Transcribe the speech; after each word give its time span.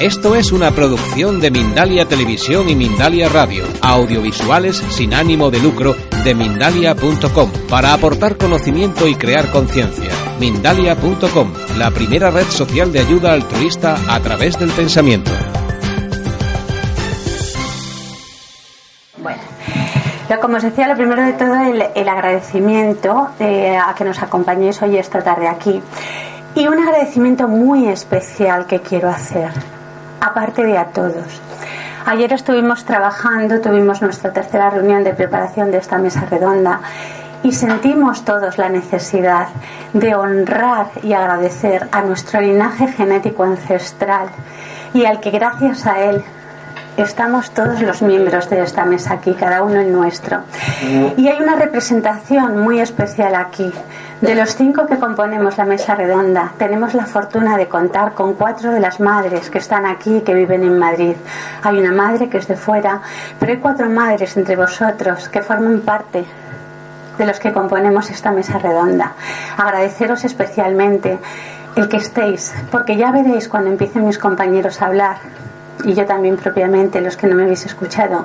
Esto 0.00 0.36
es 0.36 0.52
una 0.52 0.70
producción 0.70 1.40
de 1.40 1.50
Mindalia 1.50 2.06
Televisión 2.06 2.68
y 2.68 2.76
Mindalia 2.76 3.28
Radio, 3.28 3.64
audiovisuales 3.82 4.76
sin 4.90 5.12
ánimo 5.12 5.50
de 5.50 5.58
lucro 5.58 5.96
de 6.22 6.34
mindalia.com, 6.36 7.50
para 7.68 7.94
aportar 7.94 8.36
conocimiento 8.36 9.08
y 9.08 9.16
crear 9.16 9.50
conciencia. 9.50 10.10
Mindalia.com, 10.38 11.52
la 11.76 11.90
primera 11.90 12.30
red 12.30 12.46
social 12.46 12.92
de 12.92 13.00
ayuda 13.00 13.32
altruista 13.32 13.96
a 14.08 14.20
través 14.20 14.56
del 14.58 14.70
pensamiento. 14.70 15.32
Bueno, 19.16 19.40
como 20.40 20.58
os 20.58 20.62
decía, 20.62 20.86
lo 20.86 20.94
primero 20.96 21.22
de 21.24 21.32
todo, 21.32 21.56
el, 21.56 21.84
el 21.94 22.08
agradecimiento 22.08 23.30
eh, 23.40 23.76
a 23.76 23.94
que 23.94 24.04
nos 24.04 24.22
acompañéis 24.22 24.80
hoy 24.80 24.96
esta 24.96 25.22
tarde 25.22 25.48
aquí. 25.48 25.82
Y 26.58 26.66
un 26.66 26.76
agradecimiento 26.80 27.46
muy 27.46 27.86
especial 27.86 28.66
que 28.66 28.80
quiero 28.80 29.08
hacer 29.08 29.50
aparte 30.20 30.64
de 30.64 30.76
a 30.76 30.86
todos. 30.86 31.40
Ayer 32.04 32.32
estuvimos 32.32 32.84
trabajando, 32.84 33.60
tuvimos 33.60 34.02
nuestra 34.02 34.32
tercera 34.32 34.68
reunión 34.68 35.04
de 35.04 35.14
preparación 35.14 35.70
de 35.70 35.78
esta 35.78 35.98
mesa 35.98 36.26
redonda 36.28 36.80
y 37.44 37.52
sentimos 37.52 38.24
todos 38.24 38.58
la 38.58 38.70
necesidad 38.70 39.46
de 39.92 40.16
honrar 40.16 40.88
y 41.04 41.12
agradecer 41.12 41.88
a 41.92 42.02
nuestro 42.02 42.40
linaje 42.40 42.88
genético 42.88 43.44
ancestral 43.44 44.26
y 44.92 45.04
al 45.04 45.20
que 45.20 45.30
gracias 45.30 45.86
a 45.86 46.00
él 46.00 46.24
estamos 47.02 47.52
todos 47.52 47.80
los 47.80 48.02
miembros 48.02 48.50
de 48.50 48.62
esta 48.62 48.84
mesa 48.84 49.14
aquí, 49.14 49.34
cada 49.34 49.62
uno 49.62 49.80
el 49.80 49.92
nuestro. 49.92 50.40
Y 51.16 51.28
hay 51.28 51.40
una 51.40 51.54
representación 51.54 52.58
muy 52.58 52.80
especial 52.80 53.34
aquí. 53.34 53.72
De 54.20 54.34
los 54.34 54.56
cinco 54.56 54.86
que 54.86 54.98
componemos 54.98 55.56
la 55.58 55.64
mesa 55.64 55.94
redonda, 55.94 56.52
tenemos 56.58 56.94
la 56.94 57.06
fortuna 57.06 57.56
de 57.56 57.68
contar 57.68 58.14
con 58.14 58.34
cuatro 58.34 58.72
de 58.72 58.80
las 58.80 58.98
madres 58.98 59.48
que 59.48 59.58
están 59.58 59.86
aquí 59.86 60.16
y 60.16 60.20
que 60.22 60.34
viven 60.34 60.64
en 60.64 60.76
Madrid. 60.76 61.14
Hay 61.62 61.78
una 61.78 61.92
madre 61.92 62.28
que 62.28 62.38
es 62.38 62.48
de 62.48 62.56
fuera, 62.56 63.00
pero 63.38 63.52
hay 63.52 63.58
cuatro 63.58 63.88
madres 63.88 64.36
entre 64.36 64.56
vosotros 64.56 65.28
que 65.28 65.40
forman 65.40 65.80
parte 65.80 66.24
de 67.16 67.26
los 67.26 67.38
que 67.38 67.52
componemos 67.52 68.10
esta 68.10 68.32
mesa 68.32 68.58
redonda. 68.58 69.12
Agradeceros 69.56 70.24
especialmente 70.24 71.18
el 71.76 71.88
que 71.88 71.98
estéis, 71.98 72.52
porque 72.72 72.96
ya 72.96 73.12
veréis 73.12 73.48
cuando 73.48 73.70
empiecen 73.70 74.04
mis 74.04 74.18
compañeros 74.18 74.82
a 74.82 74.86
hablar, 74.86 75.16
y 75.84 75.94
yo 75.94 76.06
también 76.06 76.36
propiamente, 76.36 77.00
los 77.00 77.16
que 77.16 77.26
no 77.26 77.34
me 77.34 77.44
habéis 77.44 77.66
escuchado, 77.66 78.24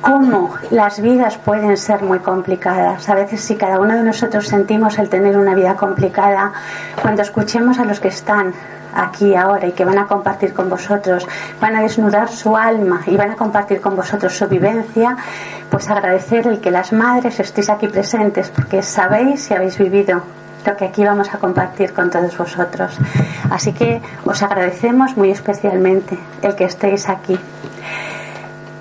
cómo 0.00 0.54
las 0.70 1.00
vidas 1.00 1.36
pueden 1.38 1.76
ser 1.76 2.02
muy 2.02 2.20
complicadas. 2.20 3.08
A 3.08 3.14
veces 3.14 3.40
si 3.40 3.56
cada 3.56 3.78
uno 3.80 3.94
de 3.94 4.02
nosotros 4.02 4.46
sentimos 4.46 4.98
el 4.98 5.08
tener 5.08 5.36
una 5.36 5.54
vida 5.54 5.74
complicada, 5.76 6.52
cuando 7.02 7.22
escuchemos 7.22 7.78
a 7.78 7.84
los 7.84 8.00
que 8.00 8.08
están 8.08 8.52
aquí 8.94 9.34
ahora 9.34 9.66
y 9.66 9.72
que 9.72 9.84
van 9.84 9.98
a 9.98 10.06
compartir 10.06 10.54
con 10.54 10.70
vosotros, 10.70 11.26
van 11.60 11.76
a 11.76 11.82
desnudar 11.82 12.28
su 12.28 12.56
alma 12.56 13.02
y 13.06 13.16
van 13.16 13.32
a 13.32 13.36
compartir 13.36 13.80
con 13.80 13.96
vosotros 13.96 14.36
su 14.36 14.48
vivencia, 14.48 15.16
pues 15.70 15.88
agradecer 15.88 16.46
el 16.46 16.60
que 16.60 16.70
las 16.70 16.92
madres 16.92 17.38
estéis 17.38 17.70
aquí 17.70 17.88
presentes 17.88 18.50
porque 18.50 18.82
sabéis 18.82 19.50
y 19.50 19.54
habéis 19.54 19.78
vivido 19.78 20.22
lo 20.64 20.76
que 20.76 20.86
aquí 20.86 21.04
vamos 21.04 21.32
a 21.32 21.38
compartir 21.38 21.92
con 21.92 22.10
todos 22.10 22.36
vosotros. 22.36 22.96
Así 23.50 23.72
que 23.72 24.00
os 24.24 24.42
agradecemos 24.42 25.16
muy 25.16 25.30
especialmente 25.30 26.18
el 26.42 26.54
que 26.54 26.64
estéis 26.64 27.08
aquí. 27.08 27.38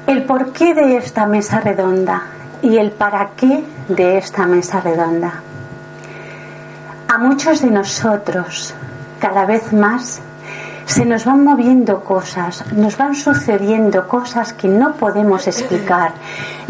El 0.06 0.24
porqué 0.24 0.74
de 0.74 0.98
esta 0.98 1.26
mesa 1.26 1.60
redonda 1.60 2.24
y 2.62 2.78
el 2.78 2.92
para 2.92 3.30
qué 3.36 3.64
de 3.88 4.18
esta 4.18 4.46
mesa 4.46 4.80
redonda. 4.82 5.42
A 7.08 7.18
muchos 7.18 7.62
de 7.62 7.72
nosotros, 7.72 8.74
cada 9.20 9.46
vez 9.46 9.72
más, 9.74 10.22
se 10.88 11.06
nos 11.06 11.26
van 11.26 11.44
moviendo 11.44 12.00
cosas, 12.00 12.64
nos 12.72 12.98
van 12.98 13.14
sucediendo 13.14 14.08
cosas 14.08 14.54
que 14.54 14.70
no 14.70 14.94
podemos 14.94 15.46
explicar, 15.46 16.14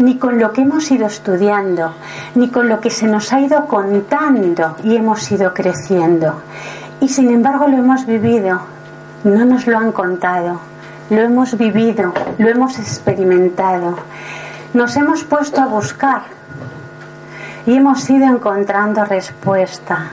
ni 0.00 0.18
con 0.18 0.40
lo 0.40 0.52
que 0.52 0.62
hemos 0.62 0.90
ido 0.90 1.06
estudiando, 1.06 1.94
ni 2.34 2.48
con 2.48 2.68
lo 2.68 2.80
que 2.80 2.90
se 2.90 3.06
nos 3.06 3.32
ha 3.32 3.40
ido 3.40 3.66
contando 3.66 4.76
y 4.82 4.96
hemos 4.96 5.30
ido 5.30 5.54
creciendo. 5.54 6.42
Y 7.00 7.08
sin 7.08 7.30
embargo 7.30 7.68
lo 7.68 7.76
hemos 7.76 8.06
vivido, 8.06 8.60
no 9.22 9.44
nos 9.44 9.68
lo 9.68 9.78
han 9.78 9.92
contado, 9.92 10.58
lo 11.10 11.20
hemos 11.20 11.56
vivido, 11.56 12.12
lo 12.38 12.48
hemos 12.48 12.76
experimentado. 12.80 13.98
Nos 14.74 14.96
hemos 14.96 15.22
puesto 15.22 15.62
a 15.62 15.66
buscar 15.66 16.22
y 17.66 17.74
hemos 17.74 18.10
ido 18.10 18.26
encontrando 18.26 19.04
respuesta. 19.04 20.10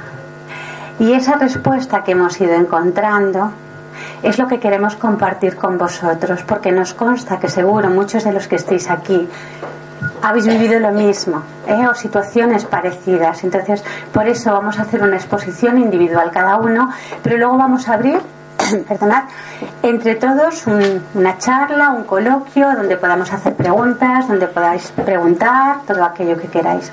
Y 1.00 1.12
esa 1.14 1.38
respuesta 1.38 2.04
que 2.04 2.12
hemos 2.12 2.40
ido 2.40 2.54
encontrando 2.54 3.52
es 4.26 4.40
lo 4.40 4.48
que 4.48 4.60
queremos 4.60 4.96
compartir 4.96 5.56
con 5.56 5.78
vosotros, 5.78 6.44
porque 6.44 6.72
nos 6.72 6.96
consta 6.96 7.40
que 7.40 7.48
seguro 7.48 7.90
muchos 7.90 8.24
de 8.24 8.34
los 8.34 8.48
que 8.48 8.56
estéis 8.56 8.90
aquí 8.90 9.30
habéis 10.24 10.48
vivido 10.48 10.80
lo 10.80 10.92
mismo 10.92 11.44
¿eh? 11.68 11.88
o 11.88 11.94
situaciones 11.94 12.66
parecidas. 12.66 13.44
Entonces, 13.44 13.84
por 14.12 14.28
eso 14.28 14.52
vamos 14.52 14.80
a 14.80 14.82
hacer 14.82 15.04
una 15.04 15.18
exposición 15.18 15.78
individual 15.78 16.32
cada 16.32 16.58
uno, 16.58 16.90
pero 17.22 17.38
luego 17.38 17.58
vamos 17.58 17.88
a 17.88 17.94
abrir 17.94 18.20
perdonad, 18.88 19.24
entre 19.84 20.16
todos 20.16 20.66
una 20.68 21.38
charla, 21.38 21.92
un 21.92 22.04
coloquio 22.04 22.74
donde 22.76 22.98
podamos 22.98 23.32
hacer 23.32 23.54
preguntas, 23.54 24.28
donde 24.28 24.48
podáis 24.48 24.92
preguntar 24.92 25.82
todo 25.88 26.04
aquello 26.04 26.38
que 26.38 26.48
queráis. 26.48 26.92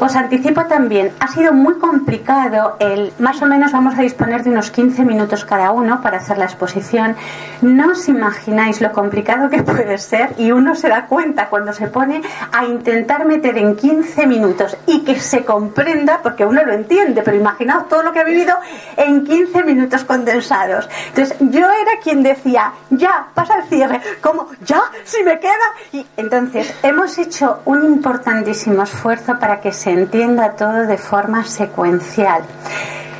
Os 0.00 0.14
anticipo 0.14 0.66
también, 0.66 1.12
ha 1.20 1.28
sido 1.28 1.52
muy 1.52 1.74
complicado 1.78 2.76
el, 2.80 3.12
más 3.18 3.40
o 3.40 3.46
menos 3.46 3.72
vamos 3.72 3.98
a 3.98 4.02
disponer 4.02 4.42
de 4.42 4.50
unos 4.50 4.70
15 4.70 5.04
minutos 5.04 5.44
cada 5.44 5.70
uno 5.72 6.02
para 6.02 6.18
hacer 6.18 6.36
la 6.36 6.44
exposición. 6.44 7.16
No 7.62 7.92
os 7.92 8.08
imagináis 8.08 8.80
lo 8.80 8.92
complicado 8.92 9.48
que 9.48 9.62
puede 9.62 9.96
ser 9.98 10.34
y 10.36 10.52
uno 10.52 10.74
se 10.74 10.88
da 10.88 11.06
cuenta 11.06 11.48
cuando 11.48 11.72
se 11.72 11.86
pone 11.88 12.20
a 12.52 12.64
intentar 12.66 13.24
meter 13.24 13.56
en 13.56 13.74
15 13.76 14.26
minutos 14.26 14.76
y 14.86 15.02
que 15.02 15.18
se 15.18 15.44
comprenda, 15.44 16.20
porque 16.22 16.44
uno 16.44 16.62
lo 16.62 16.72
entiende, 16.72 17.22
pero 17.22 17.36
imaginaos 17.36 17.88
todo 17.88 18.02
lo 18.02 18.12
que 18.12 18.20
ha 18.20 18.24
vivido 18.24 18.54
en 18.96 19.24
15 19.24 19.64
minutos 19.64 20.04
condensados. 20.04 20.88
Entonces 21.08 21.36
yo 21.40 21.70
era 21.70 21.92
quien 22.02 22.22
decía, 22.22 22.72
ya, 22.90 23.28
pasa 23.34 23.58
el 23.58 23.68
cierre, 23.68 24.00
como, 24.20 24.48
ya, 24.64 24.82
si 25.04 25.22
me 25.22 25.38
queda. 25.38 25.52
Y 25.92 26.06
entonces 26.16 26.74
hemos 26.82 27.18
hecho 27.18 27.60
un 27.64 27.84
importantísimo 27.84 28.82
esfuerzo 28.82 29.38
para 29.38 29.60
que 29.60 29.72
se 29.72 29.90
entienda 29.90 30.52
todo 30.52 30.86
de 30.86 30.98
forma 30.98 31.44
secuencial. 31.44 32.42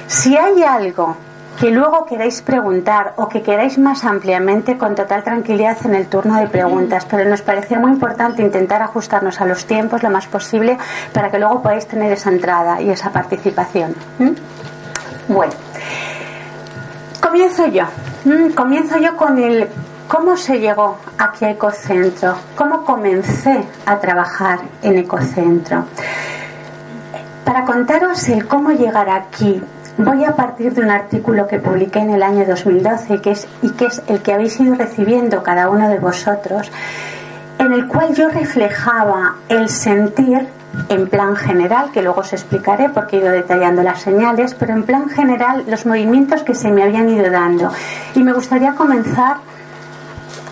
Si 0.07 0.37
hay 0.37 0.63
algo 0.63 1.17
que 1.59 1.71
luego 1.71 2.05
queráis 2.05 2.43
preguntar 2.43 3.15
o 3.17 3.29
que 3.29 3.43
queráis 3.43 3.79
más 3.79 4.05
ampliamente 4.05 4.77
con 4.77 4.95
total 4.95 5.25
tranquilidad 5.25 5.79
en 5.85 5.95
el 5.95 6.07
turno 6.07 6.39
de 6.39 6.49
preguntas, 6.49 7.07
pero 7.07 7.29
nos 7.29 7.43
parecía 7.43 7.79
muy 7.79 7.91
importante 7.91 8.43
intentar 8.43 8.83
ajustarnos 8.83 9.41
a 9.41 9.47
los 9.47 9.65
tiempos 9.65 10.03
lo 10.03 10.11
más 10.11 10.27
posible 10.27 10.77
para 11.13 11.31
que 11.31 11.39
luego 11.39 11.63
podáis 11.63 11.87
tener 11.87 12.13
esa 12.13 12.31
entrada 12.31 12.81
y 12.83 12.91
esa 12.91 13.11
participación. 13.11 13.95
¿Mm? 14.19 14.33
Bueno, 15.29 15.53
comienzo 17.37 17.67
yo. 17.67 17.85
¿Mm? 18.25 18.53
Comienzo 18.53 18.99
yo 18.99 19.15
con 19.15 19.39
el 19.39 19.69
cómo 20.09 20.39
se 20.39 20.59
llegó 20.59 20.97
aquí 21.19 21.45
a 21.45 21.51
Ecocentro, 21.51 22.35
cómo 22.57 22.83
comencé 22.83 23.63
a 23.85 23.99
trabajar 23.99 24.61
en 24.83 24.97
Ecocentro. 24.97 25.85
Para 27.45 27.67
contaros 27.67 28.27
el 28.31 28.49
cómo 28.49 28.71
llegar 28.71 29.11
aquí, 29.11 29.63
voy 29.99 30.25
a 30.25 30.35
partir 30.35 30.73
de 30.73 30.81
un 30.81 30.91
artículo 30.91 31.47
que 31.47 31.59
publiqué 31.59 31.99
en 31.99 32.15
el 32.15 32.23
año 32.23 32.47
2012 32.47 33.15
y 33.15 33.19
que 33.19 33.33
es, 33.33 33.47
y 33.61 33.69
que 33.73 33.85
es 33.85 34.03
el 34.07 34.23
que 34.23 34.33
habéis 34.33 34.59
ido 34.59 34.75
recibiendo 34.75 35.43
cada 35.43 35.69
uno 35.69 35.91
de 35.91 35.99
vosotros, 35.99 36.73
en 37.59 37.71
el 37.75 37.87
cual 37.87 38.15
yo 38.15 38.31
reflejaba 38.31 39.35
el 39.51 39.69
sentir 39.69 40.49
en 40.89 41.09
plan 41.09 41.37
general, 41.37 41.91
que 41.93 42.03
luego 42.03 42.21
os 42.21 42.33
explicaré 42.33 42.89
porque 42.89 43.17
he 43.17 43.21
ido 43.21 43.31
detallando 43.31 43.83
las 43.83 44.03
señales, 44.03 44.55
pero 44.55 44.73
en 44.73 44.85
plan 44.85 45.09
general 45.09 45.65
los 45.69 45.87
movimientos 45.87 46.43
que 46.43 46.55
se 46.55 46.71
me 46.71 46.83
habían 46.83 47.09
ido 47.09 47.31
dando. 47.31 47.71
Y 48.15 48.23
me 48.23 48.33
gustaría 48.33 48.75
comenzar 48.75 49.37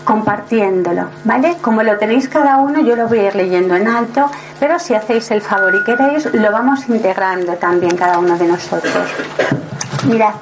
compartiéndolo, 0.03 1.07
¿vale? 1.23 1.57
Como 1.61 1.81
lo 1.81 1.97
tenéis 1.97 2.29
cada 2.29 2.57
uno, 2.57 2.79
yo 2.81 2.95
lo 2.95 3.07
voy 3.07 3.19
a 3.19 3.27
ir 3.27 3.35
leyendo 3.35 3.75
en 3.75 3.87
alto, 3.87 4.29
pero 4.59 4.77
si 4.77 4.93
hacéis 4.93 5.31
el 5.31 5.41
favor 5.41 5.73
y 5.73 5.83
queréis, 5.83 6.31
lo 6.31 6.51
vamos 6.51 6.87
integrando 6.87 7.53
también 7.53 7.97
cada 7.97 8.19
uno 8.19 8.37
de 8.37 8.47
nosotros. 8.47 8.93
Mirad, 10.07 10.35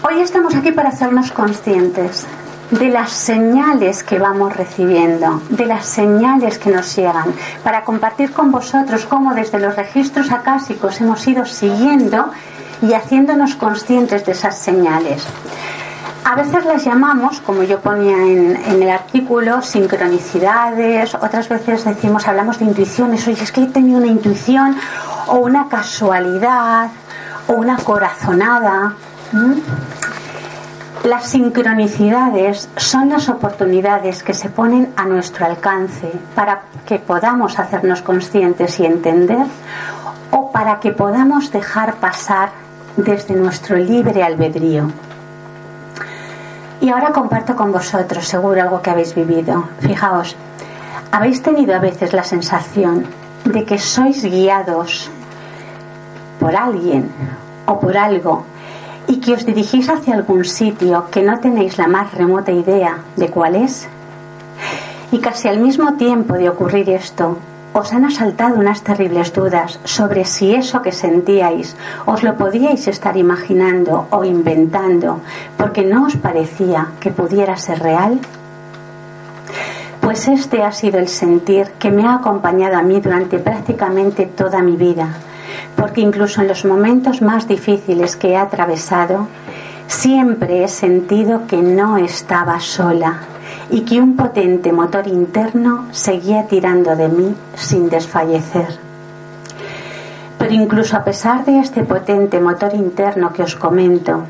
Hoy 0.00 0.20
estamos 0.20 0.54
aquí 0.54 0.70
para 0.70 0.90
hacernos 0.90 1.32
conscientes 1.32 2.24
de 2.70 2.88
las 2.88 3.10
señales 3.10 4.02
que 4.02 4.18
vamos 4.18 4.56
recibiendo, 4.56 5.42
de 5.48 5.66
las 5.66 5.86
señales 5.86 6.58
que 6.58 6.70
nos 6.70 6.94
llegan, 6.94 7.32
para 7.62 7.84
compartir 7.84 8.32
con 8.32 8.50
vosotros 8.50 9.06
cómo 9.06 9.34
desde 9.34 9.58
los 9.58 9.76
registros 9.76 10.30
acásicos 10.30 11.00
hemos 11.00 11.26
ido 11.26 11.46
siguiendo 11.46 12.30
y 12.82 12.92
haciéndonos 12.92 13.54
conscientes 13.56 14.24
de 14.26 14.32
esas 14.32 14.58
señales. 14.58 15.26
A 16.24 16.34
veces 16.34 16.66
las 16.66 16.84
llamamos, 16.84 17.40
como 17.40 17.62
yo 17.62 17.80
ponía 17.80 18.18
en, 18.18 18.82
el 18.82 18.90
artículo, 18.90 19.62
sincronicidades, 19.62 21.14
otras 21.14 21.48
veces 21.48 21.84
decimos, 21.86 22.28
hablamos 22.28 22.58
de 22.58 22.66
intuiciones, 22.66 23.26
oye, 23.26 23.42
es 23.42 23.50
que 23.50 23.62
he 23.62 23.66
tenido 23.66 23.98
una 23.98 24.08
intuición 24.08 24.76
o 25.28 25.36
una 25.36 25.68
casualidad 25.68 26.90
o 27.46 27.54
una 27.54 27.78
corazonada. 27.78 28.92
Las 31.08 31.30
sincronicidades 31.30 32.68
son 32.76 33.08
las 33.08 33.30
oportunidades 33.30 34.22
que 34.22 34.34
se 34.34 34.50
ponen 34.50 34.92
a 34.94 35.06
nuestro 35.06 35.46
alcance 35.46 36.12
para 36.34 36.64
que 36.86 36.98
podamos 36.98 37.58
hacernos 37.58 38.02
conscientes 38.02 38.78
y 38.78 38.84
entender 38.84 39.46
o 40.30 40.52
para 40.52 40.80
que 40.80 40.92
podamos 40.92 41.50
dejar 41.50 41.94
pasar 41.94 42.50
desde 42.98 43.34
nuestro 43.34 43.78
libre 43.78 44.22
albedrío. 44.22 44.90
Y 46.82 46.90
ahora 46.90 47.10
comparto 47.10 47.56
con 47.56 47.72
vosotros, 47.72 48.28
seguro, 48.28 48.60
algo 48.60 48.82
que 48.82 48.90
habéis 48.90 49.14
vivido. 49.14 49.64
Fijaos, 49.80 50.36
habéis 51.10 51.42
tenido 51.42 51.74
a 51.74 51.78
veces 51.78 52.12
la 52.12 52.22
sensación 52.22 53.06
de 53.46 53.64
que 53.64 53.78
sois 53.78 54.22
guiados 54.22 55.10
por 56.38 56.54
alguien 56.54 57.10
o 57.64 57.80
por 57.80 57.96
algo 57.96 58.44
y 59.08 59.16
que 59.16 59.32
os 59.32 59.46
dirigís 59.46 59.88
hacia 59.88 60.14
algún 60.14 60.44
sitio 60.44 61.06
que 61.10 61.22
no 61.22 61.40
tenéis 61.40 61.78
la 61.78 61.88
más 61.88 62.12
remota 62.12 62.52
idea 62.52 62.98
de 63.16 63.28
cuál 63.30 63.56
es. 63.56 63.88
Y 65.10 65.18
casi 65.20 65.48
al 65.48 65.58
mismo 65.58 65.94
tiempo 65.94 66.34
de 66.34 66.50
ocurrir 66.50 66.90
esto, 66.90 67.38
os 67.72 67.92
han 67.92 68.04
asaltado 68.04 68.58
unas 68.58 68.82
terribles 68.82 69.32
dudas 69.32 69.80
sobre 69.84 70.24
si 70.26 70.54
eso 70.54 70.82
que 70.82 70.92
sentíais 70.92 71.76
os 72.06 72.22
lo 72.22 72.36
podíais 72.36 72.86
estar 72.86 73.16
imaginando 73.16 74.06
o 74.10 74.24
inventando 74.24 75.20
porque 75.56 75.84
no 75.84 76.06
os 76.06 76.16
parecía 76.16 76.88
que 77.00 77.10
pudiera 77.10 77.56
ser 77.56 77.80
real. 77.80 78.20
Pues 80.02 80.28
este 80.28 80.62
ha 80.62 80.72
sido 80.72 80.98
el 80.98 81.08
sentir 81.08 81.70
que 81.78 81.90
me 81.90 82.06
ha 82.06 82.14
acompañado 82.14 82.76
a 82.76 82.82
mí 82.82 83.00
durante 83.00 83.38
prácticamente 83.38 84.26
toda 84.26 84.60
mi 84.60 84.76
vida 84.76 85.08
porque 85.78 86.00
incluso 86.00 86.42
en 86.42 86.48
los 86.48 86.64
momentos 86.64 87.22
más 87.22 87.46
difíciles 87.46 88.16
que 88.16 88.30
he 88.30 88.36
atravesado, 88.36 89.28
siempre 89.86 90.64
he 90.64 90.68
sentido 90.68 91.46
que 91.46 91.58
no 91.58 91.96
estaba 91.96 92.58
sola 92.58 93.20
y 93.70 93.82
que 93.82 94.00
un 94.00 94.16
potente 94.16 94.72
motor 94.72 95.06
interno 95.06 95.86
seguía 95.92 96.46
tirando 96.48 96.96
de 96.96 97.08
mí 97.08 97.34
sin 97.54 97.88
desfallecer. 97.88 98.66
Pero 100.36 100.52
incluso 100.52 100.96
a 100.96 101.04
pesar 101.04 101.44
de 101.44 101.60
este 101.60 101.84
potente 101.84 102.40
motor 102.40 102.74
interno 102.74 103.32
que 103.32 103.44
os 103.44 103.54
comento, 103.54 104.24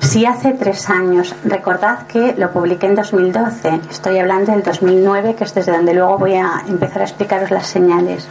si 0.00 0.24
hace 0.24 0.52
tres 0.52 0.88
años, 0.88 1.34
recordad 1.44 2.06
que 2.06 2.34
lo 2.36 2.52
publiqué 2.52 2.86
en 2.86 2.94
2012, 2.94 3.80
estoy 3.90 4.18
hablando 4.18 4.52
del 4.52 4.62
2009, 4.62 5.34
que 5.34 5.44
es 5.44 5.54
desde 5.54 5.72
donde 5.72 5.94
luego 5.94 6.18
voy 6.18 6.34
a 6.34 6.62
empezar 6.68 7.02
a 7.02 7.04
explicaros 7.04 7.50
las 7.50 7.66
señales. 7.66 8.28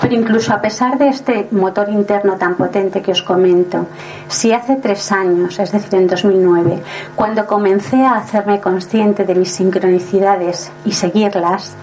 Pero 0.00 0.14
incluso 0.14 0.52
a 0.52 0.60
pesar 0.60 0.98
de 0.98 1.08
este 1.08 1.48
motor 1.50 1.88
interno 1.88 2.34
tan 2.36 2.56
potente 2.56 3.00
que 3.00 3.12
os 3.12 3.22
comento, 3.22 3.86
si 4.28 4.52
hace 4.52 4.76
tres 4.76 5.12
años, 5.12 5.58
es 5.58 5.72
decir, 5.72 5.94
en 5.94 6.06
2009, 6.06 6.82
cuando 7.14 7.46
comencé 7.46 8.04
a 8.04 8.16
hacerme 8.16 8.60
consciente 8.60 9.24
de 9.24 9.34
mis 9.34 9.52
sincronicidades 9.52 10.72
y 10.84 10.92
seguirlas, 10.92 11.76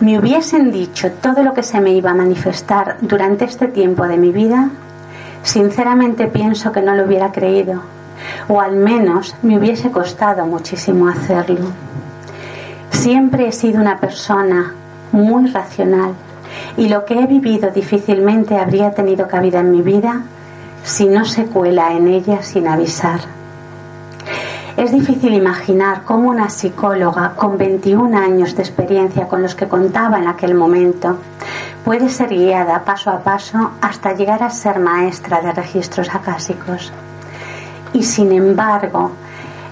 me 0.00 0.18
hubiesen 0.18 0.70
dicho 0.70 1.10
todo 1.12 1.42
lo 1.42 1.54
que 1.54 1.62
se 1.62 1.80
me 1.80 1.92
iba 1.92 2.10
a 2.10 2.14
manifestar 2.14 2.96
durante 3.00 3.46
este 3.46 3.68
tiempo 3.68 4.06
de 4.06 4.18
mi 4.18 4.30
vida, 4.32 4.70
sinceramente 5.42 6.26
pienso 6.26 6.72
que 6.72 6.82
no 6.82 6.94
lo 6.94 7.04
hubiera 7.04 7.32
creído, 7.32 7.82
o 8.48 8.60
al 8.60 8.76
menos 8.76 9.34
me 9.42 9.58
hubiese 9.58 9.90
costado 9.90 10.44
muchísimo 10.46 11.08
hacerlo. 11.08 11.66
Siempre 12.90 13.48
he 13.48 13.52
sido 13.52 13.80
una 13.80 13.98
persona 13.98 14.74
muy 15.12 15.50
racional, 15.50 16.14
y 16.76 16.88
lo 16.88 17.04
que 17.04 17.20
he 17.20 17.26
vivido 17.26 17.70
difícilmente 17.70 18.56
habría 18.56 18.92
tenido 18.92 19.28
cabida 19.28 19.60
en 19.60 19.72
mi 19.72 19.82
vida 19.82 20.22
si 20.84 21.06
no 21.06 21.24
se 21.24 21.46
cuela 21.46 21.92
en 21.92 22.08
ella 22.08 22.42
sin 22.42 22.68
avisar. 22.68 23.20
Es 24.76 24.92
difícil 24.92 25.32
imaginar 25.32 26.02
cómo 26.04 26.28
una 26.28 26.50
psicóloga 26.50 27.32
con 27.34 27.56
21 27.56 28.16
años 28.18 28.54
de 28.54 28.62
experiencia 28.62 29.26
con 29.26 29.42
los 29.42 29.54
que 29.54 29.68
contaba 29.68 30.18
en 30.18 30.28
aquel 30.28 30.54
momento 30.54 31.16
puede 31.82 32.10
ser 32.10 32.28
guiada 32.28 32.84
paso 32.84 33.10
a 33.10 33.20
paso 33.20 33.70
hasta 33.80 34.12
llegar 34.12 34.42
a 34.42 34.50
ser 34.50 34.78
maestra 34.78 35.40
de 35.40 35.52
registros 35.52 36.14
acásicos. 36.14 36.92
Y 37.94 38.02
sin 38.02 38.32
embargo, 38.32 39.12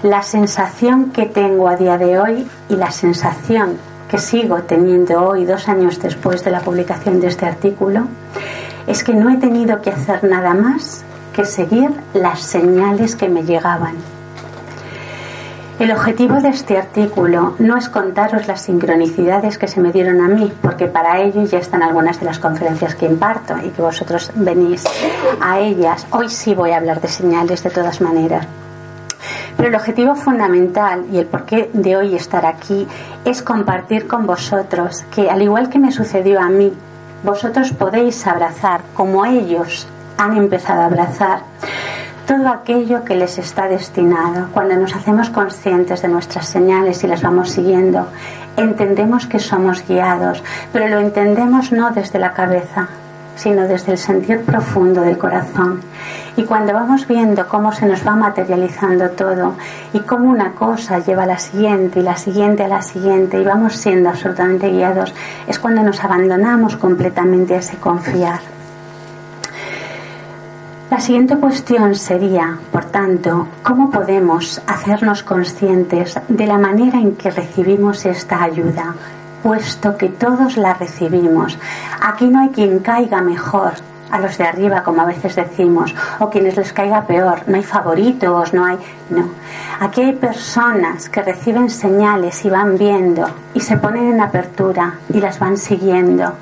la 0.01 0.23
sensación 0.23 1.11
que 1.11 1.25
tengo 1.25 1.67
a 1.67 1.75
día 1.75 1.97
de 1.97 2.17
hoy 2.17 2.47
y 2.69 2.75
la 2.75 2.89
sensación 2.89 3.77
que 4.09 4.17
sigo 4.17 4.63
teniendo 4.63 5.27
hoy, 5.27 5.45
dos 5.45 5.67
años 5.67 5.99
después 5.99 6.43
de 6.43 6.51
la 6.51 6.59
publicación 6.59 7.19
de 7.19 7.27
este 7.27 7.45
artículo, 7.45 8.07
es 8.87 9.03
que 9.03 9.13
no 9.13 9.29
he 9.29 9.37
tenido 9.37 9.81
que 9.81 9.89
hacer 9.89 10.23
nada 10.23 10.53
más 10.53 11.03
que 11.33 11.45
seguir 11.45 11.89
las 12.13 12.41
señales 12.41 13.15
que 13.15 13.27
me 13.27 13.43
llegaban. 13.43 13.95
El 15.77 15.91
objetivo 15.91 16.39
de 16.39 16.49
este 16.49 16.77
artículo 16.77 17.55
no 17.59 17.75
es 17.75 17.89
contaros 17.89 18.47
las 18.47 18.61
sincronicidades 18.61 19.57
que 19.57 19.67
se 19.67 19.81
me 19.81 19.91
dieron 19.91 20.21
a 20.21 20.29
mí, 20.29 20.53
porque 20.61 20.87
para 20.87 21.19
ello 21.19 21.43
ya 21.43 21.57
están 21.57 21.83
algunas 21.83 22.17
de 22.21 22.25
las 22.27 22.39
conferencias 22.39 22.95
que 22.95 23.05
imparto 23.05 23.55
y 23.57 23.69
que 23.71 23.81
vosotros 23.81 24.31
venís 24.35 24.85
a 25.41 25.59
ellas. 25.59 26.07
Hoy 26.11 26.29
sí 26.29 26.55
voy 26.55 26.71
a 26.71 26.77
hablar 26.77 27.01
de 27.01 27.09
señales 27.09 27.61
de 27.61 27.71
todas 27.71 27.99
maneras. 27.99 28.47
Pero 29.57 29.69
el 29.69 29.75
objetivo 29.75 30.15
fundamental 30.15 31.05
y 31.11 31.17
el 31.17 31.25
porqué 31.25 31.69
de 31.73 31.95
hoy 31.95 32.15
estar 32.15 32.45
aquí 32.45 32.87
es 33.23 33.41
compartir 33.41 34.07
con 34.07 34.25
vosotros 34.25 35.05
que, 35.13 35.29
al 35.29 35.41
igual 35.41 35.69
que 35.69 35.79
me 35.79 35.91
sucedió 35.91 36.41
a 36.41 36.49
mí, 36.49 36.73
vosotros 37.23 37.71
podéis 37.71 38.25
abrazar 38.27 38.81
como 38.93 39.25
ellos 39.25 39.87
han 40.17 40.37
empezado 40.37 40.81
a 40.81 40.85
abrazar 40.85 41.39
todo 42.27 42.47
aquello 42.49 43.03
que 43.03 43.15
les 43.15 43.37
está 43.37 43.67
destinado. 43.67 44.47
Cuando 44.51 44.75
nos 44.75 44.95
hacemos 44.95 45.29
conscientes 45.29 46.01
de 46.01 46.07
nuestras 46.07 46.47
señales 46.47 47.03
y 47.03 47.07
las 47.07 47.21
vamos 47.21 47.51
siguiendo, 47.51 48.07
entendemos 48.57 49.27
que 49.27 49.39
somos 49.39 49.87
guiados, 49.87 50.43
pero 50.73 50.87
lo 50.87 50.99
entendemos 50.99 51.71
no 51.71 51.91
desde 51.91 52.19
la 52.19 52.33
cabeza, 52.33 52.87
sino 53.35 53.67
desde 53.67 53.93
el 53.93 53.97
sentir 53.97 54.41
profundo 54.41 55.01
del 55.01 55.17
corazón. 55.17 55.81
Y 56.37 56.43
cuando 56.43 56.73
vamos 56.73 57.07
viendo 57.07 57.47
cómo 57.47 57.71
se 57.71 57.85
nos 57.85 58.05
va 58.05 58.15
materializando 58.15 59.09
todo 59.11 59.53
y 59.93 59.99
cómo 59.99 60.29
una 60.29 60.51
cosa 60.51 60.99
lleva 60.99 61.23
a 61.23 61.27
la 61.27 61.39
siguiente 61.39 61.99
y 61.99 62.03
la 62.03 62.17
siguiente 62.17 62.63
a 62.63 62.67
la 62.67 62.81
siguiente 62.81 63.39
y 63.39 63.43
vamos 63.43 63.75
siendo 63.75 64.09
absolutamente 64.09 64.69
guiados, 64.69 65.13
es 65.47 65.59
cuando 65.59 65.83
nos 65.83 66.03
abandonamos 66.03 66.75
completamente 66.75 67.55
a 67.55 67.59
ese 67.59 67.77
confiar. 67.77 68.39
La 70.89 70.99
siguiente 70.99 71.35
cuestión 71.35 71.95
sería, 71.95 72.59
por 72.71 72.85
tanto, 72.85 73.47
¿cómo 73.63 73.89
podemos 73.89 74.61
hacernos 74.67 75.23
conscientes 75.23 76.19
de 76.27 76.47
la 76.47 76.57
manera 76.59 76.99
en 76.99 77.15
que 77.15 77.31
recibimos 77.31 78.05
esta 78.05 78.43
ayuda? 78.43 78.93
Puesto 79.45 79.95
que 79.95 80.09
todos 80.09 80.57
la 80.57 80.73
recibimos. 80.73 81.55
Aquí 82.01 82.25
no 82.25 82.39
hay 82.39 82.49
quien 82.49 82.79
caiga 82.79 83.21
mejor 83.21 83.73
a 84.09 84.17
los 84.17 84.39
de 84.39 84.43
arriba, 84.43 84.81
como 84.81 85.03
a 85.03 85.05
veces 85.05 85.35
decimos, 85.35 85.93
o 86.17 86.31
quienes 86.31 86.57
les 86.57 86.73
caiga 86.73 87.05
peor. 87.05 87.43
No 87.45 87.55
hay 87.55 87.63
favoritos, 87.63 88.55
no 88.55 88.65
hay... 88.65 88.79
No. 89.11 89.29
Aquí 89.79 90.01
hay 90.01 90.13
personas 90.13 91.09
que 91.09 91.21
reciben 91.21 91.69
señales 91.69 92.43
y 92.43 92.49
van 92.49 92.75
viendo 92.75 93.29
y 93.53 93.59
se 93.59 93.77
ponen 93.77 94.13
en 94.13 94.19
apertura 94.19 94.95
y 95.13 95.19
las 95.19 95.37
van 95.37 95.57
siguiendo. 95.57 96.33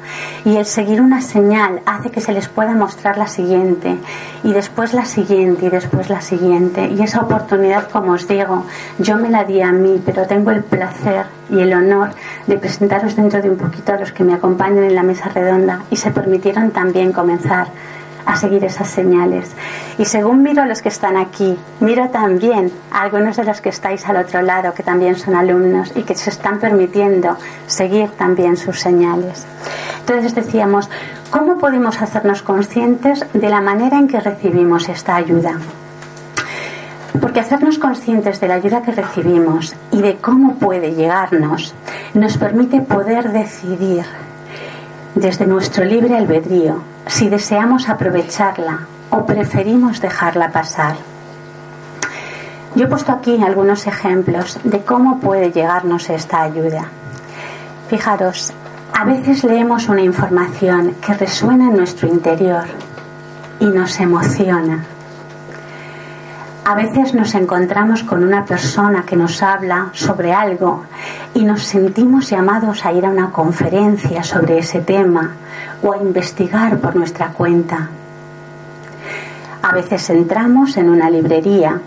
Y 0.46 0.56
el 0.56 0.66
seguir 0.66 1.02
una 1.02 1.20
señal 1.20 1.82
hace 1.86 2.10
que 2.10 2.22
se 2.22 2.32
les 2.32 2.48
pueda 2.48 2.74
mostrar 2.74 3.18
la 3.18 3.28
siguiente 3.28 3.98
y 4.46 4.54
después 4.54 4.94
la 4.94 5.04
siguiente 5.04 5.66
y 5.66 5.70
después 5.70 6.10
la 6.10 6.22
siguiente. 6.22 6.88
Y 6.88 7.02
esa 7.02 7.20
oportunidad, 7.20 7.90
como 7.90 8.14
os 8.14 8.30
digo, 8.30 8.64
yo 8.98 9.18
me 9.18 9.30
la 9.30 9.44
di 9.44 9.62
a 9.62 9.74
mí, 9.74 10.02
pero 10.06 10.26
tengo 10.26 10.52
el 10.52 10.64
placer 10.64 11.26
y 11.50 11.60
el 11.60 11.74
honor 11.74 12.10
de 12.48 12.58
presentaros 12.58 13.16
dentro 13.16 13.42
de 13.42 13.50
un 13.50 13.58
poquito 13.58 13.94
a 13.94 13.98
los 13.98 14.12
que 14.12 14.24
me 14.24 14.34
acompañan 14.34 14.84
en 14.84 14.96
la 14.96 15.04
mesa 15.04 15.30
redonda 15.30 15.84
y 15.90 15.98
se 15.98 16.12
permitieron 16.12 16.72
también 16.72 17.12
comenzar 17.12 17.68
a 18.26 18.38
seguir 18.38 18.64
esas 18.64 18.90
señales. 18.90 19.52
Y 19.98 20.06
según 20.06 20.44
miro 20.44 20.64
a 20.64 20.66
los 20.66 20.82
que 20.82 20.90
están 20.90 21.18
aquí, 21.18 21.58
miro 21.80 22.10
también 22.10 22.72
a 22.92 23.02
algunos 23.02 23.36
de 23.38 23.44
los 23.44 23.62
que 23.62 23.70
estáis 23.70 24.08
al 24.08 24.18
otro 24.18 24.42
lado, 24.42 24.74
que 24.74 24.84
también 24.84 25.16
son 25.16 25.36
alumnos 25.36 25.92
y 25.96 26.04
que 26.04 26.16
se 26.16 26.30
están 26.30 26.60
permitiendo 26.60 27.38
seguir 27.68 28.10
también 28.12 28.58
sus 28.58 28.80
señales. 28.80 29.46
Entonces 30.00 30.36
decíamos, 30.36 30.90
¿cómo 31.32 31.58
podemos 31.58 32.02
hacernos 32.02 32.42
conscientes 32.42 33.26
de 33.34 33.50
la 33.50 33.62
manera 33.62 33.98
en 33.98 34.08
que 34.08 34.20
recibimos 34.20 34.90
esta 34.90 35.16
ayuda? 35.16 35.58
Porque 37.20 37.40
hacernos 37.40 37.78
conscientes 37.78 38.40
de 38.40 38.48
la 38.48 38.56
ayuda 38.56 38.82
que 38.82 38.92
recibimos 38.92 39.76
y 39.92 40.02
de 40.02 40.18
cómo 40.18 40.56
puede 40.56 40.94
llegarnos 40.94 41.74
nos 42.14 42.38
permite 42.38 42.82
poder 42.82 43.32
decidir 43.32 44.06
desde 45.16 45.46
nuestro 45.46 45.86
libre 45.86 46.18
albedrío 46.18 46.82
si 47.08 47.30
deseamos 47.30 47.90
aprovecharla 47.90 48.88
o 49.10 49.26
preferimos 49.26 50.02
dejarla 50.02 50.52
pasar. 50.52 50.96
Yo 52.76 52.86
he 52.86 52.88
puesto 52.88 53.12
aquí 53.12 53.42
algunos 53.44 53.86
ejemplos 53.86 54.60
de 54.64 54.82
cómo 54.82 55.20
puede 55.20 55.52
llegarnos 55.52 56.10
esta 56.10 56.42
ayuda. 56.42 56.86
Fijaros, 57.88 58.52
a 58.94 59.06
veces 59.06 59.44
leemos 59.44 59.90
una 59.90 60.02
información 60.02 60.96
que 61.06 61.14
resuena 61.14 61.70
en 61.70 61.78
nuestro 61.78 62.08
interior 62.08 62.66
y 63.60 63.66
nos 63.66 64.00
emociona. 64.00 64.84
A 66.66 66.76
veces 66.76 67.14
nos 67.14 67.36
encontramos 67.36 68.04
con 68.04 68.24
una 68.24 68.46
persona 68.46 69.04
que 69.06 69.18
nos 69.18 69.44
habla 69.44 69.90
sobre 69.92 70.32
algo 70.32 70.86
y 71.34 71.44
nos 71.44 71.64
sentimos 71.64 72.30
llamados 72.30 72.86
a 72.86 72.94
ir 72.94 73.06
a 73.06 73.10
una 73.10 73.32
conferencia 73.32 74.24
sobre 74.24 74.60
ese 74.60 74.80
tema 74.80 75.32
o 75.84 75.92
a 75.92 75.98
investigar 75.98 76.78
por 76.78 76.96
nuestra 76.96 77.34
cuenta. 77.34 77.90
A 79.62 79.74
veces 79.74 80.10
entramos 80.10 80.78
en 80.78 80.90
una 80.90 81.10
librería 81.10 81.82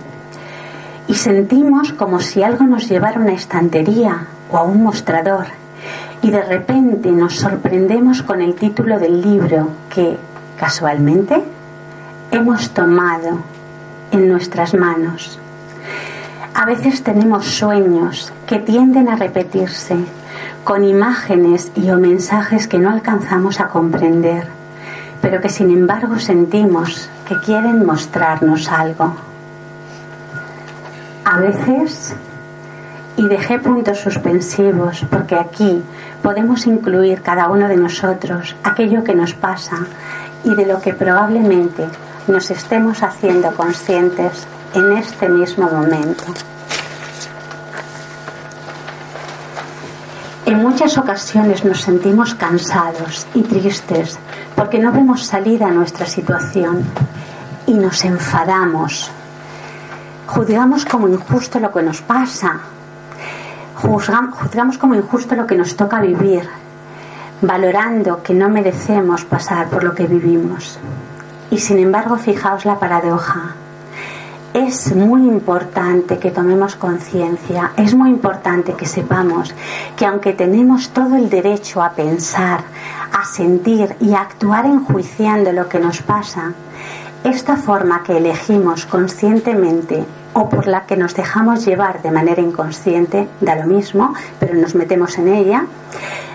y 1.09 1.15
sentimos 1.15 1.95
como 1.95 2.21
si 2.21 2.43
algo 2.43 2.65
nos 2.65 2.87
llevara 2.87 3.17
a 3.17 3.23
una 3.23 3.33
estantería 3.33 4.27
o 4.51 4.59
a 4.59 4.63
un 4.63 4.83
mostrador 4.83 5.47
y 6.21 6.31
de 6.31 6.43
repente 6.43 7.11
nos 7.13 7.37
sorprendemos 7.37 8.23
con 8.23 8.43
el 8.43 8.55
título 8.55 8.99
del 8.99 9.23
libro 9.23 9.71
que, 9.89 10.19
casualmente, 10.59 11.43
hemos 12.31 12.71
tomado 12.71 13.56
en 14.17 14.29
nuestras 14.29 14.75
manos. 14.75 15.39
A 16.55 16.65
veces 16.65 17.03
tenemos 17.03 17.47
sueños 17.47 18.33
que 18.47 18.59
tienden 18.59 19.09
a 19.09 19.17
repetirse 19.17 19.97
con 20.65 20.85
imágenes 20.85 21.71
y 21.77 21.91
o 21.91 21.99
mensajes 21.99 22.67
que 22.67 22.79
no 22.79 22.91
alcanzamos 22.91 23.61
a 23.61 23.69
comprender, 23.69 24.47
pero 25.21 25.41
que 25.41 25.49
sin 25.49 25.71
embargo 25.71 26.19
sentimos 26.19 27.11
que 27.29 27.39
quieren 27.41 27.85
mostrarnos 27.85 28.69
algo. 28.69 29.15
A 31.25 31.39
veces, 31.39 32.17
y 33.17 33.29
dejé 33.29 33.59
puntos 33.59 33.99
suspensivos 33.99 35.05
porque 35.11 35.37
aquí 35.37 35.83
podemos 36.23 36.67
incluir 36.67 37.23
cada 37.23 37.49
uno 37.49 37.69
de 37.69 37.77
nosotros 37.77 38.57
aquello 38.63 39.05
que 39.05 39.15
nos 39.15 39.35
pasa 39.35 39.77
y 40.45 40.55
de 40.55 40.67
lo 40.67 40.81
que 40.81 40.95
probablemente 40.95 41.85
nos 42.29 42.51
estemos 42.51 43.03
haciendo 43.03 43.55
conscientes 43.55 44.47
en 44.75 44.97
este 44.97 45.29
mismo 45.29 45.71
momento. 45.71 46.25
En 50.45 50.63
muchas 50.63 50.97
ocasiones 50.99 51.65
nos 51.65 51.81
sentimos 51.81 52.35
cansados 52.35 53.27
y 53.35 53.43
tristes 53.43 54.19
porque 54.55 54.79
no 54.79 54.93
vemos 54.93 55.25
salida 55.27 55.67
a 55.67 55.73
nuestra 55.73 56.07
situación 56.07 56.85
y 57.67 57.75
nos 57.75 58.05
enfadamos. 58.05 59.11
Juzgamos 60.27 60.85
como 60.85 61.09
injusto 61.09 61.59
lo 61.61 61.73
que 61.73 61.83
nos 61.83 62.01
pasa. 62.03 62.61
Juzgamos 63.77 64.79
como 64.79 64.95
injusto 64.95 65.35
lo 65.35 65.47
que 65.47 65.57
nos 65.57 65.77
toca 65.77 66.01
vivir, 66.01 66.49
valorando 67.43 68.23
que 68.23 68.35
no 68.35 68.49
merecemos 68.49 69.25
pasar 69.25 69.69
por 69.69 69.85
lo 69.85 69.95
que 69.95 70.07
vivimos. 70.07 70.79
Y 71.51 71.59
sin 71.59 71.79
embargo, 71.79 72.17
fijaos 72.17 72.65
la 72.65 72.79
paradoja. 72.79 73.55
Es 74.53 74.95
muy 74.97 75.21
importante 75.29 76.19
que 76.19 76.31
tomemos 76.31 76.77
conciencia, 76.77 77.73
es 77.77 77.95
muy 77.95 78.09
importante 78.09 78.73
que 78.73 78.87
sepamos 78.87 79.55
que 79.97 80.07
aunque 80.07 80.33
tenemos 80.33 80.89
todo 80.91 81.15
el 81.17 81.29
derecho 81.29 81.83
a 81.83 81.91
pensar, 81.91 82.61
a 83.13 83.25
sentir 83.27 83.95
y 84.01 84.15
a 84.15 84.23
actuar 84.23 84.65
enjuiciando 84.65 85.53
lo 85.53 85.69
que 85.69 85.79
nos 85.79 86.01
pasa, 86.01 86.55
esta 87.23 87.57
forma 87.57 88.03
que 88.03 88.17
elegimos 88.17 88.87
conscientemente 88.87 90.05
o 90.33 90.49
por 90.49 90.67
la 90.67 90.87
que 90.87 90.97
nos 90.97 91.15
dejamos 91.15 91.65
llevar 91.67 92.03
de 92.03 92.11
manera 92.11 92.41
inconsciente, 92.41 93.29
da 93.41 93.57
lo 93.57 93.67
mismo, 93.67 94.15
pero 94.39 94.55
nos 94.55 94.75
metemos 94.75 95.19
en 95.19 95.29
ella, 95.29 95.65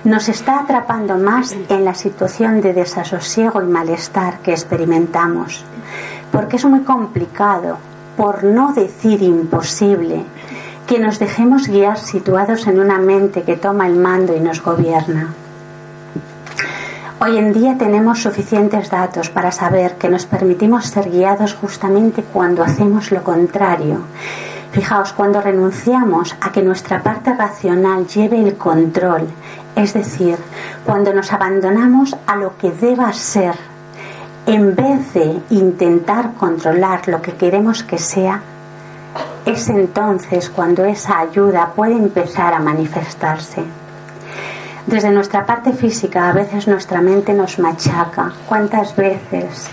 nos 0.03 0.29
está 0.29 0.59
atrapando 0.59 1.17
más 1.17 1.55
en 1.69 1.85
la 1.85 1.93
situación 1.93 2.61
de 2.61 2.73
desasosiego 2.73 3.61
y 3.61 3.65
malestar 3.65 4.39
que 4.39 4.51
experimentamos. 4.51 5.63
Porque 6.31 6.55
es 6.55 6.65
muy 6.65 6.81
complicado, 6.81 7.77
por 8.17 8.43
no 8.43 8.73
decir 8.73 9.21
imposible, 9.21 10.23
que 10.87 10.99
nos 10.99 11.19
dejemos 11.19 11.67
guiar 11.67 11.99
situados 11.99 12.67
en 12.67 12.79
una 12.79 12.97
mente 12.97 13.43
que 13.43 13.57
toma 13.57 13.87
el 13.87 13.95
mando 13.95 14.35
y 14.35 14.39
nos 14.39 14.61
gobierna. 14.63 15.33
Hoy 17.19 17.37
en 17.37 17.53
día 17.53 17.77
tenemos 17.77 18.23
suficientes 18.23 18.89
datos 18.89 19.29
para 19.29 19.51
saber 19.51 19.93
que 19.97 20.09
nos 20.09 20.25
permitimos 20.25 20.87
ser 20.87 21.11
guiados 21.11 21.53
justamente 21.53 22.23
cuando 22.23 22.63
hacemos 22.63 23.11
lo 23.11 23.23
contrario. 23.23 23.99
Fijaos, 24.71 25.13
cuando 25.13 25.39
renunciamos 25.39 26.35
a 26.41 26.51
que 26.51 26.63
nuestra 26.63 27.03
parte 27.03 27.33
racional 27.35 28.07
lleve 28.07 28.41
el 28.41 28.55
control, 28.55 29.27
es 29.81 29.93
decir, 29.93 30.37
cuando 30.85 31.13
nos 31.13 31.33
abandonamos 31.33 32.15
a 32.27 32.35
lo 32.35 32.55
que 32.57 32.71
deba 32.71 33.11
ser, 33.13 33.55
en 34.45 34.75
vez 34.75 35.13
de 35.13 35.41
intentar 35.49 36.33
controlar 36.33 37.07
lo 37.07 37.21
que 37.21 37.33
queremos 37.33 37.83
que 37.83 37.97
sea, 37.97 38.41
es 39.45 39.69
entonces 39.69 40.49
cuando 40.49 40.85
esa 40.85 41.19
ayuda 41.19 41.73
puede 41.75 41.93
empezar 41.93 42.53
a 42.53 42.59
manifestarse. 42.59 43.63
Desde 44.85 45.09
nuestra 45.09 45.45
parte 45.45 45.73
física 45.73 46.29
a 46.29 46.33
veces 46.33 46.67
nuestra 46.67 47.01
mente 47.01 47.33
nos 47.33 47.57
machaca. 47.59 48.33
¿Cuántas 48.47 48.95
veces? 48.95 49.67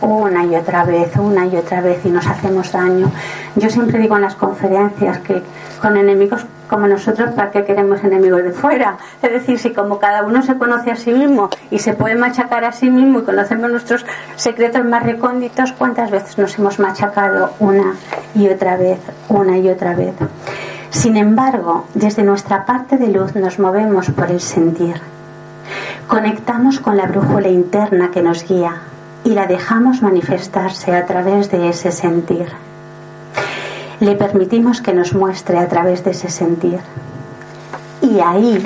Una 0.00 0.44
y 0.44 0.56
otra 0.56 0.84
vez, 0.84 1.14
una 1.16 1.46
y 1.46 1.56
otra 1.56 1.80
vez 1.80 2.04
y 2.04 2.10
nos 2.10 2.26
hacemos 2.26 2.72
daño. 2.72 3.10
Yo 3.54 3.70
siempre 3.70 3.98
digo 4.00 4.16
en 4.16 4.22
las 4.22 4.34
conferencias 4.34 5.18
que 5.18 5.42
con 5.80 5.96
enemigos 5.96 6.46
como 6.72 6.88
nosotros, 6.88 7.32
¿para 7.32 7.50
qué 7.50 7.64
queremos 7.66 8.02
enemigos 8.02 8.42
de 8.42 8.50
fuera? 8.50 8.96
Es 9.20 9.30
decir, 9.30 9.58
si 9.58 9.74
como 9.74 9.98
cada 9.98 10.22
uno 10.22 10.40
se 10.40 10.56
conoce 10.56 10.90
a 10.90 10.96
sí 10.96 11.12
mismo 11.12 11.50
y 11.70 11.80
se 11.80 11.92
puede 11.92 12.14
machacar 12.14 12.64
a 12.64 12.72
sí 12.72 12.88
mismo 12.88 13.18
y 13.18 13.22
conocemos 13.24 13.70
nuestros 13.70 14.06
secretos 14.36 14.82
más 14.82 15.02
recónditos, 15.02 15.72
¿cuántas 15.72 16.10
veces 16.10 16.38
nos 16.38 16.58
hemos 16.58 16.78
machacado 16.78 17.50
una 17.58 17.96
y 18.34 18.48
otra 18.48 18.78
vez, 18.78 18.98
una 19.28 19.58
y 19.58 19.68
otra 19.68 19.94
vez? 19.94 20.14
Sin 20.88 21.18
embargo, 21.18 21.84
desde 21.92 22.22
nuestra 22.22 22.64
parte 22.64 22.96
de 22.96 23.08
luz 23.08 23.34
nos 23.34 23.58
movemos 23.58 24.10
por 24.10 24.30
el 24.30 24.40
sentir. 24.40 24.96
Conectamos 26.08 26.80
con 26.80 26.96
la 26.96 27.04
brújula 27.04 27.48
interna 27.48 28.10
que 28.10 28.22
nos 28.22 28.48
guía 28.48 28.76
y 29.24 29.34
la 29.34 29.46
dejamos 29.46 30.00
manifestarse 30.00 30.96
a 30.96 31.04
través 31.04 31.50
de 31.50 31.68
ese 31.68 31.92
sentir. 31.92 32.71
Le 34.02 34.16
permitimos 34.16 34.80
que 34.80 34.92
nos 34.92 35.14
muestre 35.14 35.58
a 35.58 35.68
través 35.68 36.02
de 36.02 36.10
ese 36.10 36.28
sentir. 36.28 36.80
Y 38.00 38.18
ahí, 38.18 38.60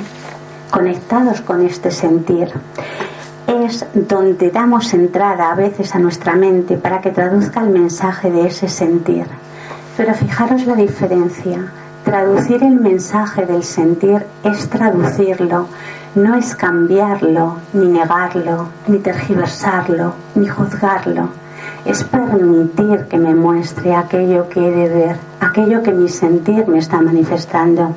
conectados 0.71 1.41
con 1.41 1.63
este 1.63 1.91
sentir, 1.91 2.49
es 3.45 3.85
donde 3.93 4.49
damos 4.49 4.95
entrada 4.95 5.51
a 5.51 5.55
veces 5.55 5.93
a 5.93 5.99
nuestra 5.99 6.33
mente 6.33 6.75
para 6.75 7.01
que 7.01 7.11
traduzca 7.11 7.61
el 7.61 7.69
mensaje 7.69 8.31
de 8.31 8.47
ese 8.47 8.67
sentir. 8.67 9.27
Pero 9.95 10.15
fijaros 10.15 10.65
la 10.65 10.73
diferencia 10.73 11.71
Traducir 12.07 12.63
el 12.63 12.79
mensaje 12.79 13.45
del 13.45 13.63
sentir 13.63 14.25
es 14.41 14.69
traducirlo, 14.69 15.67
no 16.15 16.35
es 16.35 16.55
cambiarlo, 16.55 17.57
ni 17.73 17.87
negarlo, 17.87 18.69
ni 18.87 18.99
tergiversarlo, 18.99 20.13
ni 20.33 20.47
juzgarlo. 20.47 21.27
Es 21.87 22.03
permitir 22.03 23.05
que 23.09 23.17
me 23.17 23.33
muestre 23.33 23.95
aquello 23.95 24.49
que 24.49 24.59
he 24.59 24.71
de 24.71 24.89
ver, 24.89 25.15
aquello 25.39 25.81
que 25.81 25.93
mi 25.93 26.09
sentir 26.09 26.67
me 26.67 26.79
está 26.79 26.99
manifestando. 26.99 27.95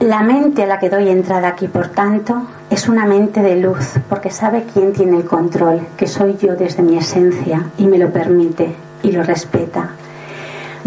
La 0.00 0.22
mente 0.22 0.62
a 0.62 0.66
la 0.66 0.78
que 0.78 0.88
doy 0.88 1.10
entrada 1.10 1.48
aquí, 1.48 1.68
por 1.68 1.88
tanto, 1.88 2.44
es 2.70 2.88
una 2.88 3.04
mente 3.04 3.42
de 3.42 3.56
luz, 3.56 3.92
porque 4.08 4.30
sabe 4.30 4.64
quién 4.72 4.94
tiene 4.94 5.18
el 5.18 5.24
control, 5.24 5.86
que 5.98 6.06
soy 6.06 6.38
yo 6.38 6.56
desde 6.56 6.82
mi 6.82 6.96
esencia, 6.96 7.66
y 7.76 7.86
me 7.88 7.98
lo 7.98 8.10
permite, 8.10 8.74
y 9.02 9.12
lo 9.12 9.22
respeta. 9.22 9.90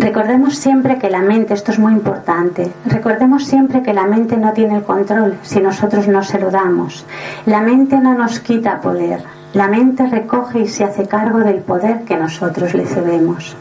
Recordemos 0.02 0.58
siempre 0.58 0.98
que 0.98 1.12
la 1.12 1.22
mente, 1.22 1.54
esto 1.54 1.72
es 1.72 1.78
muy 1.78 1.94
importante, 1.94 2.72
recordemos 2.86 3.46
siempre 3.46 3.84
que 3.84 3.94
la 3.94 4.08
mente 4.08 4.36
no 4.36 4.52
tiene 4.52 4.78
el 4.78 4.84
control 4.84 5.38
si 5.44 5.60
nosotros 5.60 6.08
no 6.08 6.24
se 6.24 6.40
lo 6.40 6.50
damos. 6.50 7.06
La 7.46 7.62
mente 7.62 8.00
no 8.00 8.16
nos 8.16 8.40
quita 8.40 8.82
poder, 8.82 9.22
la 9.54 9.68
mente 9.68 10.08
recoge 10.08 10.62
y 10.62 10.68
se 10.68 10.84
hace 10.84 11.08
cargo 11.08 11.42
del 11.42 11.60
poder 11.60 12.02
que 12.02 12.18
nosotros 12.18 12.74
le 12.74 12.88
cedemos. 12.88 13.56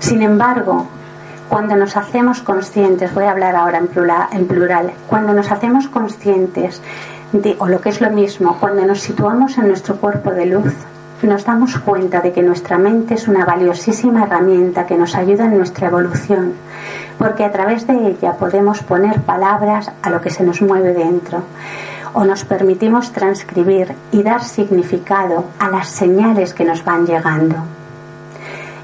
Sin 0.00 0.20
embargo, 0.20 0.86
cuando 1.48 1.76
nos 1.76 1.96
hacemos 1.96 2.42
conscientes, 2.42 3.14
voy 3.14 3.24
a 3.24 3.30
hablar 3.30 3.56
ahora 3.56 3.78
en 3.78 3.86
plural, 3.86 4.28
en 4.32 4.46
plural 4.46 4.90
cuando 5.08 5.32
nos 5.32 5.50
hacemos 5.50 5.88
conscientes 5.88 6.82
de, 7.32 7.56
o 7.58 7.68
lo 7.68 7.80
que 7.80 7.88
es 7.88 8.02
lo 8.02 8.10
mismo, 8.10 8.58
cuando 8.60 8.84
nos 8.84 9.00
situamos 9.00 9.56
en 9.56 9.68
nuestro 9.68 9.96
cuerpo 9.96 10.30
de 10.30 10.44
luz, 10.44 10.74
nos 11.26 11.44
damos 11.44 11.76
cuenta 11.78 12.20
de 12.20 12.32
que 12.32 12.42
nuestra 12.42 12.78
mente 12.78 13.14
es 13.14 13.26
una 13.26 13.44
valiosísima 13.44 14.24
herramienta 14.24 14.86
que 14.86 14.96
nos 14.96 15.16
ayuda 15.16 15.46
en 15.46 15.58
nuestra 15.58 15.88
evolución, 15.88 16.52
porque 17.18 17.44
a 17.44 17.50
través 17.50 17.86
de 17.86 17.94
ella 18.08 18.34
podemos 18.34 18.82
poner 18.82 19.20
palabras 19.22 19.90
a 20.02 20.10
lo 20.10 20.20
que 20.20 20.30
se 20.30 20.44
nos 20.44 20.62
mueve 20.62 20.94
dentro, 20.94 21.42
o 22.14 22.24
nos 22.24 22.44
permitimos 22.44 23.12
transcribir 23.12 23.94
y 24.12 24.22
dar 24.22 24.44
significado 24.44 25.44
a 25.58 25.68
las 25.70 25.88
señales 25.88 26.54
que 26.54 26.64
nos 26.64 26.84
van 26.84 27.06
llegando. 27.06 27.56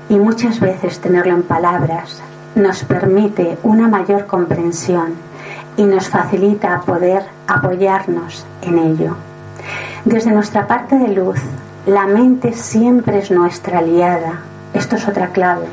Y 0.09 0.19
muchas 0.19 0.61
veces 0.61 1.01
tenerlo 1.01 1.35
en 1.35 1.43
palabras 1.43 2.21
nos 2.55 2.85
permite 2.85 3.59
una 3.63 3.89
mayor 3.89 4.27
comprensión 4.27 5.15
y 5.77 5.85
nos 5.85 6.09
facilita 6.09 6.81
poder 6.83 7.25
apoyarnos 7.47 8.45
en 8.63 8.79
ello. 8.79 9.17
Desde 10.05 10.31
nuestra 10.31 10.67
parte 10.67 10.97
de 10.97 11.09
luz, 11.09 11.41
la 11.87 12.07
mente 12.07 12.55
siempre 12.55 13.19
es 13.19 13.31
nuestra 13.31 13.79
aliada. 13.79 14.41
Esto 14.73 14.97
es 14.97 15.07
otra 15.07 15.29
clave. 15.29 15.67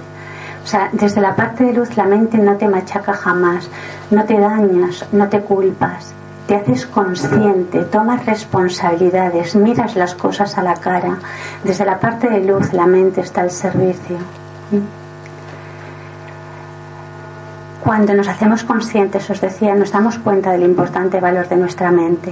O 0.63 0.68
sea, 0.68 0.89
desde 0.91 1.22
la 1.22 1.36
parte 1.36 1.63
de 1.63 1.74
luz 1.74 1.96
la 1.98 2.06
mente 2.06 2.38
no 2.38 2.56
te 2.58 2.68
machaca 2.68 3.13
jamás, 3.13 3.70
no 4.12 4.25
te 4.25 4.38
dañas, 4.38 5.06
no 5.12 5.27
te 5.30 5.39
culpas, 5.41 6.13
te 6.48 6.56
haces 6.56 6.86
consciente, 6.86 7.80
tomas 7.86 8.25
responsabilidades, 8.25 9.56
miras 9.56 9.96
las 9.96 10.13
cosas 10.13 10.58
a 10.58 10.63
la 10.63 10.75
cara. 10.75 11.18
Desde 11.63 11.86
la 11.86 12.00
parte 12.00 12.30
de 12.30 12.41
luz 12.41 12.74
la 12.74 12.86
mente 12.86 13.22
está 13.22 13.41
al 13.41 13.51
servicio. 13.51 14.18
Cuando 17.84 18.13
nos 18.13 18.27
hacemos 18.27 18.63
conscientes, 18.63 19.30
os 19.30 19.41
decía, 19.41 19.74
nos 19.74 19.91
damos 19.91 20.20
cuenta 20.20 20.51
del 20.51 20.63
importante 20.63 21.20
valor 21.20 21.48
de 21.48 21.58
nuestra 21.58 21.89
mente. 21.89 22.32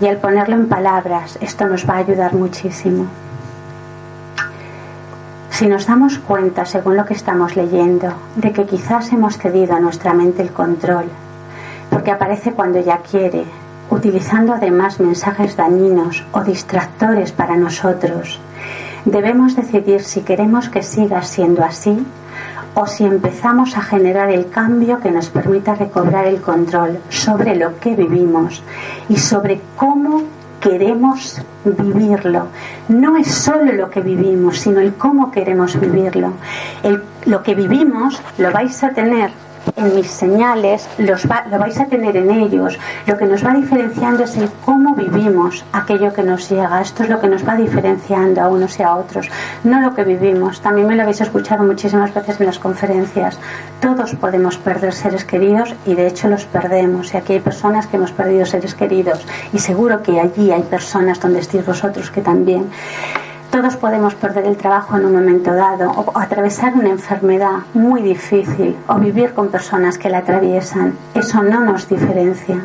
Y 0.00 0.06
al 0.06 0.16
ponerlo 0.18 0.56
en 0.56 0.68
palabras, 0.68 1.38
esto 1.40 1.66
nos 1.66 1.88
va 1.88 1.94
a 1.94 1.98
ayudar 1.98 2.34
muchísimo. 2.34 3.06
Si 5.50 5.68
nos 5.68 5.86
damos 5.86 6.18
cuenta, 6.18 6.64
según 6.64 6.96
lo 6.96 7.04
que 7.04 7.14
estamos 7.14 7.56
leyendo, 7.56 8.12
de 8.36 8.52
que 8.52 8.66
quizás 8.66 9.12
hemos 9.12 9.38
cedido 9.38 9.74
a 9.74 9.80
nuestra 9.80 10.14
mente 10.14 10.42
el 10.42 10.52
control, 10.52 11.04
porque 11.90 12.10
aparece 12.10 12.52
cuando 12.52 12.80
ya 12.80 12.98
quiere, 12.98 13.44
utilizando 13.90 14.54
además 14.54 14.98
mensajes 14.98 15.56
dañinos 15.56 16.24
o 16.32 16.40
distractores 16.40 17.32
para 17.32 17.56
nosotros, 17.56 18.40
debemos 19.04 19.54
decidir 19.54 20.02
si 20.02 20.22
queremos 20.22 20.68
que 20.68 20.82
siga 20.82 21.22
siendo 21.22 21.62
así 21.64 22.04
o 22.74 22.86
si 22.86 23.04
empezamos 23.04 23.76
a 23.76 23.82
generar 23.82 24.30
el 24.30 24.48
cambio 24.48 25.00
que 25.00 25.10
nos 25.10 25.28
permita 25.28 25.74
recobrar 25.74 26.26
el 26.26 26.40
control 26.40 26.98
sobre 27.08 27.56
lo 27.56 27.78
que 27.78 27.94
vivimos 27.94 28.62
y 29.08 29.16
sobre 29.16 29.60
cómo 29.76 30.22
queremos 30.60 31.42
vivirlo. 31.64 32.46
No 32.88 33.16
es 33.16 33.28
solo 33.28 33.72
lo 33.72 33.90
que 33.90 34.00
vivimos, 34.00 34.58
sino 34.58 34.80
el 34.80 34.94
cómo 34.94 35.30
queremos 35.30 35.78
vivirlo. 35.78 36.32
lo 37.26 37.42
que 37.42 37.54
vivimos 37.54 38.20
lo 38.38 38.50
vais 38.50 38.82
a 38.82 38.90
tener 38.90 39.30
en 39.76 39.94
mis 39.94 40.08
señales, 40.08 40.88
los 40.98 41.24
lo 41.24 41.58
vais 41.58 41.78
a 41.80 41.86
tener 41.86 42.16
en 42.16 42.30
ellos. 42.30 42.78
Lo 43.06 43.16
que 43.16 43.26
nos 43.26 43.44
va 43.44 43.54
diferenciando 43.54 44.24
es 44.24 44.36
el 44.36 44.50
cómo 44.64 44.94
vivimos 44.94 45.64
aquello 45.72 46.12
que 46.12 46.22
nos 46.22 46.48
llega. 46.48 46.80
Esto 46.80 47.04
es 47.04 47.08
lo 47.08 47.20
que 47.20 47.28
nos 47.28 47.46
va 47.46 47.56
diferenciando 47.56 48.40
a 48.40 48.48
unos 48.48 48.78
y 48.78 48.82
a 48.82 48.94
otros, 48.96 49.28
no 49.64 49.80
lo 49.80 49.94
que 49.94 50.04
vivimos. 50.04 50.60
También 50.60 50.86
me 50.86 50.96
lo 50.96 51.02
habéis 51.02 51.20
escuchado 51.20 51.64
muchísimas 51.64 52.12
veces 52.14 52.40
en 52.40 52.46
las 52.46 52.58
conferencias. 52.58 53.38
Todos 53.80 54.14
podemos 54.14 54.58
perder 54.58 54.92
seres 54.92 55.24
queridos 55.24 55.74
y 55.86 55.94
de 55.94 56.06
hecho 56.06 56.28
los 56.28 56.44
perdemos. 56.44 57.14
Y 57.14 57.16
aquí 57.16 57.34
hay 57.34 57.40
personas 57.40 57.86
que 57.86 57.96
hemos 57.96 58.12
perdido 58.12 58.46
seres 58.46 58.74
queridos 58.74 59.26
y 59.52 59.58
seguro 59.58 60.02
que 60.02 60.20
allí 60.20 60.50
hay 60.50 60.62
personas 60.62 61.20
donde 61.20 61.40
estéis 61.40 61.66
vosotros 61.66 62.10
que 62.10 62.20
también. 62.20 62.70
Todos 63.52 63.76
podemos 63.76 64.14
perder 64.14 64.46
el 64.46 64.56
trabajo 64.56 64.96
en 64.96 65.04
un 65.04 65.12
momento 65.12 65.52
dado 65.52 65.90
o 65.90 66.18
atravesar 66.18 66.72
una 66.72 66.88
enfermedad 66.88 67.58
muy 67.74 68.00
difícil 68.00 68.74
o 68.88 68.94
vivir 68.94 69.34
con 69.34 69.48
personas 69.48 69.98
que 69.98 70.08
la 70.08 70.18
atraviesan. 70.18 70.94
Eso 71.14 71.42
no 71.42 71.60
nos 71.60 71.86
diferencia. 71.86 72.64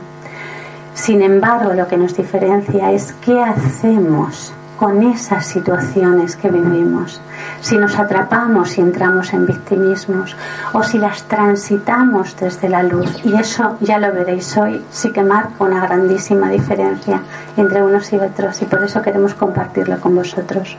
Sin 0.93 1.21
embargo, 1.21 1.73
lo 1.73 1.89
que 1.89 1.97
nos 1.97 2.15
diferencia 2.15 2.93
es 2.93 3.11
qué 3.25 3.43
hacemos 3.43 4.53
con 4.77 5.03
esas 5.03 5.45
situaciones 5.45 6.35
que 6.35 6.49
vivimos, 6.49 7.19
si 7.61 7.77
nos 7.77 7.97
atrapamos 7.97 8.77
y 8.77 8.81
entramos 8.81 9.33
en 9.33 9.45
victimismos 9.45 10.35
o 10.73 10.83
si 10.83 10.99
las 10.99 11.23
transitamos 11.23 12.35
desde 12.39 12.69
la 12.69 12.83
luz. 12.83 13.25
Y 13.25 13.35
eso 13.35 13.77
ya 13.81 13.97
lo 13.97 14.13
veréis 14.13 14.55
hoy, 14.57 14.85
sí 14.91 15.11
que 15.11 15.23
marca 15.23 15.63
una 15.63 15.81
grandísima 15.81 16.49
diferencia 16.49 17.21
entre 17.57 17.83
unos 17.83 18.13
y 18.13 18.17
otros 18.17 18.61
y 18.61 18.65
por 18.65 18.83
eso 18.83 19.01
queremos 19.01 19.33
compartirlo 19.33 19.99
con 19.99 20.15
vosotros. 20.15 20.77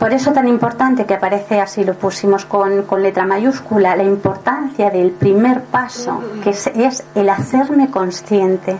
Por 0.00 0.14
eso 0.14 0.32
tan 0.32 0.48
importante 0.48 1.04
que 1.04 1.12
aparece, 1.12 1.60
así 1.60 1.84
lo 1.84 1.92
pusimos 1.92 2.46
con, 2.46 2.84
con 2.84 3.02
letra 3.02 3.26
mayúscula, 3.26 3.94
la 3.96 4.02
importancia 4.02 4.88
del 4.88 5.10
primer 5.10 5.60
paso, 5.60 6.22
que 6.42 6.50
es, 6.50 6.68
es 6.68 7.04
el 7.14 7.28
hacerme 7.28 7.90
consciente. 7.90 8.78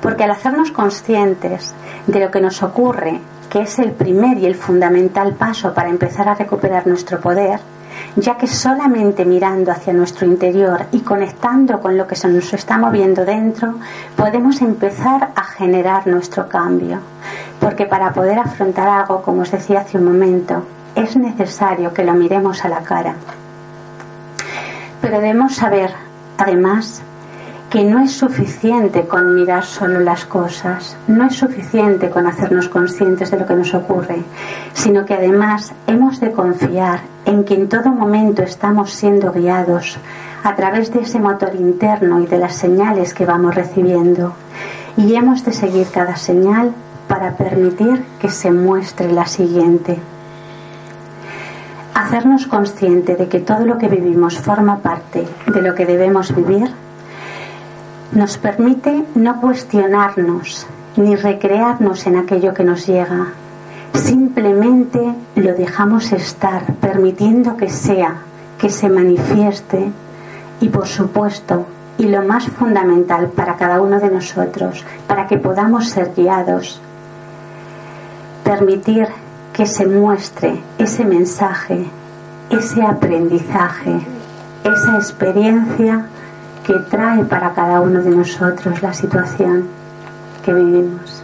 Porque 0.00 0.24
al 0.24 0.30
hacernos 0.30 0.70
conscientes 0.70 1.74
de 2.06 2.20
lo 2.20 2.30
que 2.30 2.40
nos 2.40 2.62
ocurre, 2.62 3.20
que 3.50 3.62
es 3.62 3.78
el 3.78 3.92
primer 3.92 4.38
y 4.38 4.46
el 4.46 4.54
fundamental 4.54 5.34
paso 5.34 5.72
para 5.74 5.88
empezar 5.88 6.28
a 6.28 6.34
recuperar 6.34 6.86
nuestro 6.86 7.20
poder, 7.20 7.60
ya 8.16 8.36
que 8.36 8.46
solamente 8.46 9.24
mirando 9.24 9.72
hacia 9.72 9.92
nuestro 9.92 10.26
interior 10.26 10.86
y 10.92 11.00
conectando 11.00 11.80
con 11.80 11.96
lo 11.96 12.06
que 12.06 12.16
se 12.16 12.28
nos 12.28 12.52
está 12.52 12.78
moviendo 12.78 13.24
dentro, 13.24 13.74
podemos 14.16 14.60
empezar 14.60 15.30
a 15.34 15.42
generar 15.42 16.06
nuestro 16.06 16.48
cambio. 16.48 16.98
Porque 17.60 17.86
para 17.86 18.12
poder 18.12 18.38
afrontar 18.38 18.88
algo, 18.88 19.22
como 19.22 19.42
os 19.42 19.50
decía 19.50 19.80
hace 19.80 19.98
un 19.98 20.04
momento, 20.04 20.62
es 20.94 21.16
necesario 21.16 21.92
que 21.92 22.04
lo 22.04 22.14
miremos 22.14 22.64
a 22.64 22.68
la 22.68 22.80
cara. 22.80 23.14
Pero 25.00 25.20
debemos 25.20 25.54
saber, 25.54 25.92
además, 26.38 27.02
que 27.70 27.82
no 27.82 27.98
es 27.98 28.12
suficiente 28.12 29.06
con 29.06 29.34
mirar 29.34 29.64
solo 29.64 29.98
las 30.00 30.24
cosas, 30.24 30.96
no 31.08 31.26
es 31.26 31.34
suficiente 31.34 32.10
con 32.10 32.26
hacernos 32.26 32.68
conscientes 32.68 33.30
de 33.30 33.38
lo 33.40 33.46
que 33.46 33.54
nos 33.54 33.74
ocurre, 33.74 34.22
sino 34.72 35.04
que 35.04 35.14
además 35.14 35.72
hemos 35.86 36.20
de 36.20 36.30
confiar 36.30 37.00
en 37.24 37.44
que 37.44 37.54
en 37.54 37.68
todo 37.68 37.90
momento 37.90 38.42
estamos 38.42 38.92
siendo 38.92 39.32
guiados 39.32 39.98
a 40.44 40.54
través 40.54 40.92
de 40.92 41.00
ese 41.00 41.18
motor 41.18 41.56
interno 41.56 42.20
y 42.20 42.26
de 42.26 42.38
las 42.38 42.54
señales 42.54 43.12
que 43.12 43.26
vamos 43.26 43.56
recibiendo. 43.56 44.34
Y 44.96 45.14
hemos 45.14 45.44
de 45.44 45.52
seguir 45.52 45.88
cada 45.88 46.16
señal 46.16 46.70
para 47.08 47.32
permitir 47.32 48.04
que 48.20 48.30
se 48.30 48.52
muestre 48.52 49.12
la 49.12 49.26
siguiente. 49.26 49.98
Hacernos 51.94 52.46
consciente 52.46 53.16
de 53.16 53.26
que 53.26 53.40
todo 53.40 53.66
lo 53.66 53.78
que 53.78 53.88
vivimos 53.88 54.38
forma 54.38 54.78
parte 54.78 55.26
de 55.52 55.62
lo 55.62 55.74
que 55.74 55.86
debemos 55.86 56.34
vivir 56.34 56.70
nos 58.12 58.38
permite 58.38 59.04
no 59.14 59.40
cuestionarnos 59.40 60.66
ni 60.96 61.16
recrearnos 61.16 62.06
en 62.06 62.16
aquello 62.16 62.54
que 62.54 62.64
nos 62.64 62.86
llega. 62.86 63.26
Simplemente 63.94 65.14
lo 65.34 65.54
dejamos 65.54 66.12
estar, 66.12 66.64
permitiendo 66.74 67.56
que 67.56 67.70
sea, 67.70 68.16
que 68.58 68.70
se 68.70 68.88
manifieste 68.88 69.90
y 70.60 70.68
por 70.68 70.86
supuesto, 70.86 71.66
y 71.98 72.06
lo 72.06 72.22
más 72.22 72.46
fundamental 72.46 73.28
para 73.28 73.56
cada 73.56 73.80
uno 73.80 74.00
de 74.00 74.10
nosotros, 74.10 74.84
para 75.06 75.26
que 75.26 75.38
podamos 75.38 75.88
ser 75.88 76.12
guiados, 76.14 76.80
permitir 78.44 79.08
que 79.52 79.66
se 79.66 79.86
muestre 79.86 80.60
ese 80.78 81.04
mensaje, 81.04 81.86
ese 82.50 82.82
aprendizaje, 82.82 84.00
esa 84.64 84.96
experiencia 84.96 86.06
que 86.66 86.74
trae 86.90 87.24
para 87.24 87.54
cada 87.54 87.80
uno 87.80 88.02
de 88.02 88.10
nosotros 88.10 88.82
la 88.82 88.92
situación 88.92 89.68
que 90.44 90.52
vivimos. 90.52 91.22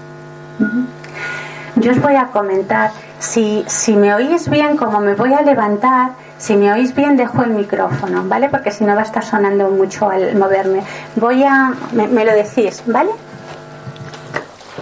Yo 1.74 1.90
os 1.90 2.00
voy 2.00 2.14
a 2.14 2.26
comentar, 2.26 2.92
si, 3.18 3.64
si 3.66 3.96
me 3.96 4.14
oís 4.14 4.48
bien, 4.48 4.76
como 4.76 5.00
me 5.00 5.14
voy 5.14 5.34
a 5.34 5.42
levantar, 5.42 6.12
si 6.38 6.56
me 6.56 6.72
oís 6.72 6.94
bien, 6.94 7.16
dejo 7.16 7.42
el 7.42 7.50
micrófono, 7.50 8.22
¿vale? 8.24 8.48
Porque 8.48 8.70
si 8.70 8.84
no 8.84 8.94
va 8.94 9.00
a 9.00 9.04
estar 9.04 9.24
sonando 9.24 9.68
mucho 9.68 10.08
al 10.08 10.36
moverme. 10.36 10.82
Voy 11.16 11.42
a. 11.42 11.72
Me, 11.92 12.06
me, 12.06 12.24
lo 12.24 12.32
decís, 12.32 12.82
¿vale? 12.86 13.10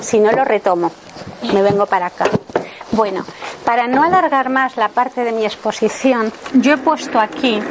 Si 0.01 0.21
no 0.21 0.31
lo 0.33 0.45
retomo, 0.45 0.91
me 1.55 1.63
vengo 1.63 1.87
para 1.87 2.07
acá. 2.07 2.25
Bueno, 2.93 3.25
para 3.65 3.87
no 3.87 4.03
alargar 4.03 4.51
más 4.51 4.77
la 4.77 4.89
parte 4.89 5.25
de 5.25 5.33
mi 5.33 5.45
exposición, 5.45 6.33
yo 6.55 6.75
he 6.75 6.79
puesto 6.79 7.19
aquí 7.19 7.63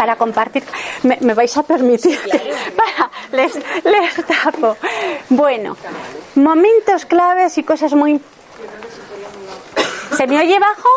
para 0.00 0.16
compartir. 0.16 0.64
¿Me, 1.02 1.18
me 1.20 1.34
vais 1.34 1.54
a 1.58 1.62
permitir? 1.62 2.18
para, 2.80 3.10
les, 3.32 3.54
les 3.84 4.14
tapo. 4.26 4.74
Bueno, 5.28 5.76
momentos 6.36 7.04
claves 7.04 7.58
y 7.58 7.62
cosas 7.64 7.92
muy. 7.92 8.18
¿Se 10.16 10.26
me 10.26 10.38
oye 10.40 10.58
bajo? 10.58 10.88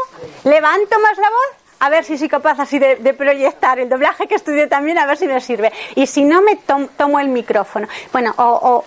¿Levanto 0.46 1.00
más 1.02 1.18
la 1.18 1.30
voz? 1.30 1.50
a 1.82 1.89
ver 1.89 2.06
si 2.06 2.18
soy 2.18 2.30
capaz 2.30 2.62
así 2.62 2.80
de, 2.80 2.96
de, 2.96 3.13
proyectar 3.13 3.78
el 3.78 3.89
doblaje 3.89 4.26
que 4.26 4.36
estudié 4.36 4.68
también, 4.68 4.98
a 4.98 5.06
ver 5.06 5.18
si 5.18 5.28
me 5.28 5.42
sirve. 5.42 5.70
Y 5.96 6.08
si 6.08 6.24
no, 6.24 6.42
me 6.42 6.56
tom, 6.56 6.88
tomo 6.96 7.20
el 7.20 7.28
micrófono. 7.28 7.89
Bueno, 8.13 8.34
o, 8.38 8.44
o 8.46 8.86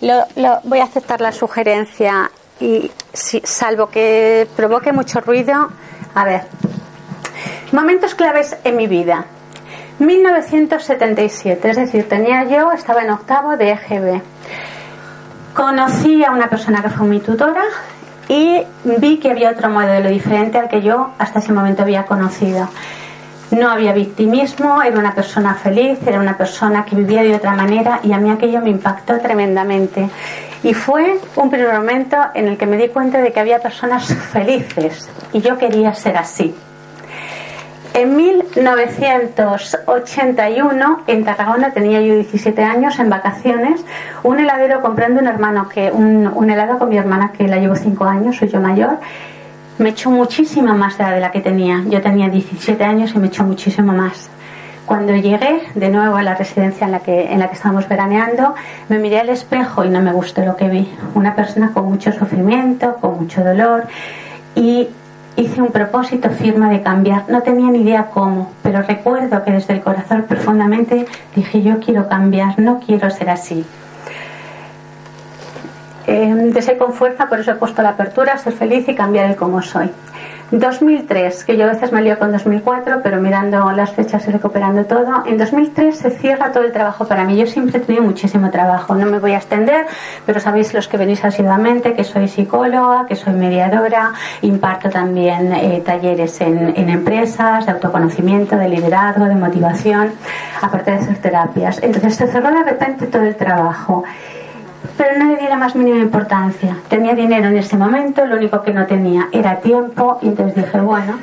lo, 0.00 0.24
lo, 0.36 0.60
voy 0.64 0.78
a 0.78 0.84
aceptar 0.84 1.20
la 1.20 1.32
sugerencia 1.32 2.30
y 2.58 2.90
salvo 3.12 3.90
que 3.90 4.48
provoque 4.56 4.92
mucho 4.92 5.20
ruido, 5.20 5.68
a 6.14 6.24
ver, 6.24 6.46
momentos 7.72 8.14
claves 8.14 8.56
en 8.64 8.76
mi 8.76 8.86
vida. 8.86 9.26
1977, 9.98 11.70
es 11.70 11.76
decir, 11.76 12.08
tenía 12.08 12.44
yo, 12.44 12.70
estaba 12.72 13.02
en 13.02 13.10
octavo 13.10 13.56
de 13.56 13.72
EGB. 13.72 14.20
Conocí 15.54 16.24
a 16.24 16.30
una 16.30 16.48
persona 16.48 16.82
que 16.82 16.90
fue 16.90 17.06
mi 17.06 17.18
tutora 17.18 17.64
y 18.28 18.62
vi 18.84 19.18
que 19.18 19.30
había 19.30 19.50
otro 19.50 19.68
modelo 19.70 20.08
diferente 20.08 20.58
al 20.58 20.68
que 20.68 20.82
yo 20.82 21.10
hasta 21.18 21.40
ese 21.40 21.52
momento 21.52 21.82
había 21.82 22.06
conocido. 22.06 22.68
No 23.50 23.70
había 23.70 23.92
victimismo, 23.92 24.82
era 24.82 24.98
una 24.98 25.14
persona 25.14 25.54
feliz, 25.54 25.98
era 26.06 26.20
una 26.20 26.36
persona 26.36 26.84
que 26.84 26.94
vivía 26.94 27.22
de 27.22 27.34
otra 27.34 27.52
manera 27.52 28.00
y 28.04 28.12
a 28.12 28.18
mí 28.18 28.30
aquello 28.30 28.60
me 28.60 28.70
impactó 28.70 29.18
tremendamente. 29.18 30.08
Y 30.62 30.74
fue 30.74 31.18
un 31.34 31.50
primer 31.50 31.74
momento 31.74 32.16
en 32.34 32.46
el 32.46 32.56
que 32.56 32.66
me 32.66 32.76
di 32.76 32.88
cuenta 32.88 33.18
de 33.18 33.32
que 33.32 33.40
había 33.40 33.58
personas 33.58 34.06
felices 34.32 35.08
y 35.32 35.40
yo 35.40 35.58
quería 35.58 35.92
ser 35.94 36.18
así. 36.18 36.54
En 37.98 38.14
1981, 38.14 41.00
en 41.08 41.24
Tarragona, 41.24 41.72
tenía 41.72 42.00
yo 42.00 42.14
17 42.14 42.62
años, 42.62 42.96
en 43.00 43.10
vacaciones, 43.10 43.84
un 44.22 44.38
heladero 44.38 44.80
comprando 44.82 45.20
un 45.20 45.26
hermano 45.26 45.68
que, 45.68 45.90
un, 45.90 46.48
helado 46.48 46.78
con 46.78 46.90
mi 46.90 46.96
hermana 46.96 47.32
que 47.36 47.48
la 47.48 47.58
llevo 47.58 47.74
5 47.74 48.04
años, 48.04 48.36
soy 48.36 48.50
yo 48.50 48.60
mayor, 48.60 48.98
me 49.78 49.88
echó 49.88 50.12
muchísima 50.12 50.74
más 50.74 50.96
de 50.96 51.18
la 51.18 51.32
que 51.32 51.40
tenía. 51.40 51.82
Yo 51.88 52.00
tenía 52.00 52.28
17 52.28 52.84
años 52.84 53.10
y 53.16 53.18
me 53.18 53.26
echó 53.26 53.42
muchísimo 53.42 53.92
más. 53.92 54.30
Cuando 54.86 55.16
llegué 55.16 55.62
de 55.74 55.88
nuevo 55.88 56.14
a 56.14 56.22
la 56.22 56.36
residencia 56.36 56.84
en 56.84 56.92
la 56.92 57.00
que, 57.00 57.32
en 57.32 57.40
la 57.40 57.48
que 57.48 57.54
estábamos 57.54 57.88
veraneando, 57.88 58.54
me 58.88 59.00
miré 59.00 59.18
al 59.18 59.30
espejo 59.30 59.84
y 59.84 59.90
no 59.90 60.00
me 60.02 60.12
gustó 60.12 60.44
lo 60.44 60.54
que 60.54 60.68
vi. 60.68 60.88
Una 61.16 61.34
persona 61.34 61.72
con 61.74 61.86
mucho 61.86 62.12
sufrimiento, 62.12 62.94
con 63.00 63.18
mucho 63.18 63.42
dolor 63.42 63.88
y 64.54 64.88
hice 65.38 65.62
un 65.62 65.70
propósito 65.70 66.30
firme 66.30 66.68
de 66.70 66.82
cambiar. 66.82 67.24
No 67.28 67.42
tenía 67.42 67.70
ni 67.70 67.82
idea 67.82 68.06
cómo, 68.12 68.52
pero 68.62 68.82
recuerdo 68.82 69.44
que 69.44 69.52
desde 69.52 69.74
el 69.74 69.80
corazón 69.80 70.24
profundamente 70.28 71.06
dije 71.34 71.62
yo 71.62 71.78
quiero 71.78 72.08
cambiar, 72.08 72.58
no 72.58 72.80
quiero 72.80 73.08
ser 73.10 73.30
así. 73.30 73.64
Eh, 76.08 76.34
deseo 76.52 76.78
con 76.78 76.92
fuerza, 76.92 77.28
por 77.28 77.38
eso 77.38 77.52
he 77.52 77.54
puesto 77.54 77.82
la 77.82 77.90
apertura, 77.90 78.36
ser 78.38 78.54
feliz 78.54 78.88
y 78.88 78.94
cambiar 78.94 79.30
el 79.30 79.36
cómo 79.36 79.62
soy. 79.62 79.90
2003, 80.50 81.44
que 81.44 81.56
yo 81.58 81.64
a 81.64 81.72
veces 81.72 81.92
me 81.92 82.00
lío 82.00 82.18
con 82.18 82.32
2004, 82.32 83.00
pero 83.02 83.20
mirando 83.20 83.70
las 83.72 83.92
fechas 83.92 84.26
y 84.26 84.30
recuperando 84.30 84.86
todo, 84.86 85.24
en 85.26 85.36
2003 85.36 85.96
se 85.96 86.10
cierra 86.10 86.52
todo 86.52 86.64
el 86.64 86.72
trabajo 86.72 87.06
para 87.06 87.24
mí. 87.24 87.36
Yo 87.36 87.46
siempre 87.46 87.78
he 87.78 87.80
tenido 87.80 88.02
muchísimo 88.02 88.50
trabajo, 88.50 88.94
no 88.94 89.04
me 89.06 89.18
voy 89.18 89.32
a 89.32 89.36
extender, 89.36 89.86
pero 90.24 90.40
sabéis 90.40 90.72
los 90.72 90.88
que 90.88 90.96
venís 90.96 91.22
asiduamente 91.22 91.94
que 91.94 92.04
soy 92.04 92.28
psicóloga, 92.28 93.06
que 93.06 93.14
soy 93.14 93.34
mediadora, 93.34 94.12
imparto 94.40 94.88
también 94.88 95.52
eh, 95.52 95.82
talleres 95.84 96.40
en, 96.40 96.72
en 96.76 96.88
empresas 96.88 97.66
de 97.66 97.72
autoconocimiento, 97.72 98.56
de 98.56 98.70
liderazgo, 98.70 99.26
de 99.26 99.34
motivación, 99.34 100.12
aparte 100.62 100.92
de 100.92 100.96
hacer 100.96 101.18
terapias. 101.18 101.78
Entonces 101.82 102.14
se 102.14 102.26
cerró 102.26 102.50
de 102.50 102.62
repente 102.62 103.06
todo 103.06 103.22
el 103.22 103.36
trabajo 103.36 104.04
pero 104.96 105.18
no 105.18 105.26
le 105.26 105.36
di 105.36 105.48
la 105.48 105.56
más 105.56 105.74
mínima 105.74 105.98
importancia. 105.98 106.76
Tenía 106.88 107.14
dinero 107.14 107.48
en 107.48 107.56
ese 107.56 107.76
momento, 107.76 108.26
lo 108.26 108.36
único 108.36 108.62
que 108.62 108.72
no 108.72 108.86
tenía 108.86 109.28
era 109.32 109.56
tiempo, 109.56 110.18
y 110.22 110.28
entonces 110.28 110.64
dije, 110.64 110.80
bueno, 110.80 111.18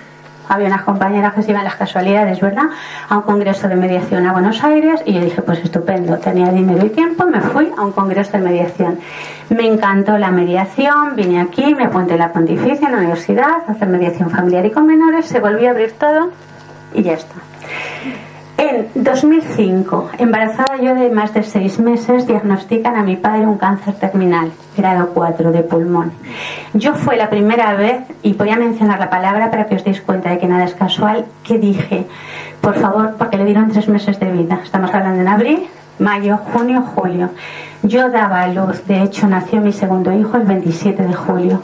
había 0.48 0.68
unas 0.68 0.84
compañeras 0.84 1.34
que 1.34 1.44
se 1.44 1.52
iban 1.52 1.63
las 1.63 1.76
casualidades, 1.76 2.39
¿verdad? 2.39 2.65
A 3.10 3.18
un 3.18 3.24
congreso 3.24 3.68
de 3.68 3.76
mediación 3.76 4.26
a 4.26 4.32
Buenos 4.32 4.63
Aires 4.63 5.02
y 5.06 5.13
yo 5.13 5.22
dije, 5.22 5.41
pues 5.41 5.60
estupendo, 5.63 6.18
tenía 6.18 6.52
dinero 6.52 6.86
y 6.86 6.89
tiempo, 6.89 7.26
me 7.26 7.41
fui 7.41 7.72
a 7.76 7.82
un 7.82 7.91
congreso 7.91 8.34
de 8.34 8.39
mediación. 8.39 9.00
Me 9.50 9.68
encantó 9.68 10.18
la 10.18 10.32
mediación, 10.32 11.15
vine 11.15 11.41
aquí, 11.41 11.74
me 11.76 11.86
apunté 11.86 12.13
en 12.13 12.20
la 12.20 12.32
pontificia, 12.32 12.88
en 12.88 12.94
la 12.94 13.00
universidad, 13.00 13.63
a 13.68 13.72
hacer 13.72 13.88
mediación 13.88 14.30
familiar 14.30 14.65
y 14.65 14.72
con 14.72 14.86
menores, 14.86 15.26
se 15.26 15.39
volvió 15.39 15.70
a 15.70 15.72
abrir 15.72 15.94
todo 15.94 16.32
y 16.94 17.04
ya 17.04 17.13
está. 17.13 17.36
En 18.67 18.88
2005, 18.95 20.10
embarazada 20.17 20.78
yo 20.82 20.95
de 20.95 21.12
más 21.12 21.36
de 21.36 21.43
seis 21.43 21.78
meses, 21.78 22.25
diagnostican 22.25 22.95
a 22.95 23.04
mi 23.04 23.15
padre 23.15 23.45
un 23.45 23.60
cáncer 23.60 23.93
terminal, 23.93 24.51
grado 24.75 25.10
4 25.13 25.51
de 25.51 25.62
pulmón. 25.62 26.12
Yo 26.73 26.95
fue 26.95 27.15
la 27.15 27.30
primera 27.30 27.75
vez, 27.75 28.01
y 28.23 28.34
voy 28.34 28.49
a 28.49 28.56
mencionar 28.56 28.97
la 28.97 29.12
palabra 29.12 29.51
para 29.51 29.67
que 29.67 29.75
os 29.75 29.84
deis 29.84 30.01
cuenta 30.01 30.32
de 30.32 30.39
que 30.39 30.47
nada 30.47 30.63
es 30.63 30.73
casual, 30.73 31.25
que 31.43 31.60
dije, 31.60 32.08
por 32.62 32.73
favor, 32.73 33.13
porque 33.19 33.38
le 33.38 33.45
dieron 33.45 33.69
tres 33.69 33.88
meses 33.88 34.19
de 34.19 34.32
vida. 34.32 34.60
Estamos 34.63 34.91
hablando 34.91 35.21
en 35.21 35.28
abril, 35.28 35.67
mayo, 35.99 36.38
junio, 36.51 36.82
julio. 36.95 37.30
Yo 37.84 38.10
daba 38.10 38.41
a 38.41 38.47
luz, 38.47 38.84
de 38.88 39.04
hecho 39.04 39.28
nació 39.28 39.62
mi 39.62 39.73
segundo 39.73 40.12
hijo 40.12 40.38
el 40.38 40.43
27 40.43 41.04
de 41.04 41.13
julio. 41.13 41.62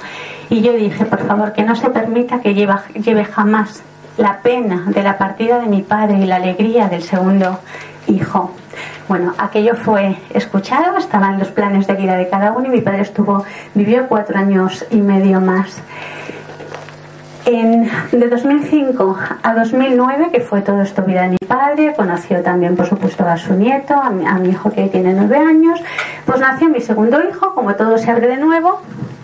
Y 0.50 0.62
yo 0.62 0.74
dije, 0.74 1.06
por 1.06 1.26
favor, 1.26 1.54
que 1.54 1.64
no 1.64 1.76
se 1.76 1.90
permita 1.90 2.42
que 2.42 2.54
lleve, 2.54 2.76
lleve 2.94 3.26
jamás 3.26 3.82
la 4.18 4.42
pena 4.42 4.86
de 4.88 5.04
la 5.04 5.18
partida 5.18 5.60
de 5.60 5.68
mi 5.68 5.82
padre 5.82 6.18
y 6.18 6.26
la 6.26 6.38
alegría 6.38 6.88
del 6.88 7.04
segundo 7.04 7.60
hijo. 8.08 8.52
Bueno, 9.08 9.34
aquello 9.38 9.76
fue 9.76 10.18
escuchado, 10.34 10.98
estaban 10.98 11.38
los 11.40 11.50
planes 11.50 11.88
de 11.88 11.96
vida 11.96 12.16
de 12.16 12.30
cada 12.30 12.52
uno 12.52 12.68
y 12.68 12.70
mi 12.70 12.82
padre 12.82 13.02
estuvo, 13.02 13.44
vivió 13.74 14.08
cuatro 14.08 14.38
años 14.38 14.86
y 14.90 14.98
medio 14.98 15.42
más. 15.42 15.82
En, 17.44 17.90
de 18.12 18.30
2005 18.30 19.18
a 19.42 19.54
2009, 19.56 20.30
que 20.32 20.42
fue 20.42 20.62
todo 20.62 20.82
esto 20.82 21.02
vida 21.02 21.24
de 21.24 21.30
mi 21.30 21.38
padre, 21.48 21.94
conoció 21.96 22.42
también, 22.44 22.76
por 22.76 22.86
supuesto, 22.86 23.28
a 23.28 23.36
su 23.36 23.56
nieto, 23.56 23.96
a 23.96 24.12
mi, 24.12 24.26
a 24.28 24.36
mi 24.36 24.50
hijo 24.50 24.72
que 24.72 24.88
tiene 24.88 25.14
nueve 25.14 25.38
años, 25.38 25.82
pues 26.26 26.40
nació 26.40 26.70
mi 26.70 26.80
segundo 26.80 27.20
hijo, 27.28 27.56
como 27.56 27.76
todo 27.76 27.98
se 27.98 28.12
abre 28.12 28.28
de 28.28 28.38
nuevo, 28.38 28.82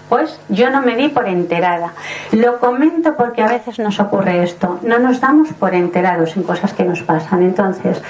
pues 0.10 0.40
yo 0.50 0.70
no 0.70 0.82
me 0.82 0.96
di 0.96 1.10
por 1.10 1.28
enterada. 1.28 1.92
Lo 2.32 2.60
comento 2.60 3.16
porque 3.16 3.42
a 3.42 3.48
veces 3.48 3.80
nos 3.80 4.00
ocurre 4.00 4.44
esto. 4.44 4.80
No 4.84 5.00
nos 5.00 5.20
damos 5.20 5.50
por 5.54 5.76
enterados 5.76 6.38
en 6.38 6.44
cosas 6.44 6.74
que 6.74 6.84
nos 6.84 7.02
pasan. 7.02 7.44
Entonces, 7.44 8.02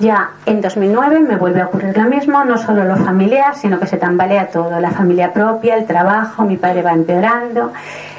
ya 0.00 0.30
en 0.44 0.60
2009 0.60 1.20
me 1.20 1.36
vuelve 1.36 1.62
a 1.62 1.66
ocurrir 1.66 1.96
lo 1.96 2.04
mismo, 2.04 2.44
no 2.44 2.58
solo 2.58 2.84
lo 2.84 2.96
familiar, 2.96 3.54
sino 3.54 3.78
que 3.78 3.86
se 3.86 3.96
tambalea 3.96 4.48
todo. 4.48 4.78
La 4.80 4.90
familia 4.90 5.32
propia, 5.32 5.76
el 5.76 5.86
trabajo, 5.86 6.44
mi 6.44 6.56
padre 6.56 6.82
va 6.82 6.92
empeorando. 6.92 7.72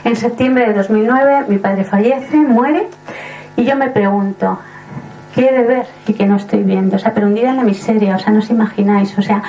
En 0.03 0.15
septiembre 0.15 0.67
de 0.67 0.73
2009 0.73 1.45
mi 1.47 1.57
padre 1.57 1.83
fallece, 1.83 2.37
muere. 2.37 2.87
Y 3.55 3.65
yo 3.65 3.75
me 3.75 3.89
pregunto, 3.89 4.59
¿qué 5.35 5.49
he 5.49 5.53
de 5.53 5.63
ver 5.63 5.85
y 6.07 6.13
que 6.13 6.25
no 6.25 6.37
estoy 6.37 6.63
viendo? 6.63 6.95
O 6.95 6.99
sea, 6.99 7.13
pero 7.13 7.27
hundida 7.27 7.49
en 7.49 7.57
la 7.57 7.63
miseria, 7.63 8.15
o 8.15 8.19
sea, 8.19 8.31
no 8.31 8.39
os 8.39 8.49
imagináis. 8.49 9.17
O 9.17 9.21
sea, 9.21 9.43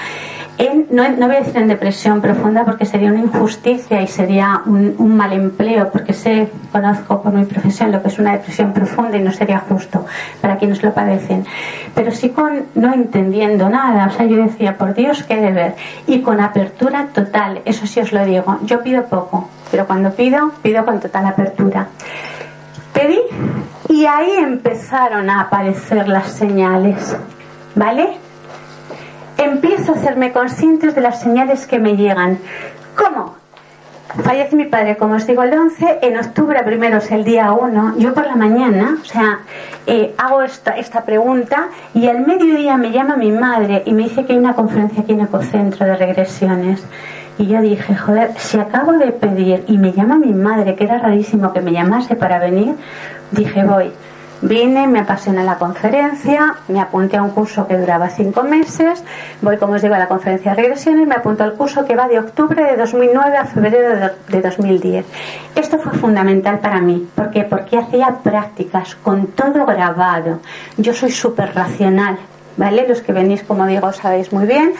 no, 0.90 1.08
no, 1.08 1.26
voy 1.26 1.36
a 1.36 1.40
decir 1.40 1.56
en 1.56 1.68
depresión 1.68 2.20
profunda 2.20 2.64
porque 2.64 2.84
sería 2.84 3.10
una 3.10 3.20
injusticia 3.20 4.02
y 4.02 4.08
sería 4.08 4.62
un, 4.66 5.16
mal 5.16 5.32
empleo, 5.32 5.90
porque 5.90 6.12
sé, 6.12 6.48
conozco 6.72 7.22
por 7.22 7.32
mi 7.32 7.44
profesión 7.44 7.92
lo 7.92 8.02
que 8.02 8.08
es 8.08 8.18
una 8.18 8.32
depresión 8.32 8.72
profunda 8.72 9.16
y 9.16 9.22
no 9.22 9.32
sería 9.32 9.60
justo 9.60 10.04
para 10.40 10.56
quienes 10.56 10.82
lo 10.82 10.92
padecen. 10.92 11.46
Pero 11.94 12.10
sí 12.10 12.30
con 12.30 12.64
no 12.74 12.92
entendiendo 12.92 13.68
nada, 13.68 14.06
o 14.06 14.10
sea, 14.10 14.26
yo 14.26 14.36
decía, 14.36 14.76
por 14.76 14.94
Dios, 14.94 15.22
qué 15.22 15.36
deber. 15.36 15.76
Y 16.08 16.22
con 16.22 16.40
apertura 16.40 17.06
total, 17.14 17.60
eso 17.64 17.86
sí 17.86 18.00
os 18.00 18.12
lo 18.12 18.24
digo, 18.24 18.58
yo 18.62 18.82
pido 18.82 19.04
poco, 19.04 19.48
pero 19.70 19.86
cuando 19.86 20.10
pido, 20.10 20.52
pido 20.62 20.84
con 20.84 20.98
total 20.98 21.26
apertura. 21.26 21.86
Pedí 22.92 23.20
y 23.88 24.06
ahí 24.06 24.32
empezaron 24.38 25.30
a 25.30 25.42
aparecer 25.42 26.08
las 26.08 26.32
señales, 26.32 27.16
¿vale? 27.76 28.27
Empiezo 29.38 29.92
a 29.92 29.94
hacerme 29.96 30.32
conscientes 30.32 30.94
de 30.94 31.00
las 31.00 31.20
señales 31.20 31.66
que 31.66 31.78
me 31.78 31.96
llegan. 31.96 32.38
¿Cómo? 32.96 33.36
Fallece 34.22 34.56
mi 34.56 34.64
padre, 34.64 34.96
como 34.96 35.14
os 35.14 35.26
digo, 35.26 35.42
el 35.42 35.52
11, 35.52 35.98
en 36.02 36.18
octubre 36.18 36.62
primero 36.64 36.96
es 36.96 37.10
el 37.10 37.24
día 37.24 37.52
1, 37.52 37.98
yo 37.98 38.14
por 38.14 38.26
la 38.26 38.36
mañana, 38.36 38.96
o 39.00 39.04
sea, 39.04 39.40
eh, 39.86 40.14
hago 40.16 40.42
esta, 40.42 40.72
esta 40.72 41.02
pregunta 41.02 41.68
y 41.94 42.08
al 42.08 42.26
mediodía 42.26 42.76
me 42.78 42.90
llama 42.90 43.16
mi 43.16 43.30
madre 43.30 43.82
y 43.84 43.92
me 43.92 44.04
dice 44.04 44.24
que 44.24 44.32
hay 44.32 44.38
una 44.38 44.54
conferencia 44.54 45.02
aquí 45.02 45.12
en 45.12 45.20
Ecocentro 45.20 45.86
de 45.86 45.96
regresiones. 45.96 46.82
Y 47.36 47.46
yo 47.46 47.60
dije, 47.60 47.94
joder, 47.94 48.32
si 48.36 48.58
acabo 48.58 48.92
de 48.92 49.12
pedir 49.12 49.64
y 49.68 49.78
me 49.78 49.92
llama 49.92 50.18
mi 50.18 50.32
madre, 50.32 50.74
que 50.74 50.84
era 50.84 50.98
rarísimo 50.98 51.52
que 51.52 51.60
me 51.60 51.72
llamase 51.72 52.16
para 52.16 52.40
venir, 52.40 52.74
dije, 53.30 53.62
voy. 53.62 53.92
Vine, 54.40 54.86
me 54.86 55.00
apasioné 55.00 55.42
la 55.42 55.56
conferencia, 55.56 56.54
me 56.68 56.80
apunté 56.80 57.16
a 57.16 57.22
un 57.22 57.30
curso 57.30 57.66
que 57.66 57.76
duraba 57.76 58.08
cinco 58.08 58.44
meses, 58.44 59.02
voy, 59.42 59.56
como 59.56 59.74
os 59.74 59.82
digo, 59.82 59.94
a 59.94 59.98
la 59.98 60.06
conferencia 60.06 60.52
de 60.52 60.62
regresiones, 60.62 61.08
me 61.08 61.16
apunto 61.16 61.42
al 61.42 61.54
curso 61.54 61.84
que 61.84 61.96
va 61.96 62.06
de 62.06 62.20
octubre 62.20 62.62
de 62.62 62.76
2009 62.76 63.36
a 63.36 63.44
febrero 63.46 64.12
de 64.28 64.40
2010. 64.40 65.06
Esto 65.56 65.78
fue 65.80 65.92
fundamental 65.92 66.60
para 66.60 66.80
mí. 66.80 67.08
¿Por 67.16 67.30
qué? 67.30 67.42
Porque 67.42 67.78
hacía 67.78 68.18
prácticas 68.22 68.94
con 68.94 69.26
todo 69.28 69.66
grabado. 69.66 70.38
Yo 70.76 70.94
soy 70.94 71.10
súper 71.10 71.52
racional, 71.52 72.18
¿vale? 72.56 72.86
Los 72.86 73.00
que 73.00 73.12
venís, 73.12 73.42
como 73.42 73.66
digo, 73.66 73.92
sabéis 73.92 74.32
muy 74.32 74.46
bien. 74.46 74.72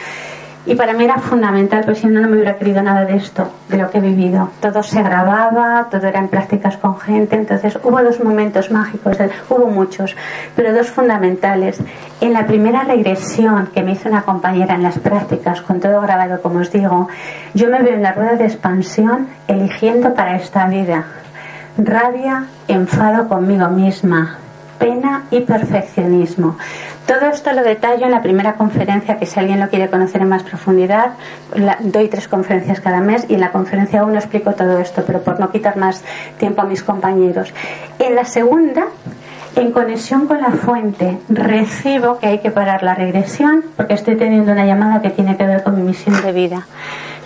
Y 0.69 0.75
para 0.75 0.93
mí 0.93 1.05
era 1.05 1.17
fundamental, 1.17 1.83
pues 1.87 2.01
si 2.01 2.09
no, 2.09 2.21
no 2.21 2.29
me 2.29 2.35
hubiera 2.35 2.59
querido 2.59 2.83
nada 2.83 3.07
de 3.07 3.17
esto, 3.17 3.49
de 3.71 3.79
lo 3.79 3.91
que 3.91 3.97
he 3.97 4.01
vivido. 4.03 4.51
Todo 4.61 4.83
se 4.83 5.03
grababa, 5.03 5.89
todo 5.91 6.07
era 6.07 6.19
en 6.19 6.29
prácticas 6.29 6.77
con 6.77 7.01
gente, 7.01 7.37
entonces 7.37 7.79
hubo 7.83 8.03
dos 8.03 8.23
momentos 8.23 8.71
mágicos, 8.71 9.17
hubo 9.49 9.67
muchos, 9.69 10.15
pero 10.55 10.75
dos 10.75 10.91
fundamentales. 10.91 11.81
En 12.21 12.35
la 12.35 12.47
primera 12.47 12.85
regresión 12.85 13.71
que 13.73 13.83
me 13.83 13.93
hizo 13.93 14.11
una 14.11 14.21
compañera 14.21 14.75
en 14.75 14.83
las 14.83 14.99
prácticas, 14.99 15.63
con 15.63 15.81
todo 15.81 16.03
grabado, 16.03 16.43
como 16.43 16.59
os 16.59 16.71
digo, 16.71 17.09
yo 17.55 17.71
me 17.71 17.81
veo 17.81 17.95
en 17.95 18.03
la 18.03 18.13
rueda 18.13 18.35
de 18.35 18.45
expansión 18.45 19.29
eligiendo 19.47 20.13
para 20.13 20.37
esta 20.37 20.67
vida 20.67 21.07
rabia, 21.79 22.45
enfado 22.67 23.27
conmigo 23.27 23.69
misma, 23.69 24.37
pena 24.79 25.25
y 25.31 25.41
perfeccionismo. 25.41 26.57
Todo 27.07 27.31
esto 27.31 27.53
lo 27.53 27.63
detallo 27.63 28.05
en 28.05 28.13
la 28.13 28.23
primera 28.23 28.55
conferencia, 28.55 29.19
que 29.19 29.27
si 29.27 29.41
alguien 29.41 29.61
lo 29.61 29.69
quiere 29.69 29.89
conocer 29.89 30.21
en 30.21 30.29
más 30.29 30.43
profundidad, 30.43 31.13
doy 31.81 32.09
tres 32.09 32.29
conferencias 32.29 32.81
cada 32.81 33.01
mes 33.01 33.25
y 33.29 33.35
en 33.35 33.41
la 33.41 33.51
conferencia 33.51 34.05
uno 34.05 34.17
explico 34.17 34.53
todo 34.53 34.79
esto, 34.79 35.05
pero 35.07 35.23
por 35.23 35.41
no 35.41 35.51
quitar 35.51 35.77
más 35.77 36.03
tiempo 36.39 36.63
a 36.63 36.65
mis 36.65 36.83
compañeros. 36.83 37.53
En 37.99 38.15
la 38.15 38.25
segunda, 38.25 38.89
en 39.57 39.73
conexión 39.73 40.27
con 40.27 40.41
la 40.41 40.51
fuente, 40.51 41.19
recibo 41.29 42.19
que 42.19 42.27
hay 42.27 42.39
que 42.39 42.51
parar 42.51 42.83
la 42.83 42.95
regresión 42.95 43.65
porque 43.77 43.95
estoy 43.95 44.17
teniendo 44.17 44.53
una 44.53 44.67
llamada 44.67 45.01
que 45.01 45.11
tiene 45.11 45.37
que 45.37 45.47
ver 45.47 45.63
con 45.63 45.77
mi 45.77 45.83
misión 45.83 46.21
de 46.23 46.33
vida. 46.33 46.67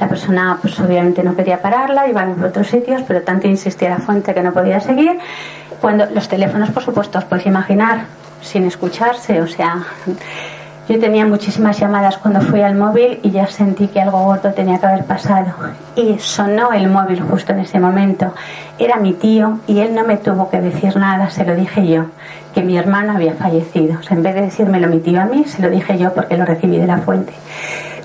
La 0.00 0.08
persona, 0.08 0.58
pues 0.60 0.78
obviamente 0.80 1.22
no 1.22 1.36
quería 1.36 1.60
pararla, 1.60 2.08
iba 2.08 2.22
a 2.22 2.46
otros 2.46 2.68
sitios, 2.68 3.02
pero 3.06 3.22
tanto 3.22 3.48
insistía 3.48 3.90
la 3.90 3.98
fuente 3.98 4.32
que 4.32 4.42
no 4.42 4.52
podía 4.52 4.80
seguir. 4.80 5.18
Cuando 5.82 6.06
los 6.06 6.28
teléfonos, 6.28 6.70
por 6.70 6.84
supuesto, 6.84 7.18
os 7.18 7.24
podéis 7.24 7.48
imaginar, 7.48 8.04
sin 8.40 8.64
escucharse, 8.66 9.42
o 9.42 9.48
sea, 9.48 9.82
yo 10.88 11.00
tenía 11.00 11.26
muchísimas 11.26 11.76
llamadas 11.80 12.18
cuando 12.18 12.40
fui 12.40 12.60
al 12.60 12.76
móvil 12.76 13.18
y 13.24 13.32
ya 13.32 13.48
sentí 13.48 13.88
que 13.88 14.00
algo 14.00 14.22
gordo 14.22 14.52
tenía 14.52 14.78
que 14.78 14.86
haber 14.86 15.04
pasado. 15.04 15.52
Y 15.96 16.20
sonó 16.20 16.72
el 16.72 16.88
móvil 16.88 17.20
justo 17.22 17.52
en 17.52 17.58
ese 17.58 17.80
momento. 17.80 18.32
Era 18.78 18.98
mi 18.98 19.12
tío 19.12 19.58
y 19.66 19.80
él 19.80 19.92
no 19.92 20.04
me 20.04 20.18
tuvo 20.18 20.50
que 20.50 20.60
decir 20.60 20.96
nada, 20.96 21.30
se 21.30 21.44
lo 21.44 21.56
dije 21.56 21.84
yo, 21.84 22.06
que 22.54 22.62
mi 22.62 22.78
hermano 22.78 23.14
había 23.14 23.34
fallecido. 23.34 23.98
O 23.98 24.02
sea, 24.04 24.16
en 24.16 24.22
vez 24.22 24.36
de 24.36 24.42
decírmelo 24.42 24.86
mi 24.86 25.00
tío 25.00 25.20
a 25.20 25.24
mí, 25.24 25.46
se 25.46 25.62
lo 25.62 25.68
dije 25.68 25.98
yo 25.98 26.14
porque 26.14 26.36
lo 26.36 26.44
recibí 26.44 26.78
de 26.78 26.86
la 26.86 26.98
fuente. 26.98 27.32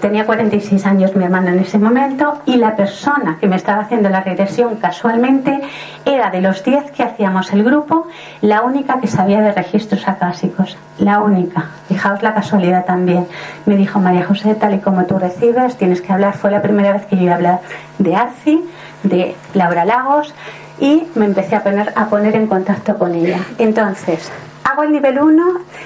Tenía 0.01 0.25
46 0.25 0.85
años 0.85 1.15
mi 1.15 1.23
hermano 1.23 1.49
en 1.49 1.59
ese 1.59 1.79
momento 1.79 2.39
y 2.45 2.57
la 2.57 2.75
persona 2.75 3.37
que 3.39 3.47
me 3.47 3.55
estaba 3.55 3.81
haciendo 3.81 4.09
la 4.09 4.21
regresión 4.21 4.75
casualmente 4.75 5.59
era 6.05 6.29
de 6.29 6.41
los 6.41 6.63
10 6.63 6.91
que 6.91 7.03
hacíamos 7.03 7.51
el 7.51 7.63
grupo, 7.63 8.07
la 8.41 8.61
única 8.61 8.99
que 8.99 9.07
sabía 9.07 9.41
de 9.41 9.51
registros 9.51 10.07
acásicos. 10.07 10.77
La 10.99 11.19
única. 11.21 11.71
Fijaos 11.87 12.21
la 12.21 12.33
casualidad 12.33 12.85
también. 12.85 13.27
Me 13.65 13.75
dijo 13.75 13.99
María 13.99 14.25
José, 14.25 14.55
tal 14.55 14.75
y 14.75 14.79
como 14.79 15.05
tú 15.05 15.17
recibes, 15.17 15.77
tienes 15.77 16.01
que 16.01 16.13
hablar. 16.13 16.35
Fue 16.35 16.51
la 16.51 16.61
primera 16.61 16.93
vez 16.93 17.05
que 17.05 17.15
yo 17.15 17.23
iba 17.23 17.33
a 17.33 17.35
hablar 17.35 17.59
de 17.97 18.15
Arci, 18.15 18.65
de 19.03 19.35
Laura 19.53 19.85
Lagos 19.85 20.33
y 20.79 21.07
me 21.15 21.25
empecé 21.25 21.55
a 21.55 21.63
poner, 21.63 21.91
a 21.95 22.05
poner 22.05 22.35
en 22.35 22.47
contacto 22.47 22.97
con 22.97 23.15
ella. 23.15 23.39
Entonces, 23.57 24.31
Hago 24.69 24.83
el 24.83 24.91
nivel 24.91 25.17
1 25.17 25.45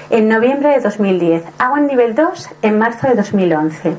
en 0.10 0.28
noviembre 0.28 0.70
de 0.70 0.80
2010. 0.80 1.44
Hago 1.60 1.78
el 1.78 1.86
nivel 1.86 2.16
2 2.16 2.50
en 2.64 2.80
marzo 2.80 3.08
de 3.08 3.14
2011. 3.14 3.96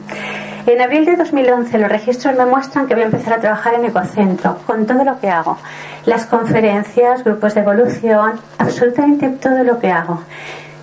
En 0.67 0.81
abril 0.81 1.05
de 1.05 1.15
2011 1.15 1.79
los 1.79 1.89
registros 1.89 2.37
me 2.37 2.47
muestran 2.47 2.89
que 2.89 2.95
voy 2.95 3.05
a 3.05 3.07
empezar 3.07 3.35
a 3.35 3.39
trabajar 3.39 3.75
en 3.75 3.85
Ecocentro 3.85 4.59
con 4.67 4.85
todo 4.85 5.05
lo 5.05 5.21
que 5.21 5.31
hago. 5.31 5.57
Las 6.05 6.27
conferencias, 6.27 7.23
grupos 7.23 7.55
de 7.55 7.61
evolución, 7.61 8.41
absolutamente 8.59 9.29
todo 9.29 9.63
lo 9.63 9.79
que 9.79 9.93
hago. 9.93 10.21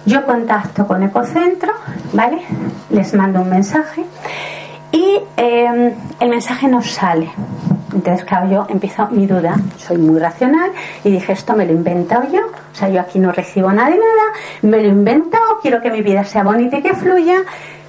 Yo 0.05 0.25
contacto 0.25 0.87
con 0.87 1.03
Ecocentro, 1.03 1.73
¿vale? 2.13 2.41
Les 2.91 3.13
mando 3.13 3.41
un 3.41 3.49
mensaje 3.49 4.05
y 4.93 5.19
em, 5.35 5.93
el 6.21 6.29
mensaje 6.29 6.69
no 6.69 6.81
sale. 6.81 7.29
Entonces, 7.93 8.23
claro, 8.25 8.49
yo 8.49 8.67
empiezo 8.69 9.07
mi 9.11 9.25
duda, 9.25 9.55
soy 9.77 9.97
muy 9.97 10.19
racional 10.19 10.71
y 11.03 11.11
dije, 11.11 11.33
esto 11.33 11.55
me 11.55 11.65
lo 11.65 11.71
he 11.71 11.75
inventado 11.75 12.23
yo, 12.31 12.41
o 12.47 12.75
sea, 12.75 12.89
yo 12.89 13.01
aquí 13.01 13.19
no 13.19 13.31
recibo 13.31 13.71
nada 13.71 13.89
de 13.89 13.97
nada, 13.97 14.33
me 14.61 14.77
lo 14.77 14.83
he 14.83 14.87
inventado, 14.87 15.59
quiero 15.61 15.81
que 15.81 15.89
mi 15.89 16.01
vida 16.01 16.23
sea 16.23 16.43
bonita 16.43 16.77
y 16.77 16.81
que 16.81 16.93
fluya. 16.93 17.43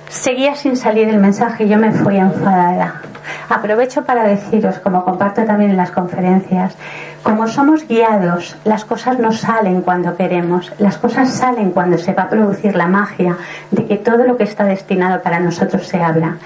Seguía 0.08 0.56
sin 0.56 0.76
salir 0.76 1.08
el 1.08 1.18
mensaje 1.18 1.64
y 1.64 1.68
yo 1.68 1.78
me 1.78 1.92
fui 1.92 2.16
enfadada. 2.16 3.02
Aprovecho 3.48 4.04
para 4.04 4.24
deciros, 4.24 4.80
como 4.80 5.04
comparto 5.04 5.44
también 5.44 5.70
en 5.70 5.76
las 5.76 5.92
conferencias, 5.92 6.76
como 7.22 7.46
somos 7.46 7.86
guiados, 7.86 8.56
las 8.64 8.84
cosas 8.84 9.18
no 9.18 9.32
salen 9.32 9.82
cuando 9.82 10.16
queremos, 10.16 10.72
las 10.78 10.96
cosas 10.98 11.30
salen 11.32 11.70
cuando 11.70 11.98
se 11.98 12.12
va 12.12 12.24
a 12.24 12.28
producir 12.28 12.74
la 12.74 12.86
magia 12.86 13.36
de 13.70 13.86
que 13.86 13.96
todo 13.96 14.24
lo 14.24 14.36
que 14.36 14.44
está 14.44 14.64
destinado 14.64 15.22
para 15.22 15.38
nosotros 15.38 15.86
se 15.86 16.02
abra. 16.02 16.38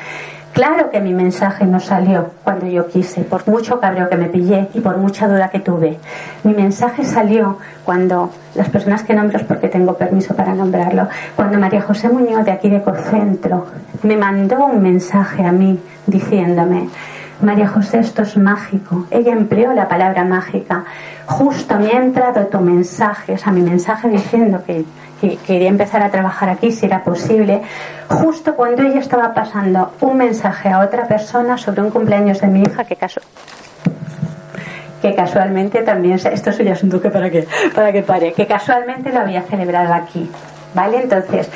Claro 0.55 0.91
que 0.91 1.01
mi 1.01 1.13
mensaje 1.13 1.67
no 1.67 1.81
salió 1.81 2.31
cuando 2.45 2.67
yo 2.67 2.87
quise, 2.87 3.23
por 3.23 3.45
mucho 3.49 3.81
cabreo 3.81 4.09
que 4.09 4.17
me 4.17 4.27
pillé 4.27 4.69
y 4.73 4.79
por 4.79 4.99
mucha 4.99 5.27
duda 5.27 5.49
que 5.49 5.59
tuve. 5.59 5.99
Mi 6.45 6.55
mensaje 6.55 7.05
salió 7.05 7.59
cuando 7.85 8.31
las 8.55 8.69
personas 8.69 9.03
que 9.03 9.15
nombro 9.15 9.45
porque 9.49 9.67
tengo 9.67 9.95
permiso 9.95 10.37
para 10.37 10.55
nombrarlo. 10.55 11.09
Cuando 11.35 11.59
María 11.59 11.83
José 11.83 12.09
Muñoz 12.09 12.45
de 12.45 12.53
aquí 12.53 12.71
de 12.71 12.83
Cocentro 12.83 13.67
me 14.05 14.17
mandó 14.17 14.67
un 14.67 14.81
mensaje 14.81 15.45
a 15.45 15.51
mí 15.51 15.81
diciéndome, 16.07 16.89
María 17.41 17.69
José, 17.69 17.99
esto 17.99 18.23
es 18.23 18.37
mágico. 18.37 19.07
Ella 19.11 19.33
empleó 19.33 19.73
la 19.73 19.89
palabra 19.89 20.25
mágica. 20.25 20.85
Justo 21.27 21.79
me 21.79 21.89
ha 21.89 21.99
entrado 22.03 22.47
tu 22.47 22.61
mensaje, 22.61 23.35
o 23.35 23.39
sea, 23.39 23.53
mi 23.53 23.63
mensaje 23.63 24.09
diciendo 24.09 24.63
que 24.67 24.85
quería 25.47 25.69
empezar 25.69 26.03
a 26.03 26.11
trabajar 26.11 26.51
aquí 26.51 26.71
si 26.71 26.87
era 26.87 27.03
posible, 27.03 27.63
justo 28.09 28.55
cuando 28.55 28.83
ella 28.83 29.01
estaba 29.01 29.33
pasando 29.33 29.95
un 30.01 30.19
mensaje 30.19 30.69
a 30.69 30.81
otra 30.81 31.07
persona 31.07 31.57
sobre 31.57 31.83
un 31.83 31.91
cumpleaños 31.91 32.41
de 32.41 32.49
mi 32.49 32.63
hija 32.63 32.85
que 32.85 32.97
caso 32.97 33.21
que 35.01 35.15
casualmente 35.15 35.83
también 35.83 36.15
esto 36.15 36.51
es 36.51 36.83
un 36.83 36.89
duque 36.89 37.11
para 37.11 37.29
que 37.29 37.47
para 37.75 37.93
que 37.93 38.03
pare 38.03 38.33
que 38.33 38.47
casualmente 38.47 39.13
lo 39.13 39.21
había 39.21 39.43
celebrado 39.43 39.93
aquí 39.93 40.31
vale 40.75 41.03
entonces 41.03 41.51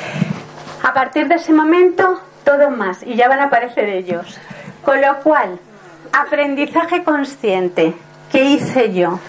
a 0.83 0.93
partir 0.93 1.27
de 1.27 1.35
ese 1.35 1.51
momento 1.51 2.21
todo 2.43 2.69
más 2.69 3.01
y 3.01 3.15
ya 3.15 3.27
van 3.27 3.39
a 3.39 3.45
aparecer 3.45 3.89
ellos 3.89 4.39
con 4.83 5.01
lo 5.01 5.19
cual 5.21 5.59
aprendizaje 6.11 7.03
consciente 7.03 7.93
¿qué 8.31 8.43
hice 8.43 8.93
yo 8.93 9.19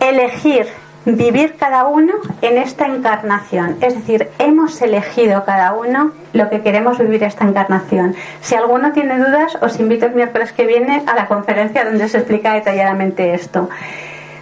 elegir 0.00 0.66
vivir 1.04 1.56
cada 1.58 1.86
uno 1.86 2.12
en 2.42 2.58
esta 2.58 2.86
encarnación. 2.86 3.76
Es 3.80 3.94
decir, 3.94 4.28
hemos 4.38 4.80
elegido 4.82 5.44
cada 5.44 5.72
uno 5.72 6.12
lo 6.32 6.48
que 6.48 6.60
queremos 6.60 6.98
vivir 6.98 7.24
esta 7.24 7.44
encarnación. 7.44 8.14
Si 8.40 8.54
alguno 8.54 8.92
tiene 8.92 9.18
dudas, 9.18 9.58
os 9.60 9.80
invito 9.80 10.06
el 10.06 10.14
miércoles 10.14 10.52
que 10.52 10.66
viene 10.66 11.02
a 11.06 11.14
la 11.14 11.26
conferencia 11.26 11.84
donde 11.84 12.08
se 12.08 12.18
explica 12.18 12.54
detalladamente 12.54 13.34
esto. 13.34 13.68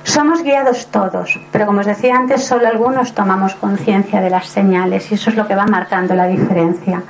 Somos 0.02 0.42
guiados 0.42 0.88
todos, 0.88 1.38
pero 1.52 1.66
como 1.66 1.80
os 1.80 1.86
decía 1.86 2.16
antes, 2.16 2.44
solo 2.44 2.66
algunos 2.66 3.14
tomamos 3.14 3.54
conciencia 3.54 4.20
de 4.20 4.30
las 4.30 4.46
señales 4.48 5.10
y 5.10 5.14
eso 5.14 5.30
es 5.30 5.36
lo 5.36 5.46
que 5.46 5.54
va 5.54 5.66
marcando 5.66 6.14
la 6.14 6.26
diferencia. 6.26 7.02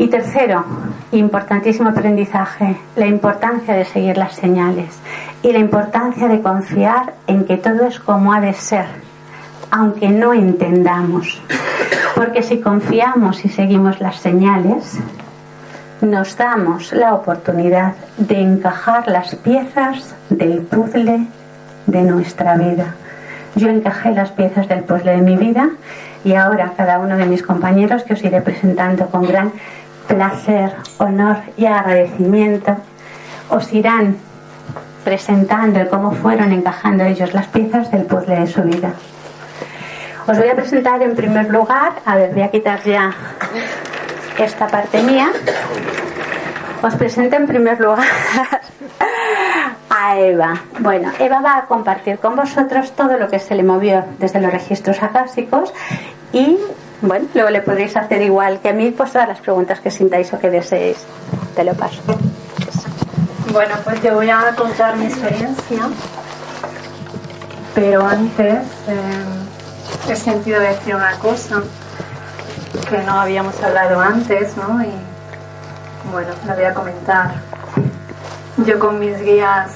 Y 0.00 0.08
tercero, 0.08 0.64
importantísimo 1.12 1.90
aprendizaje, 1.90 2.74
la 2.96 3.06
importancia 3.06 3.74
de 3.74 3.84
seguir 3.84 4.16
las 4.16 4.34
señales 4.34 4.98
y 5.42 5.52
la 5.52 5.58
importancia 5.58 6.26
de 6.26 6.40
confiar 6.40 7.12
en 7.26 7.44
que 7.44 7.58
todo 7.58 7.84
es 7.86 8.00
como 8.00 8.32
ha 8.32 8.40
de 8.40 8.54
ser, 8.54 8.86
aunque 9.70 10.08
no 10.08 10.32
entendamos. 10.32 11.42
Porque 12.14 12.42
si 12.42 12.60
confiamos 12.60 13.44
y 13.44 13.50
seguimos 13.50 14.00
las 14.00 14.16
señales, 14.16 14.98
nos 16.00 16.34
damos 16.34 16.94
la 16.94 17.12
oportunidad 17.12 17.92
de 18.16 18.40
encajar 18.40 19.06
las 19.06 19.34
piezas 19.34 20.14
del 20.30 20.62
puzzle 20.62 21.26
de 21.86 22.02
nuestra 22.04 22.56
vida. 22.56 22.94
Yo 23.54 23.68
encajé 23.68 24.12
las 24.12 24.30
piezas 24.30 24.66
del 24.66 24.82
puzzle 24.82 25.16
de 25.16 25.20
mi 25.20 25.36
vida 25.36 25.68
y 26.24 26.34
ahora 26.34 26.72
cada 26.74 26.98
uno 26.98 27.18
de 27.18 27.26
mis 27.26 27.42
compañeros 27.42 28.02
que 28.04 28.14
os 28.14 28.24
iré 28.24 28.40
presentando 28.40 29.06
con 29.06 29.26
gran 29.26 29.52
placer, 30.10 30.72
honor 30.98 31.36
y 31.56 31.66
agradecimiento, 31.66 32.76
os 33.48 33.72
irán 33.72 34.16
presentando 35.04 35.88
cómo 35.88 36.12
fueron 36.12 36.52
encajando 36.52 37.04
ellos 37.04 37.32
las 37.32 37.46
piezas 37.46 37.90
del 37.90 38.02
puzzle 38.02 38.40
de 38.40 38.46
su 38.48 38.62
vida. 38.62 38.92
Os 40.26 40.36
voy 40.36 40.48
a 40.48 40.54
presentar 40.54 41.00
en 41.02 41.14
primer 41.14 41.48
lugar, 41.50 41.92
a 42.04 42.16
ver, 42.16 42.32
voy 42.32 42.42
a 42.42 42.50
quitar 42.50 42.82
ya 42.82 43.12
esta 44.38 44.66
parte 44.66 45.02
mía. 45.02 45.30
Os 46.82 46.94
presento 46.96 47.36
en 47.36 47.46
primer 47.46 47.80
lugar 47.80 48.06
a 49.90 50.18
Eva. 50.18 50.60
Bueno, 50.80 51.12
Eva 51.18 51.40
va 51.40 51.56
a 51.58 51.66
compartir 51.66 52.18
con 52.18 52.36
vosotros 52.36 52.92
todo 52.92 53.16
lo 53.16 53.28
que 53.28 53.38
se 53.38 53.54
le 53.54 53.62
movió 53.62 54.04
desde 54.18 54.40
los 54.40 54.52
registros 54.52 55.02
acásicos 55.02 55.72
y 56.32 56.58
bueno, 57.02 57.26
luego 57.34 57.50
le 57.50 57.62
podréis 57.62 57.96
hacer 57.96 58.20
igual 58.22 58.60
que 58.60 58.68
a 58.68 58.72
mí, 58.72 58.90
pues 58.90 59.12
todas 59.12 59.28
las 59.28 59.40
preguntas 59.40 59.80
que 59.80 59.90
sintáis 59.90 60.32
o 60.32 60.38
que 60.38 60.50
deseéis. 60.50 60.98
Te 61.54 61.64
lo 61.64 61.74
paso. 61.74 62.00
Bueno, 63.52 63.74
pues 63.82 64.02
yo 64.02 64.14
voy 64.14 64.30
a 64.30 64.54
contar 64.54 64.96
mi 64.96 65.06
experiencia, 65.06 65.88
pero 67.74 68.06
antes 68.06 68.64
eh, 68.86 70.10
he 70.10 70.16
sentido 70.16 70.60
decir 70.60 70.94
una 70.94 71.18
cosa 71.18 71.62
que 72.88 72.98
no 72.98 73.20
habíamos 73.20 73.60
hablado 73.62 74.00
antes, 74.00 74.56
¿no? 74.56 74.82
Y 74.82 74.92
bueno, 76.12 76.28
la 76.46 76.54
voy 76.54 76.64
a 76.64 76.74
comentar. 76.74 77.32
Yo 78.58 78.78
con 78.78 79.00
mis 79.00 79.18
guías 79.20 79.70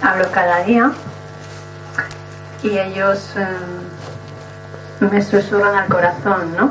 hablo 0.00 0.30
cada 0.30 0.62
día 0.62 0.92
y 2.62 2.78
ellos 2.78 3.34
em, 3.36 3.85
me 5.00 5.22
susurran 5.22 5.74
al 5.74 5.88
corazón, 5.88 6.56
¿no? 6.56 6.70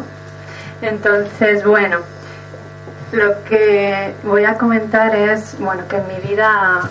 Entonces, 0.81 1.63
bueno, 1.65 1.99
lo 3.11 3.43
que 3.43 4.13
voy 4.23 4.45
a 4.45 4.57
comentar 4.57 5.15
es, 5.15 5.57
bueno, 5.59 5.87
que 5.87 5.97
en 5.97 6.07
mi 6.07 6.15
vida 6.27 6.89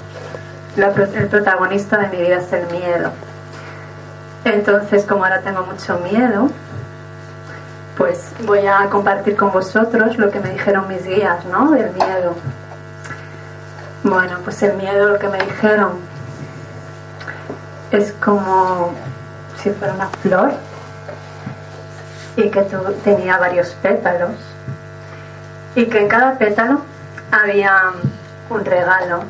el 0.76 1.28
protagonista 1.28 1.98
de 1.98 2.08
mi 2.08 2.22
vida 2.22 2.36
es 2.36 2.52
el 2.52 2.66
miedo. 2.66 3.10
Entonces, 4.44 5.04
como 5.04 5.24
ahora 5.24 5.40
tengo 5.40 5.64
mucho 5.64 5.98
miedo, 5.98 6.50
pues 7.96 8.32
voy 8.44 8.66
a 8.66 8.88
compartir 8.90 9.36
con 9.36 9.52
vosotros 9.52 10.18
lo 10.18 10.30
que 10.30 10.40
me 10.40 10.50
dijeron 10.50 10.88
mis 10.88 11.04
guías, 11.04 11.44
¿no? 11.46 11.70
Del 11.70 11.90
miedo. 11.92 12.34
Bueno, 14.02 14.38
pues 14.44 14.62
el 14.62 14.76
miedo, 14.76 15.10
lo 15.10 15.18
que 15.18 15.28
me 15.28 15.38
dijeron, 15.38 15.92
es 17.90 18.12
como 18.24 18.92
si 19.62 19.70
fuera 19.70 19.94
una 19.94 20.08
flor 20.08 20.52
y 22.36 22.50
que 22.50 22.62
tenía 23.04 23.38
varios 23.38 23.70
pétalos. 23.82 24.32
Y 25.74 25.86
que 25.86 25.98
en 25.98 26.08
cada 26.08 26.38
pétalo 26.38 26.80
había 27.30 27.92
un 28.50 28.64
regalo. 28.64 29.24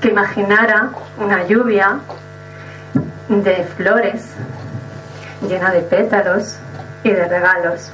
Que 0.00 0.08
imaginara 0.08 0.90
una 1.18 1.44
lluvia 1.44 1.98
de 3.28 3.64
flores 3.76 4.24
llena 5.42 5.70
de 5.70 5.80
pétalos 5.80 6.56
y 7.04 7.10
de 7.10 7.28
regalos. 7.28 7.90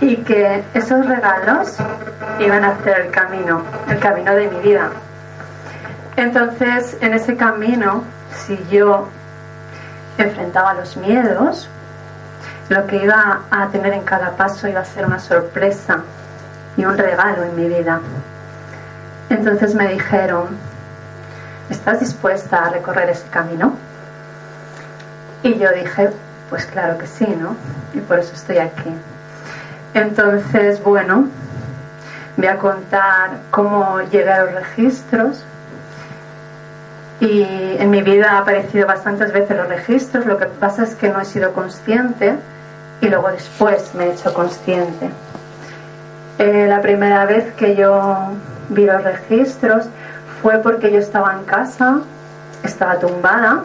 Y 0.00 0.16
que 0.18 0.62
esos 0.74 1.06
regalos 1.06 1.76
iban 2.38 2.64
a 2.64 2.68
hacer 2.70 3.00
el 3.00 3.10
camino, 3.10 3.62
el 3.88 3.98
camino 3.98 4.34
de 4.34 4.48
mi 4.48 4.60
vida. 4.60 4.90
Entonces, 6.16 6.96
en 7.00 7.14
ese 7.14 7.36
camino, 7.36 8.04
si 8.46 8.58
yo 8.70 9.08
enfrentaba 10.18 10.74
los 10.74 10.96
miedos, 10.96 11.68
lo 12.70 12.86
que 12.86 13.02
iba 13.02 13.40
a 13.50 13.68
tener 13.68 13.92
en 13.92 14.04
cada 14.04 14.30
paso 14.36 14.68
iba 14.68 14.80
a 14.80 14.84
ser 14.84 15.04
una 15.04 15.18
sorpresa 15.18 15.98
y 16.76 16.84
un 16.84 16.96
regalo 16.96 17.42
en 17.42 17.56
mi 17.56 17.66
vida. 17.66 18.00
Entonces 19.28 19.74
me 19.74 19.88
dijeron, 19.88 20.46
¿estás 21.68 21.98
dispuesta 21.98 22.64
a 22.64 22.70
recorrer 22.70 23.10
ese 23.10 23.26
camino? 23.28 23.74
Y 25.42 25.58
yo 25.58 25.72
dije, 25.72 26.10
pues 26.48 26.64
claro 26.66 26.96
que 26.96 27.08
sí, 27.08 27.26
¿no? 27.26 27.56
Y 27.92 27.98
por 27.98 28.20
eso 28.20 28.34
estoy 28.34 28.58
aquí. 28.58 28.90
Entonces, 29.92 30.80
bueno, 30.84 31.26
voy 32.36 32.46
a 32.46 32.56
contar 32.56 33.30
cómo 33.50 34.00
llegué 34.12 34.30
a 34.30 34.44
los 34.44 34.54
registros. 34.54 35.42
Y 37.18 37.42
en 37.80 37.90
mi 37.90 38.02
vida 38.02 38.34
ha 38.34 38.38
aparecido 38.38 38.86
bastantes 38.86 39.32
veces 39.32 39.56
los 39.56 39.68
registros, 39.68 40.24
lo 40.24 40.38
que 40.38 40.46
pasa 40.46 40.84
es 40.84 40.94
que 40.94 41.08
no 41.08 41.20
he 41.20 41.24
sido 41.24 41.52
consciente 41.52 42.38
y 43.00 43.08
luego 43.08 43.30
después 43.30 43.94
me 43.94 44.06
he 44.06 44.12
hecho 44.12 44.32
consciente. 44.34 45.10
Eh, 46.38 46.66
la 46.68 46.80
primera 46.80 47.24
vez 47.26 47.52
que 47.54 47.76
yo 47.76 48.30
vi 48.70 48.86
los 48.86 49.02
registros 49.02 49.86
fue 50.42 50.58
porque 50.58 50.90
yo 50.90 50.98
estaba 50.98 51.34
en 51.34 51.44
casa, 51.44 52.00
estaba 52.62 52.98
tumbada 52.98 53.64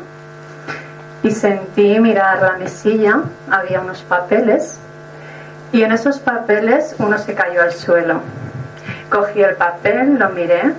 y 1.24 1.32
sentí 1.32 2.00
mirar 2.00 2.42
la 2.42 2.58
mesilla, 2.58 3.22
había 3.50 3.80
unos 3.80 4.02
papeles 4.04 4.78
y 5.72 5.84
en 5.84 5.92
esos 5.92 6.20
papeles 6.20 6.96
uno 7.00 7.18
se 7.18 7.34
cayó 7.34 7.62
al 7.62 7.72
suelo. 7.72 8.20
Cogí 9.10 9.42
el 9.42 9.56
papel, 9.56 10.20
lo 10.20 10.30
miré 10.30 10.74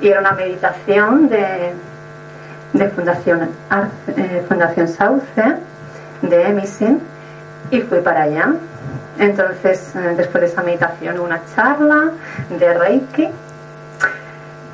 y 0.00 0.08
era 0.08 0.20
una 0.20 0.32
meditación 0.32 1.28
de, 1.28 1.72
de 2.72 2.88
Fundación, 2.90 3.50
eh, 4.16 4.44
Fundación 4.48 4.88
Sauce, 4.88 5.26
de 6.22 6.48
Emisin, 6.48 7.00
y 7.70 7.80
fui 7.82 8.00
para 8.00 8.22
allá. 8.22 8.54
Entonces, 9.18 9.94
eh, 9.96 10.14
después 10.16 10.42
de 10.42 10.46
esa 10.46 10.62
meditación, 10.62 11.18
una 11.18 11.40
charla 11.54 12.12
de 12.50 12.74
Reiki. 12.74 13.28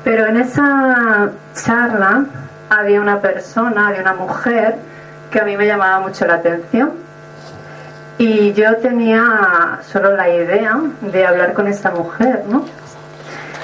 Pero 0.03 0.27
en 0.27 0.37
esa 0.37 1.31
charla 1.55 2.25
había 2.69 3.01
una 3.01 3.19
persona, 3.19 3.87
había 3.87 4.01
una 4.01 4.13
mujer 4.13 4.75
que 5.31 5.39
a 5.39 5.43
mí 5.43 5.57
me 5.57 5.65
llamaba 5.65 5.99
mucho 5.99 6.25
la 6.27 6.35
atención. 6.35 6.93
Y 8.17 8.53
yo 8.53 8.77
tenía 8.77 9.79
solo 9.91 10.15
la 10.15 10.29
idea 10.29 10.79
de 11.01 11.25
hablar 11.25 11.53
con 11.53 11.67
esta 11.67 11.91
mujer, 11.91 12.43
¿no? 12.47 12.65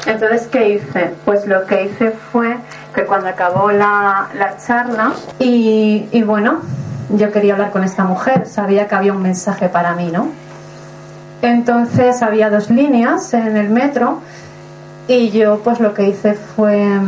Entonces, 0.05 0.47
¿qué 0.47 0.69
hice? 0.69 1.13
Pues 1.23 1.47
lo 1.47 1.65
que 1.65 1.83
hice 1.83 2.11
fue 2.11 2.57
que 2.93 3.05
cuando 3.05 3.29
acabó 3.29 3.71
la, 3.71 4.27
charla, 4.65 5.13
y, 5.39 6.09
y 6.11 6.23
bueno, 6.23 6.61
yo 7.17 7.31
quería 7.31 7.53
hablar 7.53 7.71
con 7.71 7.83
esta 7.83 8.03
mujer, 8.03 8.45
sabía 8.47 8.87
que 8.87 8.95
había 8.95 9.13
un 9.13 9.21
mensaje 9.21 9.69
para 9.69 9.95
mí, 9.95 10.09
¿no? 10.11 10.29
Entonces 11.41 12.21
había 12.21 12.49
dos 12.49 12.69
líneas 12.69 13.33
en 13.33 13.57
el 13.57 13.69
metro 13.69 14.19
y 15.07 15.31
yo 15.31 15.59
pues 15.59 15.79
lo 15.79 15.93
que 15.93 16.07
hice 16.07 16.33
fue 16.33 16.99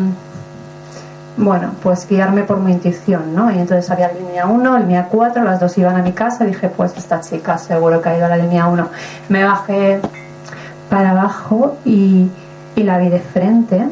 bueno, 1.36 1.72
pues 1.82 2.08
guiarme 2.08 2.44
por 2.44 2.60
mi 2.60 2.72
intuición, 2.72 3.36
¿no? 3.36 3.52
Y 3.52 3.58
entonces 3.58 3.89
había 3.89 4.12
línea 4.12 4.46
1, 4.46 4.80
línea 4.80 5.08
4, 5.10 5.44
las 5.44 5.60
dos 5.60 5.78
iban 5.78 5.96
a 5.96 6.04
mi 6.04 6.12
casa, 6.12 6.46
dije, 6.46 6.70
pues 6.70 6.96
esta 6.96 7.22
chica 7.22 7.58
seguro 7.58 8.02
que 8.02 8.10
ha 8.10 8.18
ido 8.18 8.26
a 8.26 8.30
la 8.30 8.38
línea 8.38 8.68
1. 8.68 8.88
Me 9.30 9.44
bajé 9.44 10.00
para 10.89 11.12
abajo 11.12 11.78
y, 11.86 12.30
y 12.76 12.84
la 12.84 13.00
vi 13.00 13.10
de 13.10 13.20
frente. 13.20 13.84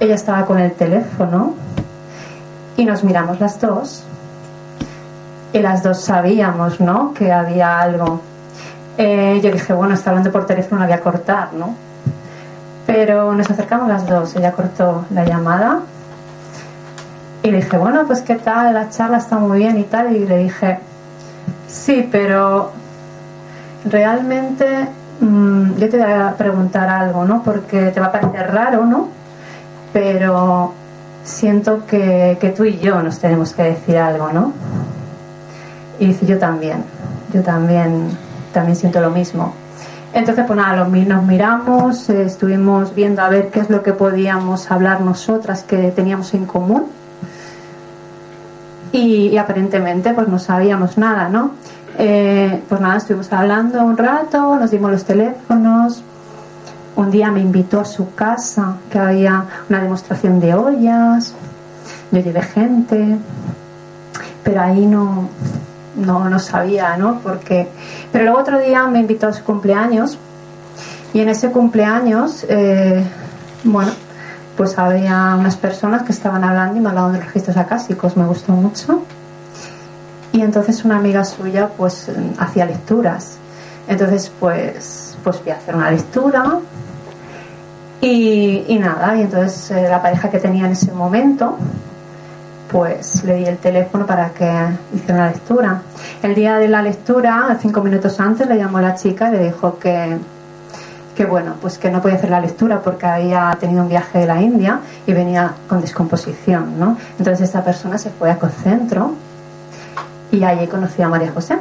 Ella 0.00 0.14
estaba 0.14 0.44
con 0.44 0.58
el 0.58 0.72
teléfono 0.72 1.54
y 2.76 2.84
nos 2.84 3.04
miramos 3.04 3.40
las 3.40 3.58
dos. 3.60 4.04
Y 5.52 5.60
las 5.60 5.82
dos 5.82 6.00
sabíamos, 6.00 6.80
¿no? 6.80 7.14
Que 7.14 7.32
había 7.32 7.80
algo. 7.80 8.20
Eh, 8.98 9.40
yo 9.42 9.50
dije, 9.50 9.72
bueno, 9.72 9.94
está 9.94 10.10
hablando 10.10 10.30
por 10.30 10.46
teléfono, 10.46 10.80
la 10.80 10.86
voy 10.86 10.94
a 10.94 11.00
cortar, 11.00 11.52
¿no? 11.54 11.74
Pero 12.86 13.34
nos 13.34 13.50
acercamos 13.50 13.88
las 13.88 14.06
dos, 14.06 14.34
ella 14.36 14.52
cortó 14.52 15.04
la 15.10 15.24
llamada 15.24 15.80
y 17.42 17.50
le 17.50 17.58
dije, 17.58 17.78
bueno, 17.78 18.04
pues 18.06 18.22
qué 18.22 18.34
tal, 18.34 18.74
la 18.74 18.90
charla 18.90 19.18
está 19.18 19.38
muy 19.38 19.58
bien 19.58 19.78
y 19.78 19.84
tal. 19.84 20.14
Y 20.14 20.26
le 20.26 20.38
dije, 20.38 20.78
sí, 21.66 22.08
pero 22.10 22.72
realmente 23.84 24.88
mm, 25.20 25.76
yo 25.76 25.88
te 25.88 25.98
voy 25.98 26.12
a 26.12 26.34
preguntar 26.36 26.88
algo, 26.88 27.24
¿no? 27.24 27.42
Porque 27.42 27.90
te 27.90 28.00
va 28.00 28.06
a 28.06 28.12
parecer 28.12 28.52
raro, 28.52 28.84
¿no? 28.84 29.08
Pero 29.92 30.74
siento 31.24 31.86
que, 31.86 32.36
que 32.40 32.50
tú 32.50 32.64
y 32.64 32.78
yo 32.78 33.02
nos 33.02 33.18
tenemos 33.18 33.52
que 33.52 33.62
decir 33.62 33.96
algo, 33.98 34.32
¿no? 34.32 34.52
Y 35.98 36.06
dice, 36.06 36.26
yo 36.26 36.38
también, 36.38 36.84
yo 37.32 37.42
también, 37.42 38.08
también 38.52 38.76
siento 38.76 39.00
lo 39.00 39.10
mismo. 39.10 39.52
Entonces, 40.12 40.44
pues 40.46 40.56
nada, 40.56 40.84
nos 40.84 41.24
miramos, 41.24 42.08
eh, 42.08 42.22
estuvimos 42.22 42.94
viendo 42.94 43.22
a 43.22 43.28
ver 43.28 43.50
qué 43.50 43.60
es 43.60 43.68
lo 43.70 43.82
que 43.82 43.92
podíamos 43.92 44.70
hablar 44.70 45.00
nosotras 45.00 45.62
que 45.62 45.90
teníamos 45.90 46.32
en 46.34 46.46
común 46.46 46.86
y, 48.92 49.36
aparentemente 49.36 50.14
pues 50.14 50.28
no 50.28 50.38
sabíamos 50.38 50.96
nada, 50.96 51.28
¿no? 51.28 51.52
Eh, 51.98 52.62
pues 52.68 52.80
nada, 52.80 52.96
estuvimos 52.96 53.32
hablando 53.32 53.84
un 53.84 53.96
rato, 53.96 54.56
nos 54.56 54.70
dimos 54.70 54.90
los 54.90 55.04
teléfonos. 55.04 56.02
Un 56.96 57.10
día 57.10 57.30
me 57.30 57.40
invitó 57.40 57.80
a 57.80 57.84
su 57.84 58.14
casa, 58.14 58.76
que 58.90 58.98
había 58.98 59.44
una 59.68 59.80
demostración 59.80 60.40
de 60.40 60.54
ollas. 60.54 61.34
Yo 62.10 62.20
llevé 62.20 62.42
gente, 62.42 63.18
pero 64.42 64.62
ahí 64.62 64.86
no, 64.86 65.28
no, 65.98 66.28
no 66.28 66.38
sabía, 66.38 66.96
¿no? 66.96 67.20
Porque... 67.20 67.68
Pero 68.12 68.24
luego 68.24 68.40
otro 68.40 68.58
día 68.60 68.86
me 68.86 69.00
invitó 69.00 69.28
a 69.28 69.32
su 69.32 69.44
cumpleaños 69.44 70.18
y 71.12 71.20
en 71.20 71.28
ese 71.28 71.50
cumpleaños, 71.50 72.44
eh, 72.48 73.02
bueno, 73.64 73.90
pues 74.56 74.78
había 74.78 75.36
unas 75.38 75.56
personas 75.56 76.02
que 76.02 76.12
estaban 76.12 76.44
hablando 76.44 76.76
y 76.76 76.80
me 76.80 76.88
hablaban 76.88 77.12
de 77.12 77.20
registros 77.20 77.56
acásicos, 77.56 78.16
me 78.16 78.26
gustó 78.26 78.52
mucho. 78.52 79.02
Y 80.32 80.42
entonces 80.42 80.84
una 80.84 80.96
amiga 80.96 81.24
suya 81.24 81.70
pues 81.76 82.10
hacía 82.38 82.66
lecturas. 82.66 83.38
Entonces 83.86 84.30
pues, 84.38 85.16
pues 85.24 85.36
fui 85.38 85.50
a 85.50 85.56
hacer 85.56 85.74
una 85.74 85.90
lectura 85.90 86.58
y, 88.00 88.78
nada, 88.80 89.16
y 89.16 89.22
entonces 89.22 89.70
eh, 89.72 89.88
la 89.88 90.00
pareja 90.00 90.30
que 90.30 90.38
tenía 90.38 90.66
en 90.66 90.72
ese 90.72 90.92
momento 90.92 91.56
pues 92.70 93.24
le 93.24 93.36
di 93.36 93.44
el 93.44 93.58
teléfono 93.58 94.06
para 94.06 94.30
que 94.30 94.50
hiciera 94.94 95.14
una 95.14 95.30
lectura. 95.30 95.82
El 96.22 96.34
día 96.34 96.58
de 96.58 96.68
la 96.68 96.82
lectura, 96.82 97.56
cinco 97.60 97.80
minutos 97.80 98.20
antes, 98.20 98.46
le 98.46 98.56
llamó 98.56 98.80
la 98.80 98.94
chica 98.94 99.28
y 99.28 99.32
le 99.32 99.44
dijo 99.44 99.78
que 99.78 100.18
que 101.18 101.24
bueno, 101.24 101.56
pues 101.60 101.78
que 101.78 101.90
no 101.90 102.00
podía 102.00 102.14
hacer 102.14 102.30
la 102.30 102.38
lectura 102.38 102.80
porque 102.80 103.04
había 103.04 103.50
tenido 103.58 103.82
un 103.82 103.88
viaje 103.88 104.20
de 104.20 104.26
la 104.26 104.40
India 104.40 104.78
y 105.04 105.12
venía 105.12 105.52
con 105.68 105.80
descomposición, 105.80 106.78
¿no? 106.78 106.96
Entonces 107.18 107.48
esta 107.48 107.64
persona 107.64 107.98
se 107.98 108.10
fue 108.10 108.30
a 108.30 108.38
Concentro 108.38 109.14
y 110.30 110.44
allí 110.44 110.68
conocí 110.68 111.02
a 111.02 111.08
María 111.08 111.32
José. 111.32 111.58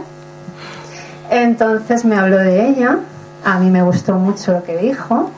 Entonces 1.31 2.05
me 2.05 2.15
habló 2.17 2.37
de 2.37 2.67
ella, 2.67 2.99
a 3.43 3.57
mí 3.57 3.71
me 3.71 3.81
gustó 3.81 4.13
mucho 4.13 4.51
lo 4.51 4.61
que 4.61 4.77
dijo 4.77 5.31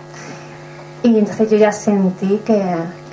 y 1.02 1.18
entonces 1.18 1.50
yo 1.50 1.56
ya 1.56 1.72
sentí 1.72 2.42
que, 2.46 2.62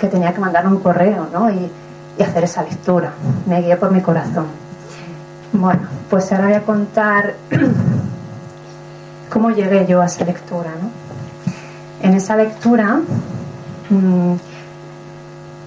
que 0.01 0.09
tenía 0.09 0.35
que 0.35 0.41
mandar 0.41 0.67
un 0.67 0.81
correo 0.81 1.29
¿no? 1.33 1.49
y, 1.51 1.71
y 2.19 2.23
hacer 2.23 2.45
esa 2.45 2.63
lectura. 2.63 3.13
Me 3.47 3.61
guié 3.63 3.77
por 3.77 3.91
mi 3.91 4.01
corazón. 4.01 4.47
Bueno, 5.53 5.83
pues 6.11 6.31
ahora 6.33 6.47
voy 6.47 6.55
a 6.55 6.63
contar 6.63 7.35
cómo 9.31 9.51
llegué 9.51 9.87
yo 9.87 10.03
a 10.03 10.07
esa 10.07 10.25
lectura. 10.25 10.71
¿no? 10.81 10.91
En 12.07 12.15
esa 12.15 12.37
lectura 12.37 13.01
mmm, 13.91 14.35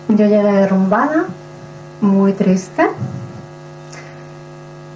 yo 0.10 0.26
llegué 0.26 0.52
derrumbada, 0.52 1.26
muy 2.02 2.34
triste. 2.34 2.88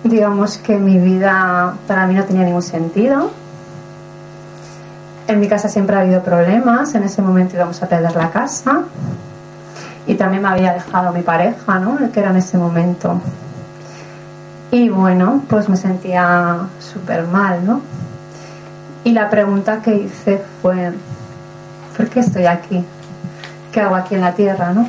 Digamos 0.03 0.57
que 0.57 0.77
mi 0.77 0.97
vida 0.97 1.75
para 1.87 2.07
mí 2.07 2.13
no 2.13 2.23
tenía 2.25 2.43
ningún 2.43 2.61
sentido. 2.61 3.31
En 5.27 5.39
mi 5.39 5.47
casa 5.47 5.69
siempre 5.69 5.95
ha 5.95 6.01
habido 6.01 6.21
problemas, 6.21 6.93
en 6.95 7.03
ese 7.03 7.21
momento 7.21 7.55
íbamos 7.55 7.81
a 7.81 7.87
perder 7.87 8.13
la 8.15 8.29
casa 8.29 8.83
y 10.05 10.15
también 10.15 10.43
me 10.43 10.49
había 10.49 10.73
dejado 10.73 11.11
mi 11.13 11.21
pareja, 11.21 11.79
¿no? 11.79 11.97
El 11.99 12.11
que 12.11 12.19
era 12.19 12.31
en 12.31 12.37
ese 12.37 12.57
momento. 12.57 13.21
Y 14.71 14.89
bueno, 14.89 15.43
pues 15.49 15.69
me 15.69 15.77
sentía 15.77 16.57
súper 16.79 17.27
mal, 17.27 17.65
¿no? 17.65 17.81
Y 19.03 19.11
la 19.11 19.29
pregunta 19.29 19.81
que 19.81 19.95
hice 19.95 20.41
fue, 20.61 20.93
¿por 21.95 22.09
qué 22.09 22.21
estoy 22.21 22.45
aquí? 22.45 22.83
¿Qué 23.71 23.81
hago 23.81 23.95
aquí 23.95 24.15
en 24.15 24.21
la 24.21 24.33
tierra, 24.33 24.73
no? 24.73 24.87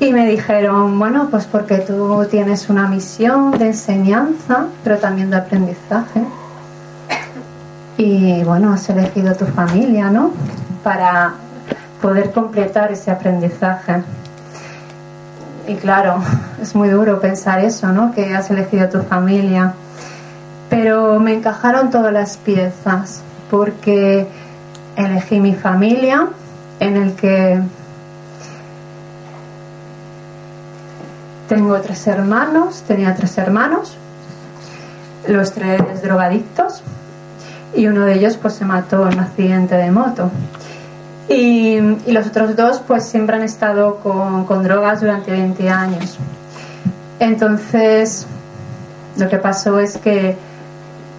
Y 0.00 0.12
me 0.12 0.26
dijeron, 0.26 0.98
bueno, 0.98 1.28
pues 1.30 1.46
porque 1.46 1.78
tú 1.78 2.26
tienes 2.30 2.70
una 2.70 2.88
misión 2.88 3.50
de 3.58 3.66
enseñanza, 3.66 4.66
pero 4.82 4.96
también 4.96 5.30
de 5.30 5.36
aprendizaje. 5.36 6.24
Y 7.98 8.42
bueno, 8.44 8.72
has 8.72 8.88
elegido 8.88 9.34
tu 9.34 9.44
familia, 9.44 10.10
¿no? 10.10 10.30
Para 10.82 11.34
poder 12.00 12.32
completar 12.32 12.92
ese 12.92 13.10
aprendizaje. 13.10 14.02
Y 15.66 15.74
claro, 15.76 16.22
es 16.60 16.74
muy 16.74 16.88
duro 16.88 17.20
pensar 17.20 17.60
eso, 17.64 17.88
¿no? 17.88 18.12
Que 18.14 18.34
has 18.34 18.50
elegido 18.50 18.88
tu 18.88 19.02
familia. 19.02 19.74
Pero 20.68 21.18
me 21.20 21.34
encajaron 21.34 21.90
todas 21.90 22.12
las 22.12 22.36
piezas, 22.36 23.22
porque 23.50 24.26
elegí 24.96 25.40
mi 25.40 25.54
familia, 25.54 26.28
en 26.78 26.96
el 26.96 27.14
que 27.14 27.60
tengo 31.48 31.80
tres 31.80 32.06
hermanos, 32.06 32.84
tenía 32.86 33.14
tres 33.14 33.36
hermanos, 33.36 33.96
los 35.26 35.52
tres 35.52 36.02
drogadictos, 36.02 36.82
y 37.74 37.88
uno 37.88 38.06
de 38.06 38.14
ellos 38.14 38.36
pues 38.36 38.54
se 38.54 38.64
mató 38.64 39.08
en 39.08 39.14
un 39.14 39.20
accidente 39.20 39.74
de 39.74 39.90
moto. 39.90 40.30
Y, 41.30 41.78
los 42.10 42.26
otros 42.26 42.56
dos 42.56 42.82
pues 42.86 43.04
siempre 43.06 43.36
han 43.36 43.42
estado 43.42 44.00
con, 44.00 44.44
con, 44.46 44.64
drogas 44.64 45.00
durante 45.00 45.30
20 45.30 45.70
años. 45.70 46.18
Entonces, 47.20 48.26
lo 49.16 49.28
que 49.28 49.38
pasó 49.38 49.78
es 49.78 49.96
que 49.96 50.36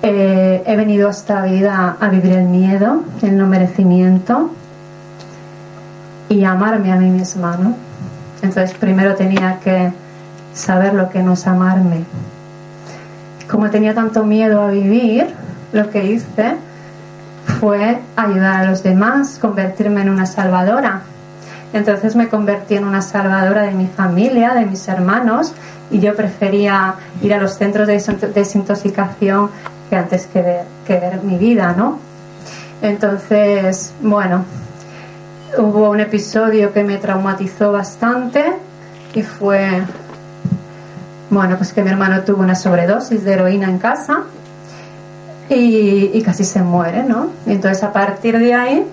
eh, 0.03 0.63
he 0.65 0.75
venido 0.75 1.07
a 1.07 1.11
esta 1.11 1.43
vida 1.43 1.95
a 1.99 2.09
vivir 2.09 2.33
el 2.33 2.45
miedo, 2.45 3.03
el 3.21 3.37
no 3.37 3.47
merecimiento 3.47 4.49
y 6.27 6.43
amarme 6.43 6.91
a 6.91 6.95
mí 6.95 7.09
misma, 7.09 7.55
¿no? 7.57 7.75
Entonces 8.41 8.75
primero 8.77 9.15
tenía 9.15 9.59
que 9.59 9.93
saber 10.53 10.93
lo 10.93 11.09
que 11.09 11.21
no 11.21 11.33
es 11.33 11.45
amarme. 11.45 12.03
Como 13.49 13.69
tenía 13.69 13.93
tanto 13.93 14.23
miedo 14.23 14.61
a 14.61 14.71
vivir, 14.71 15.27
lo 15.71 15.89
que 15.89 16.03
hice 16.05 16.55
fue 17.61 17.99
ayudar 18.15 18.61
a 18.61 18.65
los 18.65 18.81
demás, 18.81 19.37
convertirme 19.39 20.01
en 20.01 20.09
una 20.09 20.25
salvadora. 20.25 21.01
Entonces 21.73 22.15
me 22.15 22.27
convertí 22.27 22.73
en 22.73 22.85
una 22.85 23.03
salvadora 23.03 23.61
de 23.61 23.71
mi 23.71 23.85
familia, 23.85 24.55
de 24.55 24.65
mis 24.65 24.87
hermanos, 24.87 25.53
y 25.91 25.99
yo 25.99 26.15
prefería 26.15 26.95
ir 27.21 27.35
a 27.35 27.37
los 27.37 27.53
centros 27.53 27.87
de 27.87 28.01
desintoxicación 28.33 29.51
que 29.91 29.95
antes 29.95 30.25
que 30.25 30.41
ver, 30.41 30.63
que 30.87 30.99
ver 30.99 31.21
mi 31.21 31.37
vida, 31.37 31.75
¿no? 31.77 31.99
Entonces, 32.81 33.93
bueno, 34.01 34.43
hubo 35.59 35.91
un 35.91 35.99
episodio 35.99 36.73
que 36.73 36.83
me 36.83 36.97
traumatizó 36.97 37.71
bastante 37.71 38.53
y 39.13 39.21
fue, 39.21 39.83
bueno, 41.29 41.57
pues 41.57 41.73
que 41.73 41.83
mi 41.83 41.91
hermano 41.91 42.21
tuvo 42.21 42.41
una 42.41 42.55
sobredosis 42.55 43.23
de 43.23 43.33
heroína 43.33 43.69
en 43.69 43.77
casa 43.77 44.23
y, 45.55 46.21
casi 46.21 46.43
se 46.43 46.61
muere, 46.61 47.03
¿no? 47.03 47.27
Y 47.45 47.51
entonces 47.51 47.83
a 47.83 47.91
partir 47.91 48.39
de 48.39 48.53
ahí, 48.53 48.87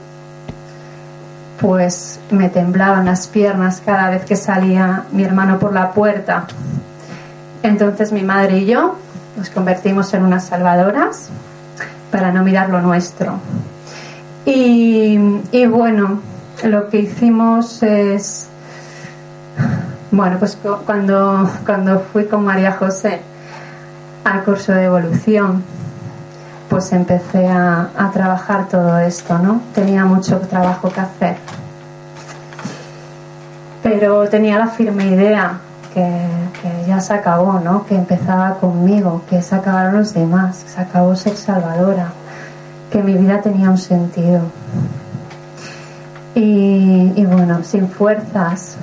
pues 1.61 2.21
me 2.31 2.49
temblaban 2.49 3.07
las 3.07 3.27
piernas 3.29 3.83
cada 3.85 4.11
vez 4.11 4.25
que 4.25 4.37
salía 4.37 5.05
mi 5.13 5.25
hermano 5.25 5.59
por 5.59 5.73
la 5.73 5.93
puerta. 5.93 6.47
Entonces 7.63 8.13
mi 8.13 8.23
madre 8.23 8.59
y 8.59 8.67
yo 8.67 8.97
nos 9.37 9.51
convertimos 9.51 10.13
en 10.15 10.25
unas 10.25 10.47
salvadoras 10.47 11.29
para 12.11 12.33
no 12.33 12.43
mirar 12.43 12.71
lo 12.71 12.81
nuestro. 12.81 13.39
Y, 14.45 15.19
y 15.53 15.67
bueno, 15.67 16.21
lo 16.65 16.89
que 16.89 17.01
hicimos 17.01 17.83
es, 17.83 18.49
bueno, 20.11 20.39
pues 20.39 20.59
cuando, 20.87 21.49
cuando 21.65 22.01
fui 22.13 22.25
con 22.25 22.45
María 22.45 22.73
José 22.73 23.21
al 24.25 24.43
curso 24.45 24.73
de 24.73 24.85
evolución, 24.85 25.63
pues 26.69 26.93
empecé 26.93 27.47
a, 27.49 27.89
a 27.97 28.11
trabajar 28.11 28.69
todo 28.69 28.99
esto, 28.99 29.39
¿no? 29.39 29.63
Tenía 29.75 30.05
mucho 30.05 30.39
trabajo 30.41 30.91
que 30.91 31.01
hacer. 31.01 31.37
Pero 33.83 34.29
tenía 34.29 34.59
la 34.59 34.69
firme 34.69 35.07
idea 35.07 35.61
que, 35.95 36.87
ya 36.87 37.01
se 37.01 37.15
acabó, 37.15 37.61
¿no? 37.61 37.87
Que 37.87 37.95
empezaba 37.95 38.55
conmigo, 38.55 39.23
que 39.29 39.43
se 39.43 39.55
acabaron 39.55 39.97
los 39.99 40.15
demás, 40.15 40.65
que 40.65 40.71
se 40.71 40.81
acabó 40.81 41.15
ser 41.17 41.37
salvadora, 41.37 42.09
que 42.91 43.03
mi 43.03 43.15
vida 43.15 43.41
tenía 43.41 43.71
un 43.71 43.79
sentido. 43.79 44.41
Y, 46.35 47.13
y, 47.17 47.27
bueno, 47.27 47.63
sin 47.65 47.89
fuerzas 47.89 48.77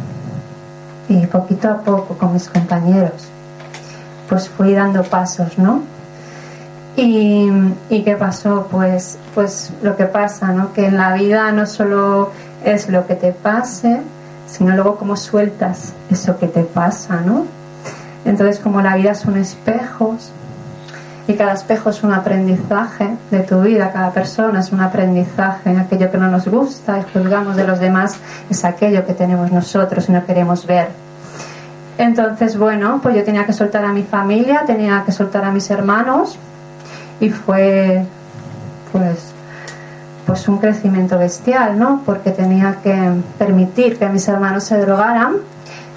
y 1.08 1.26
poquito 1.28 1.70
a 1.70 1.78
poco 1.78 2.16
con 2.18 2.34
mis 2.34 2.50
compañeros, 2.50 3.30
pues 4.28 4.50
fui 4.50 4.74
dando 4.74 5.04
pasos, 5.04 5.58
¿no? 5.58 5.95
Y, 6.98 7.50
y 7.90 8.04
qué 8.04 8.16
pasó, 8.16 8.68
pues, 8.72 9.18
pues 9.34 9.72
lo 9.82 9.98
que 9.98 10.06
pasa, 10.06 10.54
¿no? 10.54 10.72
Que 10.74 10.86
en 10.86 10.98
la 10.98 11.14
vida 11.14 11.52
no 11.52 11.66
solo 11.66 12.32
es 12.64 12.90
lo 12.90 13.06
que 13.06 13.16
te 13.16 13.32
pase, 13.32 14.02
sino 14.48 14.74
luego 14.74 14.96
cómo 14.96 15.18
sueltas 15.18 15.94
eso 16.10 16.38
que 16.38 16.48
te 16.48 16.64
pasa, 16.64 17.22
¿no? 17.22 17.46
Entonces, 18.24 18.60
como 18.60 18.82
la 18.82 18.96
vida 18.96 19.14
son 19.14 19.38
espejos, 19.38 20.32
y 21.28 21.34
cada 21.34 21.54
espejo 21.54 21.90
es 21.90 22.04
un 22.04 22.14
aprendizaje 22.14 23.16
de 23.32 23.40
tu 23.40 23.62
vida, 23.62 23.92
cada 23.92 24.12
persona 24.12 24.60
es 24.60 24.72
un 24.72 24.82
aprendizaje, 24.82 25.76
aquello 25.76 26.12
que 26.12 26.18
no 26.18 26.30
nos 26.30 26.48
gusta 26.48 27.00
y 27.00 27.04
juzgamos 27.14 27.56
de 27.56 27.66
los 27.66 27.80
demás 27.80 28.18
es 28.50 28.64
aquello 28.64 29.06
que 29.06 29.14
tenemos 29.14 29.52
nosotros 29.52 30.08
y 30.08 30.12
no 30.12 30.26
queremos 30.26 30.68
ver. 30.68 30.90
Entonces, 31.98 32.58
bueno, 32.58 33.00
pues 33.02 33.16
yo 33.16 33.24
tenía 33.24 33.46
que 33.46 33.54
soltar 33.54 33.86
a 33.86 33.92
mi 33.92 34.04
familia, 34.04 34.64
tenía 34.68 35.04
que 35.06 35.12
soltar 35.12 35.46
a 35.46 35.52
mis 35.52 35.70
hermanos 35.72 36.38
y 37.20 37.30
fue 37.30 38.06
pues 38.92 39.36
pues 40.26 40.48
un 40.48 40.58
crecimiento 40.58 41.18
bestial, 41.18 41.78
¿no? 41.78 42.02
Porque 42.06 42.32
tenía 42.32 42.78
que 42.84 42.96
permitir 43.38 43.98
que 43.98 44.08
mis 44.10 44.28
hermanos 44.28 44.64
se 44.64 44.78
drogaran, 44.78 45.36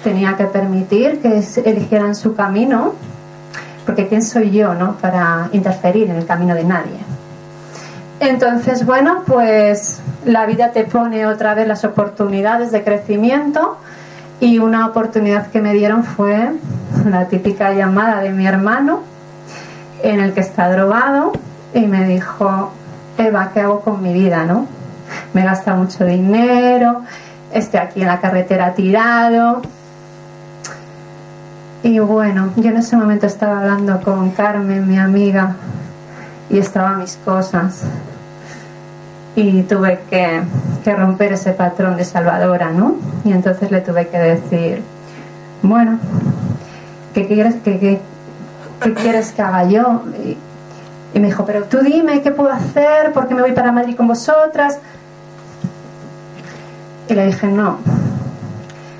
tenía 0.03 0.37
que 0.37 0.45
permitir 0.45 1.19
que 1.19 1.43
eligieran 1.65 2.15
su 2.15 2.35
camino, 2.35 2.93
porque 3.85 4.07
quién 4.07 4.21
soy 4.21 4.51
yo, 4.51 4.75
¿no? 4.75 4.93
Para 4.97 5.49
interferir 5.51 6.09
en 6.09 6.17
el 6.17 6.25
camino 6.25 6.53
de 6.53 6.63
nadie. 6.63 6.99
Entonces, 8.19 8.85
bueno, 8.85 9.23
pues 9.25 9.99
la 10.25 10.45
vida 10.45 10.71
te 10.71 10.83
pone 10.83 11.25
otra 11.25 11.55
vez 11.55 11.67
las 11.67 11.83
oportunidades 11.83 12.71
de 12.71 12.83
crecimiento 12.83 13.77
y 14.39 14.59
una 14.59 14.87
oportunidad 14.87 15.47
que 15.47 15.61
me 15.61 15.73
dieron 15.73 16.03
fue 16.03 16.51
la 17.09 17.25
típica 17.25 17.73
llamada 17.73 18.21
de 18.21 18.29
mi 18.29 18.45
hermano 18.45 19.08
en 20.03 20.19
el 20.19 20.33
que 20.33 20.41
está 20.41 20.71
drogado 20.71 21.33
y 21.73 21.81
me 21.81 22.05
dijo, 22.05 22.71
Eva, 23.17 23.51
¿qué 23.53 23.61
hago 23.61 23.81
con 23.81 24.01
mi 24.01 24.13
vida, 24.13 24.45
no? 24.45 24.67
Me 25.33 25.43
gasta 25.43 25.75
mucho 25.75 26.05
dinero, 26.05 27.01
estoy 27.53 27.79
aquí 27.79 28.01
en 28.01 28.07
la 28.07 28.19
carretera 28.19 28.73
tirado. 28.73 29.61
Y 31.83 31.99
bueno, 31.99 32.51
yo 32.57 32.69
en 32.69 32.77
ese 32.77 32.97
momento 32.97 33.25
estaba 33.25 33.59
hablando 33.59 34.01
con 34.01 34.31
Carmen, 34.31 34.87
mi 34.87 34.97
amiga, 34.97 35.55
y 36.49 36.57
estaba 36.57 36.95
mis 36.95 37.17
cosas. 37.17 37.83
Y 39.35 39.63
tuve 39.63 39.99
que, 40.09 40.41
que 40.83 40.95
romper 40.95 41.33
ese 41.33 41.51
patrón 41.51 41.95
de 41.95 42.03
salvadora, 42.03 42.71
¿no? 42.71 42.95
Y 43.23 43.31
entonces 43.31 43.71
le 43.71 43.81
tuve 43.81 44.07
que 44.07 44.17
decir, 44.17 44.83
bueno, 45.61 45.99
¿qué 47.13 47.27
quieres 47.27 47.55
que, 47.55 47.79
que, 47.79 48.01
qué 48.81 48.93
quieres 48.93 49.31
que 49.31 49.41
haga 49.41 49.65
yo? 49.65 50.03
Y, 51.13 51.19
me 51.19 51.27
dijo, 51.27 51.45
pero 51.45 51.63
tú 51.65 51.79
dime 51.79 52.21
qué 52.21 52.31
puedo 52.31 52.51
hacer, 52.51 53.11
porque 53.13 53.35
me 53.35 53.41
voy 53.41 53.51
para 53.51 53.71
Madrid 53.71 53.95
con 53.95 54.07
vosotras. 54.07 54.79
Y 57.07 57.13
le 57.13 57.25
dije, 57.25 57.47
no, 57.47 57.79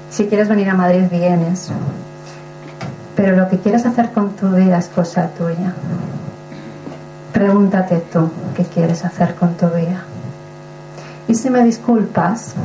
si 0.10 0.26
quieres 0.26 0.50
venir 0.50 0.70
a 0.70 0.74
Madrid 0.74 1.04
vienes, 1.10 1.70
pero 3.16 3.36
lo 3.36 3.48
que 3.50 3.60
quieres 3.60 3.86
hacer 3.86 4.12
con 4.12 4.32
tu 4.36 4.50
vida 4.50 4.78
es 4.78 4.88
cosa 4.88 5.30
tuya. 5.38 5.74
Pregúntate 7.32 7.98
tú 8.12 8.30
qué 8.56 8.64
quieres 8.64 9.06
hacer 9.06 9.36
con 9.36 9.54
tu 9.54 9.68
vida. 9.68 10.04
Y 11.28 11.36
si 11.36 11.50
me 11.50 11.64
disculpas, 11.64 12.56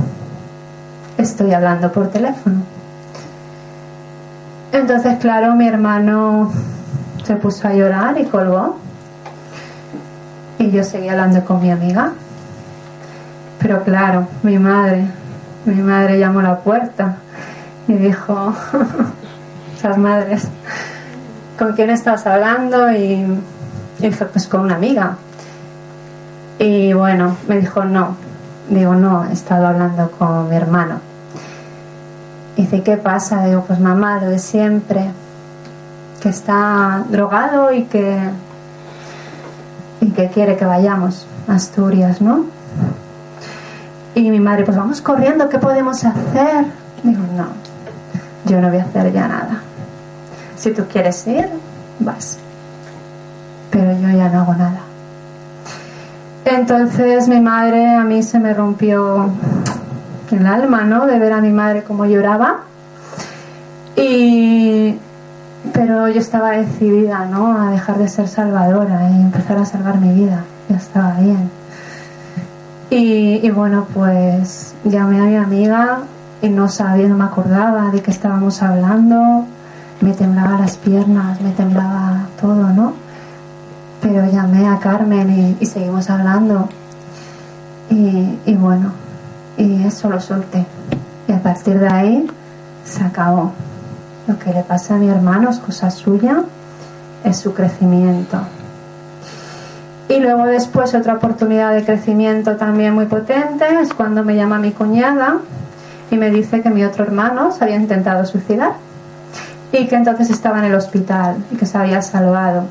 estoy 1.18 1.52
hablando 1.52 1.92
por 1.92 2.08
teléfono. 2.08 2.62
Entonces, 4.72 5.18
claro, 5.18 5.54
mi 5.54 5.68
hermano 5.68 6.50
se 7.24 7.36
puso 7.36 7.68
a 7.68 7.72
llorar 7.72 8.18
y 8.18 8.24
colgó. 8.24 8.76
Y 10.58 10.70
yo 10.70 10.84
seguí 10.84 11.08
hablando 11.08 11.44
con 11.44 11.60
mi 11.60 11.70
amiga. 11.70 12.12
Pero 13.58 13.82
claro, 13.82 14.28
mi 14.42 14.58
madre, 14.58 15.06
mi 15.64 15.82
madre 15.82 16.18
llamó 16.18 16.40
a 16.40 16.42
la 16.42 16.58
puerta 16.58 17.16
y 17.88 17.94
dijo, 17.94 18.54
esas 19.76 19.96
madres, 19.96 20.48
¿con 21.58 21.72
quién 21.72 21.90
estás 21.90 22.26
hablando? 22.26 22.92
Y, 22.92 23.24
y 23.98 24.02
dije, 24.02 24.24
pues 24.26 24.46
con 24.46 24.60
una 24.60 24.76
amiga. 24.76 25.16
Y 26.58 26.92
bueno, 26.92 27.36
me 27.48 27.58
dijo, 27.58 27.84
no. 27.84 28.16
Digo, 28.68 28.94
no, 28.94 29.24
he 29.24 29.32
estado 29.32 29.66
hablando 29.66 30.10
con 30.12 30.48
mi 30.48 30.56
hermano. 30.56 31.00
Y 32.56 32.62
dice, 32.62 32.82
¿qué 32.82 32.96
pasa? 32.96 33.44
Digo, 33.44 33.64
pues 33.66 33.80
mamá, 33.80 34.20
lo 34.20 34.28
de 34.28 34.38
siempre, 34.38 35.10
que 36.24 36.30
está 36.30 37.04
drogado 37.10 37.70
y 37.70 37.82
que, 37.84 38.18
y 40.00 40.10
que 40.12 40.30
quiere 40.30 40.56
que 40.56 40.64
vayamos 40.64 41.26
a 41.46 41.56
Asturias, 41.56 42.22
¿no? 42.22 42.46
Y 44.14 44.30
mi 44.30 44.40
madre, 44.40 44.64
pues 44.64 44.74
vamos 44.74 45.02
corriendo, 45.02 45.50
¿qué 45.50 45.58
podemos 45.58 46.02
hacer? 46.02 46.64
Digo, 47.02 47.20
no, 47.36 47.48
yo 48.46 48.58
no 48.62 48.70
voy 48.70 48.78
a 48.78 48.84
hacer 48.84 49.12
ya 49.12 49.28
nada. 49.28 49.60
Si 50.56 50.70
tú 50.70 50.86
quieres 50.90 51.26
ir, 51.26 51.46
vas. 51.98 52.38
Pero 53.70 53.92
yo 53.92 54.08
ya 54.08 54.30
no 54.30 54.40
hago 54.40 54.54
nada. 54.54 54.80
Entonces 56.46 57.28
mi 57.28 57.40
madre, 57.40 57.96
a 57.96 58.04
mí 58.04 58.22
se 58.22 58.38
me 58.38 58.54
rompió 58.54 59.28
el 60.30 60.46
alma, 60.46 60.84
¿no? 60.84 61.04
De 61.04 61.18
ver 61.18 61.34
a 61.34 61.42
mi 61.42 61.52
madre 61.52 61.82
como 61.82 62.06
lloraba. 62.06 62.60
Y 63.94 64.96
pero 65.74 66.08
yo 66.08 66.20
estaba 66.20 66.52
decidida, 66.52 67.26
¿no? 67.26 67.60
A 67.60 67.72
dejar 67.72 67.98
de 67.98 68.08
ser 68.08 68.28
salvadora 68.28 69.10
y 69.10 69.20
empezar 69.20 69.58
a 69.58 69.66
salvar 69.66 69.98
mi 69.98 70.12
vida. 70.14 70.44
Ya 70.68 70.76
estaba 70.76 71.14
bien. 71.18 71.50
Y, 72.90 73.44
y 73.44 73.50
bueno, 73.50 73.86
pues 73.92 74.74
llamé 74.84 75.18
a 75.18 75.24
mi 75.24 75.36
amiga 75.36 75.98
y 76.40 76.48
no 76.48 76.68
sabía, 76.68 77.08
no 77.08 77.16
me 77.16 77.24
acordaba 77.24 77.90
de 77.90 78.00
qué 78.00 78.12
estábamos 78.12 78.62
hablando. 78.62 79.46
Me 80.00 80.12
temblaba 80.12 80.60
las 80.60 80.76
piernas, 80.76 81.40
me 81.40 81.50
temblaba 81.50 82.28
todo, 82.40 82.68
¿no? 82.70 82.92
Pero 84.00 84.30
llamé 84.30 84.68
a 84.68 84.78
Carmen 84.78 85.56
y, 85.60 85.66
seguimos 85.66 86.08
hablando. 86.08 86.68
Y, 87.90 88.38
y 88.46 88.54
bueno, 88.54 88.92
y 89.56 89.82
eso 89.82 90.08
lo 90.08 90.20
solté. 90.20 90.64
Y 91.26 91.32
a 91.32 91.42
partir 91.42 91.80
de 91.80 91.88
ahí 91.88 92.30
se 92.84 93.02
acabó. 93.02 93.52
Lo 94.26 94.38
que 94.38 94.52
le 94.52 94.62
pasa 94.62 94.94
a 94.94 94.98
mi 94.98 95.08
hermano 95.08 95.50
es 95.50 95.58
cosa 95.58 95.90
suya, 95.90 96.42
es 97.24 97.36
su 97.38 97.52
crecimiento. 97.52 98.38
Y 100.08 100.20
luego 100.20 100.44
después 100.46 100.94
otra 100.94 101.14
oportunidad 101.14 101.74
de 101.74 101.84
crecimiento 101.84 102.56
también 102.56 102.94
muy 102.94 103.06
potente 103.06 103.64
es 103.80 103.92
cuando 103.94 104.22
me 104.22 104.36
llama 104.36 104.58
mi 104.58 104.72
cuñada 104.72 105.38
y 106.10 106.16
me 106.16 106.30
dice 106.30 106.60
que 106.60 106.70
mi 106.70 106.84
otro 106.84 107.04
hermano 107.04 107.52
se 107.52 107.64
había 107.64 107.76
intentado 107.76 108.24
suicidar 108.26 108.72
y 109.72 109.86
que 109.86 109.96
entonces 109.96 110.30
estaba 110.30 110.58
en 110.58 110.66
el 110.66 110.74
hospital 110.74 111.36
y 111.50 111.56
que 111.56 111.66
se 111.66 111.76
había 111.76 112.00
salvado. 112.02 112.64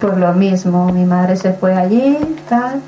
Pues 0.00 0.16
lo 0.18 0.32
mismo, 0.34 0.92
mi 0.92 1.04
madre 1.04 1.36
se 1.36 1.52
fue 1.52 1.74
allí, 1.74 2.18
tal, 2.48 2.82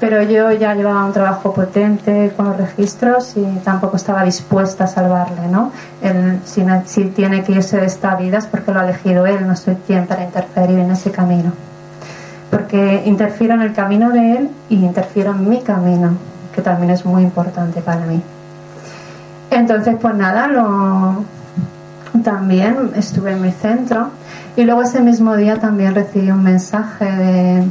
pero 0.00 0.22
yo 0.22 0.50
ya 0.50 0.74
llevaba 0.74 1.04
un 1.04 1.12
trabajo 1.12 1.52
potente 1.52 2.32
con 2.34 2.46
los 2.46 2.56
registros 2.56 3.36
y 3.36 3.42
tampoco 3.62 3.96
estaba 3.96 4.24
dispuesta 4.24 4.84
a 4.84 4.86
salvarle, 4.86 5.46
¿no? 5.48 5.70
Él, 6.00 6.40
si, 6.44 7.04
tiene 7.04 7.44
que 7.44 7.52
irse 7.52 7.76
de 7.76 7.86
esta 7.86 8.16
vida 8.16 8.38
es 8.38 8.46
porque 8.46 8.72
lo 8.72 8.80
ha 8.80 8.84
elegido 8.84 9.26
él, 9.26 9.46
no 9.46 9.54
soy 9.54 9.76
quien 9.86 10.06
para 10.06 10.24
interferir 10.24 10.78
en 10.78 10.90
ese 10.90 11.10
camino. 11.10 11.52
Porque 12.50 13.02
interfiero 13.04 13.54
en 13.54 13.60
el 13.60 13.74
camino 13.74 14.10
de 14.10 14.38
él 14.38 14.50
y 14.70 14.76
interfiero 14.76 15.32
en 15.32 15.48
mi 15.48 15.60
camino, 15.60 16.16
que 16.54 16.62
también 16.62 16.90
es 16.90 17.04
muy 17.04 17.22
importante 17.22 17.82
para 17.82 18.00
mí. 18.06 18.22
Entonces, 19.50 19.96
pues 20.00 20.14
nada, 20.14 20.46
lo, 20.46 21.24
también 22.22 22.92
estuve 22.96 23.32
en 23.32 23.42
mi 23.42 23.52
centro 23.52 24.08
y 24.56 24.64
luego 24.64 24.82
ese 24.82 25.00
mismo 25.00 25.36
día 25.36 25.60
también 25.60 25.94
recibí 25.94 26.30
un 26.30 26.42
mensaje 26.42 27.04
de, 27.04 27.64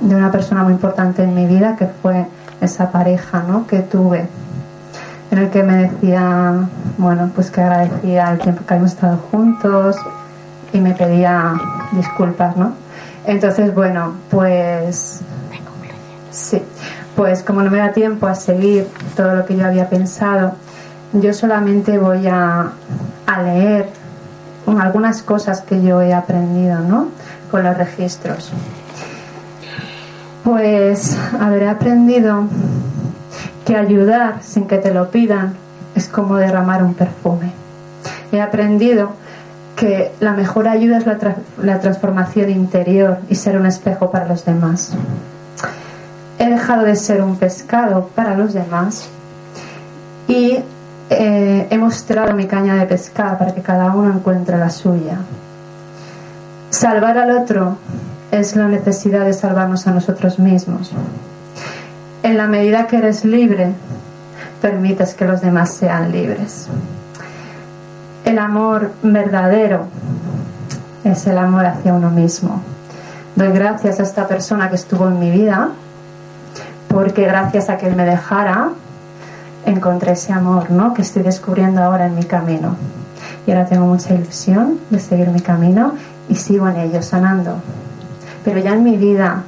de 0.00 0.14
una 0.14 0.30
persona 0.30 0.62
muy 0.62 0.72
importante 0.72 1.22
en 1.22 1.34
mi 1.34 1.46
vida 1.46 1.76
que 1.76 1.86
fue 1.86 2.26
esa 2.60 2.90
pareja 2.90 3.42
¿no? 3.46 3.66
que 3.66 3.80
tuve 3.80 4.28
en 5.30 5.38
el 5.38 5.50
que 5.50 5.62
me 5.62 5.88
decía 5.88 6.68
bueno 6.96 7.30
pues 7.34 7.50
que 7.50 7.60
agradecía 7.60 8.32
el 8.32 8.38
tiempo 8.38 8.64
que 8.66 8.74
hemos 8.74 8.92
estado 8.92 9.18
juntos 9.30 9.96
y 10.72 10.80
me 10.80 10.94
pedía 10.94 11.54
disculpas 11.92 12.56
¿no? 12.56 12.72
entonces 13.26 13.74
bueno 13.74 14.14
pues 14.30 15.20
sí 16.30 16.62
pues 17.16 17.42
como 17.42 17.62
no 17.62 17.70
me 17.70 17.78
da 17.78 17.92
tiempo 17.92 18.26
a 18.26 18.34
seguir 18.34 18.88
todo 19.16 19.34
lo 19.34 19.44
que 19.44 19.56
yo 19.56 19.66
había 19.66 19.88
pensado 19.88 20.54
yo 21.12 21.32
solamente 21.32 21.98
voy 21.98 22.26
a, 22.26 22.72
leer 23.42 23.88
algunas 24.66 25.22
cosas 25.22 25.62
que 25.62 25.82
yo 25.82 26.02
he 26.02 26.12
aprendido 26.12 26.80
¿no? 26.80 27.08
con 27.50 27.62
los 27.62 27.76
registros. 27.76 28.50
Pues 30.48 31.14
habré 31.38 31.68
aprendido 31.68 32.44
que 33.66 33.76
ayudar 33.76 34.36
sin 34.40 34.66
que 34.66 34.78
te 34.78 34.94
lo 34.94 35.10
pidan 35.10 35.52
es 35.94 36.08
como 36.08 36.36
derramar 36.36 36.82
un 36.82 36.94
perfume. 36.94 37.52
He 38.32 38.40
aprendido 38.40 39.10
que 39.76 40.10
la 40.20 40.32
mejor 40.32 40.66
ayuda 40.66 40.96
es 40.96 41.04
la, 41.04 41.18
la 41.62 41.80
transformación 41.80 42.48
interior 42.48 43.18
y 43.28 43.34
ser 43.34 43.58
un 43.58 43.66
espejo 43.66 44.10
para 44.10 44.26
los 44.26 44.46
demás. 44.46 44.94
He 46.38 46.48
dejado 46.48 46.86
de 46.86 46.96
ser 46.96 47.20
un 47.20 47.36
pescado 47.36 48.08
para 48.14 48.34
los 48.34 48.54
demás 48.54 49.10
y 50.28 50.60
eh, 51.10 51.66
he 51.68 51.76
mostrado 51.76 52.32
mi 52.32 52.46
caña 52.46 52.76
de 52.76 52.86
pescar 52.86 53.36
para 53.36 53.54
que 53.54 53.60
cada 53.60 53.94
uno 53.94 54.14
encuentre 54.14 54.56
la 54.56 54.70
suya. 54.70 55.18
Salvar 56.70 57.18
al 57.18 57.32
otro 57.32 57.76
es 58.30 58.56
la 58.56 58.68
necesidad 58.68 59.24
de 59.24 59.32
salvarnos 59.32 59.86
a 59.86 59.92
nosotros 59.92 60.38
mismos. 60.38 60.92
En 62.22 62.36
la 62.36 62.46
medida 62.46 62.86
que 62.86 62.98
eres 62.98 63.24
libre, 63.24 63.72
permites 64.60 65.14
que 65.14 65.24
los 65.24 65.40
demás 65.40 65.72
sean 65.72 66.12
libres. 66.12 66.68
El 68.24 68.38
amor 68.38 68.92
verdadero 69.02 69.86
es 71.04 71.26
el 71.26 71.38
amor 71.38 71.66
hacia 71.66 71.94
uno 71.94 72.10
mismo. 72.10 72.60
Doy 73.36 73.48
gracias 73.52 74.00
a 74.00 74.02
esta 74.02 74.26
persona 74.26 74.68
que 74.68 74.74
estuvo 74.74 75.08
en 75.08 75.18
mi 75.18 75.30
vida, 75.30 75.70
porque 76.88 77.24
gracias 77.24 77.70
a 77.70 77.78
que 77.78 77.86
él 77.86 77.96
me 77.96 78.04
dejara, 78.04 78.70
encontré 79.64 80.12
ese 80.12 80.32
amor 80.32 80.70
¿no? 80.70 80.92
que 80.92 81.02
estoy 81.02 81.22
descubriendo 81.22 81.82
ahora 81.82 82.06
en 82.06 82.16
mi 82.16 82.24
camino. 82.24 82.76
Y 83.46 83.52
ahora 83.52 83.66
tengo 83.66 83.86
mucha 83.86 84.12
ilusión 84.12 84.78
de 84.90 84.98
seguir 84.98 85.28
mi 85.28 85.40
camino 85.40 85.94
y 86.28 86.34
sigo 86.34 86.68
en 86.68 86.76
ello, 86.76 87.00
sanando. 87.02 87.62
Pero 88.48 88.60
ya 88.60 88.72
en 88.72 88.82
mi 88.82 88.96
vida 88.96 89.42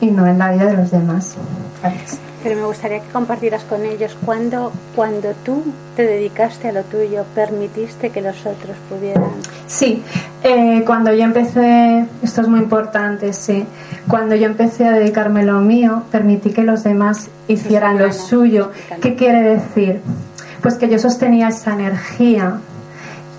y 0.00 0.10
no 0.10 0.26
en 0.26 0.38
la 0.38 0.52
vida 0.52 0.66
de 0.66 0.76
los 0.76 0.90
demás. 0.90 1.34
Gracias. 1.80 2.18
Pero 2.42 2.56
me 2.56 2.66
gustaría 2.66 3.00
que 3.00 3.08
compartieras 3.10 3.62
con 3.62 3.84
ellos 3.84 4.16
cuando, 4.24 4.72
cuando 4.96 5.28
tú 5.44 5.62
te 5.94 6.02
dedicaste 6.02 6.68
a 6.68 6.72
lo 6.72 6.82
tuyo, 6.82 7.24
permitiste 7.36 8.10
que 8.10 8.20
los 8.20 8.40
otros 8.40 8.76
pudieran. 8.88 9.30
Sí, 9.68 10.02
eh, 10.42 10.82
cuando 10.84 11.12
yo 11.14 11.22
empecé, 11.22 12.04
esto 12.20 12.40
es 12.40 12.48
muy 12.48 12.58
importante, 12.58 13.32
sí, 13.32 13.64
cuando 14.08 14.34
yo 14.34 14.46
empecé 14.46 14.88
a 14.88 14.90
dedicarme 14.90 15.42
a 15.42 15.44
lo 15.44 15.60
mío, 15.60 16.02
permití 16.10 16.50
que 16.50 16.64
los 16.64 16.82
demás 16.82 17.28
hicieran 17.46 17.98
lo 17.98 18.12
suyo. 18.12 18.72
¿Qué 19.00 19.14
quiere 19.14 19.42
decir? 19.42 20.00
Pues 20.60 20.74
que 20.74 20.88
yo 20.88 20.98
sostenía 20.98 21.48
esa 21.48 21.74
energía 21.74 22.58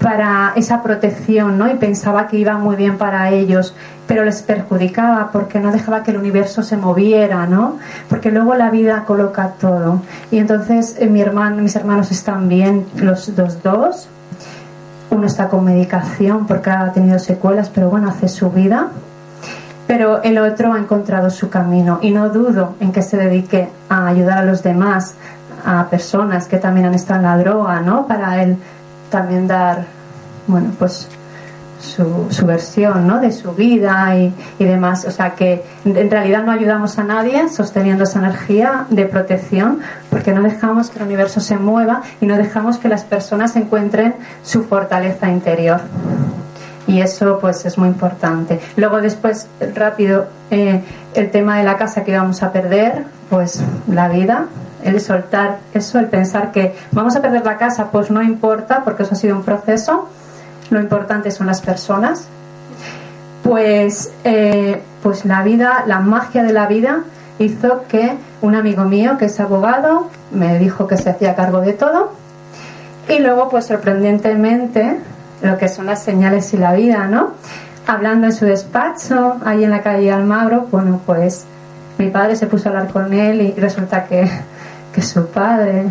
para 0.02 0.54
esa 0.56 0.84
protección, 0.84 1.58
¿no? 1.58 1.70
Y 1.70 1.76
pensaba 1.76 2.28
que 2.28 2.38
iba 2.38 2.58
muy 2.58 2.76
bien 2.76 2.98
para 2.98 3.32
ellos, 3.32 3.74
pero 4.08 4.26
les 4.26 4.42
perjudicaba 4.42 5.30
porque 5.32 5.60
no 5.60 5.72
dejaba 5.72 6.04
que 6.04 6.12
el 6.12 6.18
universo 6.18 6.62
se 6.64 6.78
moviera, 6.78 7.46
¿no? 7.48 7.78
Porque 8.10 8.32
luego 8.32 8.56
la 8.56 8.70
vida 8.70 9.06
coloca 9.06 9.54
todo. 9.60 10.02
Y 10.32 10.38
entonces 10.38 10.96
eh, 11.00 11.08
mi 11.08 11.22
hermano, 11.22 11.62
mis 11.62 11.76
hermanos 11.76 12.12
están 12.12 12.50
bien, 12.50 12.86
los 12.98 13.36
dos, 13.36 13.64
dos. 13.64 14.08
Uno 15.10 15.28
está 15.28 15.48
con 15.48 15.64
medicación 15.64 16.48
porque 16.48 16.70
ha 16.70 16.92
tenido 16.92 17.20
secuelas, 17.20 17.70
pero 17.70 17.90
bueno, 17.90 18.10
hace 18.10 18.28
su 18.28 18.50
vida. 18.50 18.90
pero 19.88 20.24
el 20.24 20.38
otro 20.38 20.74
ha 20.74 20.80
encontrado 20.80 21.30
su 21.30 21.50
camino 21.50 22.00
y 22.02 22.12
no 22.12 22.30
dudo 22.30 22.76
en 22.80 22.92
que 22.92 23.02
se 23.02 23.18
dedique 23.18 23.70
a 23.90 24.08
ayudar 24.08 24.40
a 24.40 24.46
los 24.46 24.64
demás, 24.64 25.16
a 25.66 25.88
personas 25.90 26.48
que 26.48 26.58
también 26.58 26.88
han 26.88 26.94
estado 26.94 27.20
en 27.20 27.26
la 27.26 27.38
droga, 27.38 27.82
¿no? 27.82 28.08
Para 28.08 28.42
él 28.42 28.58
también 29.10 29.48
dar, 29.48 29.86
bueno, 30.48 30.72
pues 30.80 31.08
su, 31.84 32.28
su 32.30 32.46
versión 32.46 33.08
¿no? 33.08 33.20
de 33.20 33.32
su 33.32 33.52
vida 33.52 34.16
y, 34.16 34.34
y, 34.58 34.66
demás. 34.66 35.06
O 35.06 35.12
sea 35.12 35.36
que 35.36 35.64
en 35.86 36.10
realidad 36.10 36.44
no 36.44 36.52
ayudamos 36.52 36.98
a 36.98 37.04
nadie 37.04 37.50
sosteniendo 37.50 38.06
esa 38.06 38.20
energía 38.20 38.86
de 38.90 39.06
protección 39.06 39.80
porque 40.10 40.32
no 40.32 40.42
dejamos 40.42 40.90
que 40.90 41.00
el 41.00 41.06
universo 41.06 41.42
se 41.42 41.58
mueva 41.58 42.02
y 42.22 42.26
no 42.26 42.38
dejamos 42.38 42.78
que 42.78 42.88
las 42.88 43.04
personas 43.04 43.56
encuentren 43.56 44.16
su 44.44 44.64
fortaleza 44.64 45.30
interior. 45.30 45.82
Y 46.88 47.02
eso 47.02 47.40
pues 47.40 47.66
es 47.66 47.78
muy 47.78 47.90
importante. 47.90 48.60
Luego 48.76 49.02
después, 49.02 49.48
rápido, 49.76 50.28
eh, 50.52 50.82
el 51.14 51.32
tema 51.32 51.58
de 51.58 51.64
la 51.64 51.78
casa 51.78 52.04
que 52.04 52.12
íbamos 52.12 52.44
a 52.44 52.52
perder, 52.52 53.06
pues 53.30 53.64
la 53.88 54.10
vida, 54.10 54.46
el 54.84 55.00
soltar 55.00 55.60
eso, 55.74 56.00
el 56.00 56.08
pensar 56.08 56.52
que 56.52 56.76
vamos 56.92 57.16
a 57.16 57.22
perder 57.22 57.46
la 57.46 57.58
casa, 57.58 57.90
pues 57.90 58.12
no 58.12 58.22
importa 58.22 58.84
porque 58.84 59.04
eso 59.04 59.14
ha 59.14 59.18
sido 59.18 59.36
un 59.36 59.44
proceso 59.44 60.10
lo 60.74 60.82
importante 60.82 61.32
son 61.32 61.48
las 61.48 61.62
personas, 61.62 62.28
pues, 63.44 64.12
eh, 64.24 64.82
pues 65.02 65.26
la 65.26 65.44
vida, 65.44 65.84
la 65.86 66.00
magia 66.00 66.44
de 66.44 66.54
la 66.54 66.68
vida 66.68 67.04
hizo 67.40 67.84
que 67.88 68.18
un 68.42 68.56
amigo 68.56 68.84
mío 68.84 69.18
que 69.18 69.26
es 69.26 69.40
abogado 69.40 70.10
me 70.32 70.60
dijo 70.60 70.88
que 70.88 70.98
se 70.98 71.10
hacía 71.10 71.36
cargo 71.36 71.62
de 71.62 71.74
todo 71.74 72.12
y 73.10 73.20
luego 73.20 73.50
pues 73.50 73.66
sorprendentemente 73.66 74.98
lo 75.42 75.58
que 75.58 75.68
son 75.68 75.88
las 75.88 76.04
señales 76.04 76.54
y 76.54 76.58
la 76.58 76.74
vida, 76.74 77.08
¿no? 77.08 77.32
Hablando 77.86 78.28
en 78.28 78.34
su 78.34 78.46
despacho, 78.46 79.38
ahí 79.44 79.64
en 79.64 79.72
la 79.72 79.82
calle 79.82 80.12
Almagro, 80.12 80.68
bueno 80.72 81.02
pues 81.06 81.46
mi 81.98 82.10
padre 82.10 82.36
se 82.36 82.48
puso 82.48 82.70
a 82.70 82.72
hablar 82.72 82.92
con 82.92 83.14
él 83.14 83.42
y 83.42 83.60
resulta 83.60 84.06
que, 84.06 84.30
que 84.94 85.02
su 85.02 85.28
padre 85.28 85.86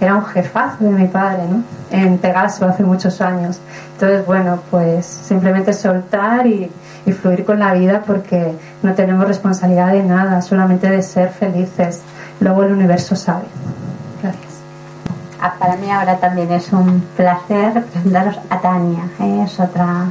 era 0.00 0.14
un 0.14 0.24
jefazo 0.24 0.84
de 0.84 0.90
mi 0.90 1.08
padre, 1.08 1.42
¿no? 1.48 1.62
En 1.90 2.18
Pegaso 2.18 2.66
hace 2.66 2.84
muchos 2.84 3.20
años. 3.20 3.60
Entonces, 3.94 4.24
bueno, 4.26 4.60
pues 4.70 5.06
simplemente 5.06 5.72
soltar 5.72 6.46
y, 6.46 6.70
y 7.04 7.12
fluir 7.12 7.44
con 7.44 7.58
la 7.58 7.74
vida 7.74 8.02
porque 8.06 8.54
no 8.82 8.94
tenemos 8.94 9.26
responsabilidad 9.26 9.92
de 9.92 10.02
nada, 10.04 10.40
solamente 10.42 10.88
de 10.88 11.02
ser 11.02 11.30
felices. 11.30 12.02
Luego 12.40 12.62
el 12.64 12.72
universo 12.72 13.16
sabe. 13.16 13.44
Gracias. 14.22 14.44
Ah, 15.40 15.54
para 15.58 15.76
mí 15.76 15.90
ahora 15.90 16.16
también 16.18 16.52
es 16.52 16.72
un 16.72 17.00
placer 17.16 17.82
presentaros 17.84 18.38
a 18.50 18.60
Tania, 18.60 19.04
¿eh? 19.20 19.42
es 19.44 19.58
otra 19.60 20.06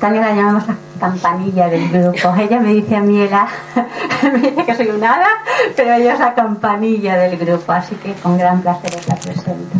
también 0.00 0.24
la 0.24 0.34
llamamos 0.34 0.66
la 0.66 0.76
campanilla 1.00 1.68
del 1.68 1.88
grupo. 1.88 2.34
Ella 2.38 2.60
me 2.60 2.74
dice 2.74 2.94
a 2.94 3.00
mí, 3.00 3.18
me 4.22 4.38
dice 4.38 4.64
que 4.64 4.74
soy 4.76 4.88
un 4.90 5.02
hada, 5.02 5.28
pero 5.74 5.94
ella 5.94 6.12
es 6.12 6.20
la 6.20 6.34
campanilla 6.34 7.16
del 7.16 7.36
grupo, 7.36 7.72
así 7.72 7.96
que 7.96 8.12
con 8.14 8.38
gran 8.38 8.60
placer 8.60 8.94
os 8.96 9.08
la 9.08 9.16
presento. 9.16 9.78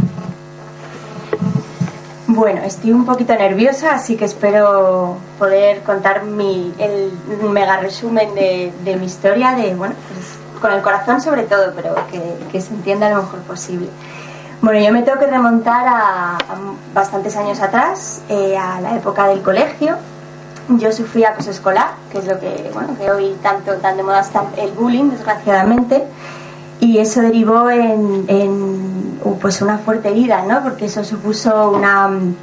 Bueno, 2.32 2.62
estoy 2.62 2.92
un 2.92 3.04
poquito 3.04 3.34
nerviosa, 3.34 3.92
así 3.92 4.16
que 4.16 4.24
espero 4.24 5.16
poder 5.36 5.82
contar 5.82 6.22
mi, 6.22 6.72
el 6.78 7.10
mega 7.50 7.78
resumen 7.78 8.34
de, 8.36 8.96
mi 8.96 9.06
historia, 9.06 9.52
de 9.52 9.74
bueno, 9.74 9.96
pues, 10.14 10.38
con 10.60 10.72
el 10.72 10.80
corazón 10.80 11.20
sobre 11.20 11.42
todo, 11.42 11.72
pero 11.74 11.96
que, 12.52 12.60
se 12.60 12.72
entienda 12.72 13.10
lo 13.10 13.22
mejor 13.22 13.40
posible. 13.40 13.88
Bueno, 14.62 14.78
yo 14.78 14.92
me 14.92 15.02
tengo 15.02 15.18
que 15.18 15.26
remontar 15.26 15.84
a, 15.88 16.38
bastantes 16.94 17.36
años 17.36 17.60
atrás, 17.60 18.22
eh, 18.28 18.56
a 18.56 18.80
la 18.80 18.94
época 18.94 19.26
del 19.26 19.42
colegio, 19.42 19.96
yo 20.78 20.92
sufrí 20.92 21.24
acoso 21.24 21.50
escolar, 21.50 21.88
que 22.10 22.18
es 22.18 22.26
lo 22.26 22.38
que, 22.38 22.70
bueno, 22.72 22.96
que 22.98 23.10
hoy 23.10 23.36
tanto 23.42 23.74
tan 23.74 23.96
de 23.96 24.02
moda 24.02 24.20
está 24.20 24.44
el 24.56 24.70
bullying, 24.72 25.10
desgraciadamente, 25.10 26.04
y 26.80 26.98
eso 26.98 27.20
derivó 27.20 27.70
en, 27.70 28.26
uh, 29.22 29.38
pues 29.38 29.60
una 29.60 29.78
fuerte 29.78 30.10
herida, 30.10 30.42
¿no? 30.42 30.62
Porque 30.62 30.86
eso 30.86 31.04
supuso 31.04 31.70
una 31.70 32.08
mm, 32.08 32.34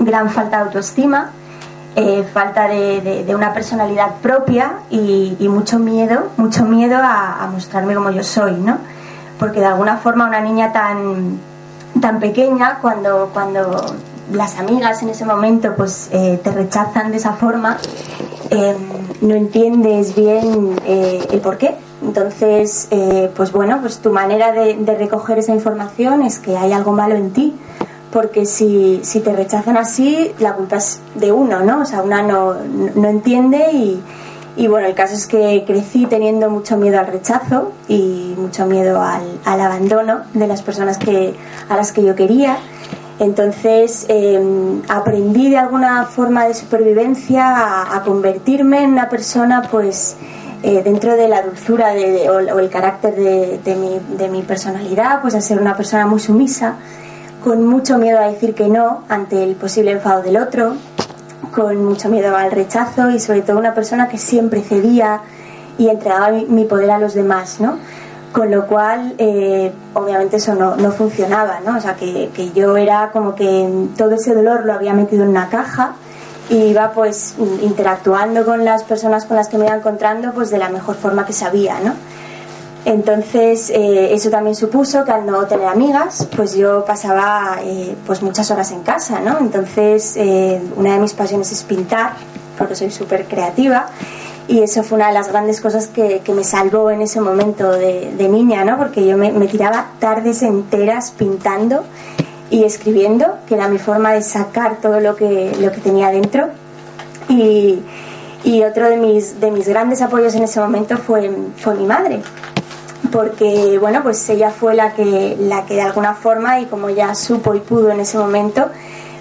gran 0.00 0.30
falta 0.30 0.58
de 0.58 0.62
autoestima, 0.64 1.30
eh, 1.96 2.26
falta 2.32 2.68
de, 2.68 3.32
una 3.34 3.52
personalidad 3.52 4.14
propia 4.22 4.74
y, 4.90 5.36
mucho 5.48 5.78
miedo, 5.78 6.28
mucho 6.36 6.64
miedo 6.64 6.96
a, 6.96 7.42
a, 7.42 7.46
mostrarme 7.48 7.94
como 7.94 8.10
yo 8.10 8.22
soy, 8.22 8.52
¿no? 8.52 8.78
Porque 9.38 9.60
de 9.60 9.66
alguna 9.66 9.96
forma 9.96 10.26
una 10.26 10.40
niña 10.40 10.72
tan, 10.72 11.38
tan 12.00 12.20
pequeña, 12.20 12.78
cuando, 12.80 13.30
cuando 13.32 13.96
las 14.34 14.58
amigas 14.58 15.02
en 15.02 15.10
ese 15.10 15.24
momento 15.24 15.74
pues 15.76 16.08
eh, 16.12 16.40
te 16.42 16.50
rechazan 16.50 17.10
de 17.10 17.18
esa 17.18 17.34
forma, 17.34 17.78
em, 18.50 18.76
no 19.20 19.34
entiendes 19.34 20.14
bien 20.14 20.76
eh, 20.84 21.26
el 21.30 21.40
por 21.40 21.58
qué. 21.58 21.76
Entonces, 22.02 22.88
eh, 22.90 23.30
pues 23.36 23.52
bueno, 23.52 23.78
pues 23.80 23.98
tu 23.98 24.10
manera 24.10 24.50
de, 24.52 24.96
recoger 24.98 25.38
esa 25.38 25.54
información 25.54 26.22
es 26.22 26.40
que 26.40 26.56
hay 26.56 26.72
algo 26.72 26.92
malo 26.92 27.14
en 27.14 27.32
ti, 27.32 27.54
porque 28.12 28.44
si, 28.44 29.00
si 29.04 29.20
te 29.20 29.32
rechazan 29.32 29.76
así, 29.76 30.32
la 30.40 30.54
culpa 30.54 30.76
es 30.76 31.00
de 31.14 31.30
uno, 31.30 31.60
¿no? 31.60 31.82
O 31.82 31.84
sea, 31.84 32.02
una 32.02 32.22
no, 32.22 32.54
no 32.94 33.08
entiende 33.08 33.70
y, 33.72 34.02
y 34.56 34.66
bueno, 34.66 34.86
el 34.86 34.94
caso 34.94 35.14
es 35.14 35.26
que 35.26 35.64
crecí 35.66 36.06
teniendo 36.06 36.50
mucho 36.50 36.76
miedo 36.76 36.98
al 36.98 37.06
rechazo 37.06 37.72
y 37.88 38.34
mucho 38.36 38.66
miedo 38.66 39.00
al, 39.00 39.22
al 39.44 39.60
abandono 39.60 40.22
de 40.34 40.46
las 40.46 40.60
personas 40.60 40.98
que, 40.98 41.34
a 41.68 41.76
las 41.76 41.92
que 41.92 42.02
yo 42.02 42.14
quería 42.14 42.58
entonces 43.22 44.06
em, 44.08 44.82
aprendí 44.88 45.48
de 45.48 45.56
alguna 45.56 46.06
forma 46.06 46.46
de 46.48 46.54
supervivencia 46.54 47.94
a, 47.94 48.02
convertirme 48.02 48.82
en 48.82 48.90
una 48.90 49.08
persona 49.08 49.62
pues 49.70 50.16
eh, 50.64 50.82
dentro 50.82 51.14
de 51.14 51.28
la 51.28 51.42
dulzura 51.42 51.94
de, 51.94 52.28
o, 52.28 52.58
el 52.58 52.68
carácter 52.68 53.14
de, 53.14 53.76
mi, 53.76 54.16
de, 54.16 54.28
mi, 54.28 54.42
personalidad, 54.42 55.22
pues 55.22 55.36
a 55.36 55.40
ser 55.40 55.60
una 55.60 55.76
persona 55.76 56.04
muy 56.06 56.18
sumisa, 56.18 56.74
con 57.44 57.64
mucho 57.64 57.96
miedo 57.96 58.18
a 58.18 58.26
decir 58.26 58.54
que 58.54 58.66
no 58.66 59.04
ante 59.08 59.44
el 59.44 59.54
posible 59.54 59.92
enfado 59.92 60.22
del 60.22 60.36
otro, 60.36 60.74
con 61.54 61.84
mucho 61.84 62.08
miedo 62.08 62.36
al 62.36 62.50
rechazo 62.50 63.10
y 63.10 63.20
sobre 63.20 63.42
todo 63.42 63.56
una 63.56 63.72
persona 63.72 64.08
que 64.08 64.18
siempre 64.18 64.62
cedía 64.62 65.20
y 65.78 65.88
entregaba 65.88 66.30
mi 66.48 66.64
poder 66.64 66.90
a 66.90 66.98
los 66.98 67.14
demás, 67.14 67.60
¿no? 67.60 67.78
Con 68.32 68.50
lo 68.50 68.66
cual 68.66 69.14
eh, 69.18 69.70
obviamente 69.94 70.36
eso 70.38 70.54
no, 70.54 70.76
no, 70.76 70.90
funcionaba, 70.90 71.60
¿no? 71.60 71.76
O 71.76 71.80
sea, 71.80 71.94
que, 71.94 72.30
que, 72.34 72.50
yo 72.52 72.76
era 72.76 73.10
como 73.12 73.34
que 73.34 73.88
todo 73.96 74.12
ese 74.12 74.34
dolor 74.34 74.64
lo 74.64 74.72
había 74.72 74.94
metido 74.94 75.22
en 75.22 75.30
una 75.30 75.48
caja 75.48 75.94
y 76.48 76.56
iba 76.56 76.92
pues 76.92 77.36
interactuando 77.62 78.44
con 78.44 78.64
las 78.64 78.82
personas 78.84 79.26
con 79.26 79.36
las 79.36 79.48
que 79.48 79.58
me 79.58 79.66
iba 79.66 79.76
encontrando 79.76 80.32
pues 80.32 80.50
de 80.50 80.58
la 80.58 80.70
mejor 80.70 80.96
forma 80.96 81.26
que 81.26 81.32
sabía, 81.32 81.78
¿no? 81.80 81.94
Entonces 82.84 83.70
eh, 83.70 84.12
eso 84.12 84.28
también 84.28 84.56
supuso 84.56 85.04
que 85.04 85.12
al 85.12 85.24
no 85.24 85.46
tener 85.46 85.68
amigas 85.68 86.26
pues 86.34 86.54
yo 86.54 86.84
pasaba 86.84 87.58
eh, 87.62 87.94
pues 88.06 88.22
muchas 88.22 88.50
horas 88.50 88.72
en 88.72 88.82
casa, 88.82 89.20
¿no? 89.20 89.38
Entonces 89.38 90.18
una 90.76 90.94
de 90.94 90.98
mis 90.98 91.12
pasiones 91.12 91.52
es 91.52 91.62
pintar 91.62 92.14
porque 92.58 92.74
soy 92.74 92.90
súper 92.90 93.26
creativa 93.26 93.86
y 94.48 94.60
eso 94.60 94.82
fue 94.82 94.96
una 94.96 95.08
de 95.08 95.14
las 95.14 95.28
grandes 95.28 95.60
cosas 95.60 95.86
que, 95.86 96.20
que 96.24 96.34
me 96.34 96.44
salvó 96.44 96.90
en 96.90 97.02
ese 97.02 97.20
momento 97.20 97.70
de, 97.70 98.12
de 98.16 98.28
niña, 98.28 98.64
¿no? 98.64 98.76
Porque 98.76 99.06
yo 99.06 99.16
me, 99.16 99.32
me, 99.32 99.46
tiraba 99.46 99.92
tardes 99.98 100.42
enteras 100.42 101.12
pintando 101.12 101.84
y 102.50 102.64
escribiendo, 102.64 103.38
que 103.46 103.54
era 103.54 103.68
mi 103.68 103.78
forma 103.78 104.12
de 104.12 104.22
sacar 104.22 104.80
todo 104.80 105.00
lo 105.00 105.16
que, 105.16 105.52
lo 105.60 105.70
que 105.72 105.80
tenía 105.80 106.10
dentro. 106.10 106.48
Y, 107.28 107.80
y 108.44 108.64
otro 108.64 108.88
de 108.88 108.96
mis, 108.96 109.40
de 109.40 109.50
mis 109.50 109.68
grandes 109.68 110.02
apoyos 110.02 110.34
en 110.34 110.42
ese 110.42 110.60
momento 110.60 110.98
fue, 110.98 111.30
fue 111.56 111.76
mi 111.76 111.86
madre, 111.86 112.20
porque 113.12 113.78
bueno, 113.78 114.02
pues 114.02 114.28
ella 114.28 114.50
fue 114.50 114.74
la 114.74 114.92
que, 114.92 115.36
la 115.38 115.64
que 115.64 115.74
de 115.74 115.82
alguna 115.82 116.14
forma, 116.14 116.58
y 116.58 116.66
como 116.66 116.90
ya 116.90 117.14
supo 117.14 117.54
y 117.54 117.60
pudo 117.60 117.90
en 117.90 118.00
ese 118.00 118.18
momento, 118.18 118.68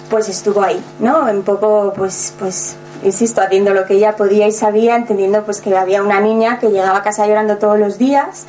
pues 0.09 0.27
estuvo 0.27 0.63
ahí, 0.63 0.83
¿no? 0.99 1.21
Un 1.29 1.43
poco, 1.43 1.93
pues, 1.95 2.33
pues 2.39 2.75
insisto, 3.03 3.41
haciendo 3.41 3.73
lo 3.73 3.85
que 3.85 3.95
ella 3.95 4.15
podía 4.15 4.47
y 4.47 4.51
sabía, 4.51 4.95
entendiendo 4.95 5.43
pues 5.43 5.61
que 5.61 5.75
había 5.75 6.03
una 6.03 6.19
niña 6.19 6.59
que 6.59 6.69
llegaba 6.69 6.97
a 6.97 7.03
casa 7.03 7.25
llorando 7.27 7.57
todos 7.57 7.79
los 7.79 7.97
días 7.97 8.45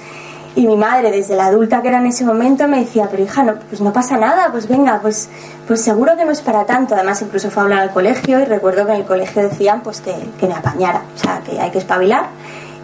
y 0.54 0.66
mi 0.66 0.76
madre, 0.76 1.10
desde 1.10 1.34
la 1.34 1.46
adulta 1.46 1.80
que 1.80 1.88
era 1.88 1.98
en 1.98 2.06
ese 2.06 2.24
momento, 2.24 2.68
me 2.68 2.80
decía, 2.80 3.08
pero 3.10 3.22
hija, 3.22 3.42
no, 3.42 3.54
pues 3.54 3.80
no 3.80 3.92
pasa 3.92 4.18
nada, 4.18 4.50
pues 4.52 4.68
venga, 4.68 4.98
pues, 5.00 5.30
pues 5.66 5.80
seguro 5.80 6.14
que 6.16 6.26
no 6.26 6.30
es 6.30 6.42
para 6.42 6.66
tanto. 6.66 6.94
Además, 6.94 7.22
incluso 7.22 7.50
fue 7.50 7.62
a 7.62 7.64
hablar 7.64 7.78
al 7.80 7.90
colegio 7.92 8.38
y 8.38 8.44
recuerdo 8.44 8.84
que 8.84 8.92
en 8.92 8.98
el 8.98 9.06
colegio 9.06 9.42
decían 9.42 9.80
pues 9.80 10.02
que, 10.02 10.14
que 10.38 10.46
me 10.46 10.54
apañara, 10.54 11.02
o 11.14 11.18
sea, 11.18 11.40
que 11.40 11.58
hay 11.58 11.70
que 11.70 11.78
espabilar 11.78 12.26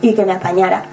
y 0.00 0.14
que 0.14 0.24
me 0.24 0.32
apañara. 0.32 0.84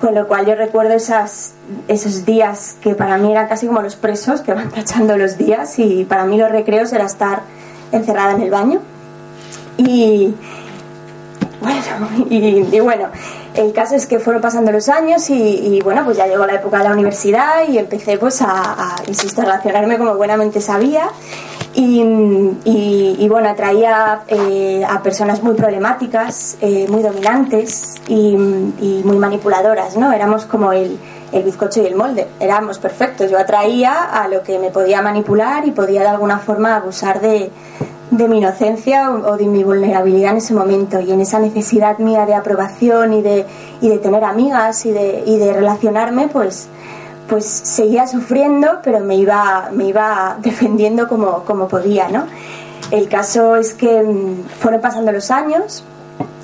Con 0.00 0.14
lo 0.14 0.26
cual 0.26 0.46
yo 0.46 0.54
recuerdo 0.54 0.94
esas, 0.94 1.52
esos 1.88 2.24
días 2.24 2.76
que 2.80 2.94
para 2.94 3.18
mí 3.18 3.30
eran 3.30 3.46
casi 3.46 3.66
como 3.66 3.82
los 3.82 3.96
presos, 3.96 4.40
que 4.40 4.54
van 4.54 4.70
tachando 4.70 5.18
los 5.18 5.36
días 5.36 5.78
y 5.78 6.04
para 6.04 6.24
mí 6.24 6.38
los 6.38 6.50
recreos 6.50 6.92
era 6.94 7.04
estar 7.04 7.42
encerrada 7.92 8.32
en 8.32 8.40
el 8.40 8.50
baño 8.50 8.80
y 9.76 10.34
bueno, 11.64 12.08
y, 12.28 12.80
bueno, 12.80 13.08
el 13.54 13.72
caso 13.72 13.94
es 13.94 14.06
que 14.06 14.18
fueron 14.18 14.42
pasando 14.42 14.70
los 14.70 14.88
años 14.90 15.30
y, 15.30 15.80
bueno, 15.82 16.04
pues 16.04 16.18
ya 16.18 16.26
llegó 16.26 16.44
la 16.46 16.56
época 16.56 16.78
de 16.78 16.84
la 16.84 16.92
universidad 16.92 17.66
y 17.66 17.78
empecé 17.78 18.18
pues 18.18 18.42
a, 18.42 18.50
a 18.50 18.96
insisto, 19.08 19.40
relacionarme 19.40 19.96
como 19.96 20.14
buenamente 20.14 20.60
sabía 20.60 21.08
Y, 21.74 23.26
bueno, 23.28 23.48
atraía 23.48 24.22
eh, 24.28 24.84
a 24.86 25.02
personas 25.02 25.42
muy 25.42 25.54
problemáticas, 25.54 26.58
eh, 26.60 26.86
muy 26.88 27.02
dominantes 27.02 27.94
y, 28.08 28.36
muy 28.36 29.16
manipuladoras, 29.16 29.96
¿no? 29.96 30.12
Éramos 30.12 30.44
como 30.44 30.72
el, 30.72 30.98
el 31.32 31.42
bizcocho 31.42 31.82
y 31.82 31.86
el 31.86 31.96
molde, 31.96 32.28
éramos 32.40 32.78
perfectos. 32.78 33.30
Yo 33.30 33.38
atraía 33.38 34.04
a 34.04 34.28
lo 34.28 34.42
que 34.42 34.58
me 34.58 34.70
podía 34.70 35.00
manipular 35.00 35.66
y 35.66 35.70
podía 35.70 36.02
de 36.02 36.08
alguna 36.08 36.38
forma 36.38 36.76
abusar 36.76 37.20
de, 37.20 37.50
de 38.10 38.28
mi 38.28 38.38
inocencia 38.38 39.10
o, 39.10 39.36
de 39.36 39.46
mi 39.46 39.64
vulnerabilidad 39.64 40.32
en 40.32 40.36
ese 40.38 40.54
momento 40.54 41.00
y 41.00 41.10
en 41.10 41.20
esa 41.20 41.38
necesidad 41.38 41.98
mía 41.98 42.26
de 42.26 42.34
aprobación 42.34 43.12
y 43.12 43.22
de, 43.22 43.46
y 43.80 43.88
de 43.88 43.98
tener 43.98 44.24
amigas 44.24 44.86
y 44.86 44.92
de, 44.92 45.24
y 45.26 45.38
de 45.38 45.52
relacionarme, 45.52 46.28
pues 46.28 46.68
pues 47.28 47.46
seguía 47.46 48.06
sufriendo, 48.06 48.80
pero 48.82 49.00
me 49.00 49.16
iba, 49.16 49.70
me 49.72 49.86
iba 49.86 50.36
defendiendo 50.42 51.08
como, 51.08 51.44
como 51.44 51.68
podía, 51.68 52.08
¿no? 52.08 52.26
El 52.90 53.08
caso 53.08 53.56
es 53.56 53.74
que 53.74 54.02
mm, 54.02 54.44
fueron 54.60 54.80
pasando 54.80 55.10
los 55.10 55.30
años 55.30 55.84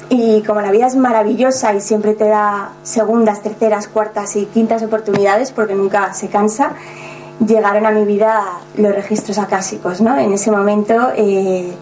y 0.08 0.42
como 0.42 0.60
la 0.60 0.72
vida 0.72 0.86
es 0.86 0.96
maravillosa 0.96 1.74
y 1.74 1.80
siempre 1.80 2.14
te 2.14 2.26
da 2.26 2.72
segundas, 2.82 3.42
terceras, 3.42 3.86
cuartas 3.88 4.34
y 4.36 4.46
quintas 4.46 4.82
oportunidades 4.82 5.52
porque 5.52 5.74
nunca 5.74 6.12
se 6.14 6.28
cansa, 6.28 6.72
llegaron 7.46 7.86
a 7.86 7.90
mi 7.90 8.04
vida 8.04 8.60
los 8.76 8.94
registros 8.94 9.38
acásicos, 9.38 10.00
¿no? 10.00 10.18
En 10.18 10.32
ese 10.32 10.50
momento 10.50 10.94
eh, 11.16 11.72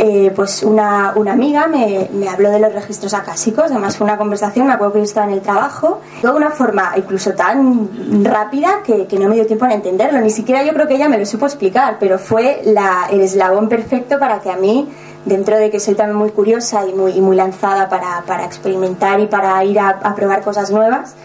eh, 0.00 0.32
pues 0.34 0.62
una, 0.62 1.12
una 1.16 1.32
amiga 1.32 1.66
me, 1.66 2.08
me, 2.12 2.28
habló 2.28 2.50
de 2.50 2.60
los 2.60 2.72
registros 2.72 3.14
acásicos, 3.14 3.64
además 3.70 3.96
fue 3.96 4.04
una 4.04 4.16
conversación, 4.16 4.68
me 4.68 4.72
acuerdo 4.72 4.92
que 4.92 4.98
yo 5.00 5.04
estaba 5.04 5.26
en 5.26 5.32
el 5.32 5.40
trabajo, 5.40 6.00
de 6.22 6.30
una 6.30 6.50
forma 6.50 6.92
incluso 6.96 7.32
tan 7.32 8.24
rápida 8.24 8.82
que, 8.84 9.08
que, 9.08 9.18
no 9.18 9.28
me 9.28 9.34
dio 9.34 9.46
tiempo 9.46 9.64
a 9.64 9.72
entenderlo, 9.72 10.20
ni 10.20 10.30
siquiera 10.30 10.62
yo 10.62 10.72
creo 10.72 10.86
que 10.86 10.94
ella 10.94 11.08
me 11.08 11.18
lo 11.18 11.26
supo 11.26 11.46
explicar, 11.46 11.96
pero 11.98 12.18
fue 12.18 12.62
la, 12.64 13.08
el 13.10 13.22
eslabón 13.22 13.68
perfecto 13.68 14.20
para 14.20 14.38
que 14.38 14.50
a 14.50 14.56
mí, 14.56 14.88
dentro 15.24 15.56
de 15.56 15.68
que 15.68 15.80
soy 15.80 15.94
también 15.94 16.16
muy 16.16 16.30
curiosa 16.30 16.86
y 16.86 16.94
muy, 16.94 17.12
y 17.12 17.20
muy 17.20 17.34
lanzada 17.34 17.88
para, 17.88 18.22
para, 18.24 18.44
experimentar 18.44 19.18
y 19.18 19.26
para 19.26 19.64
ir 19.64 19.80
a, 19.80 19.88
a 19.88 20.14
probar 20.14 20.42
cosas 20.42 20.70
nuevas, 20.70 21.16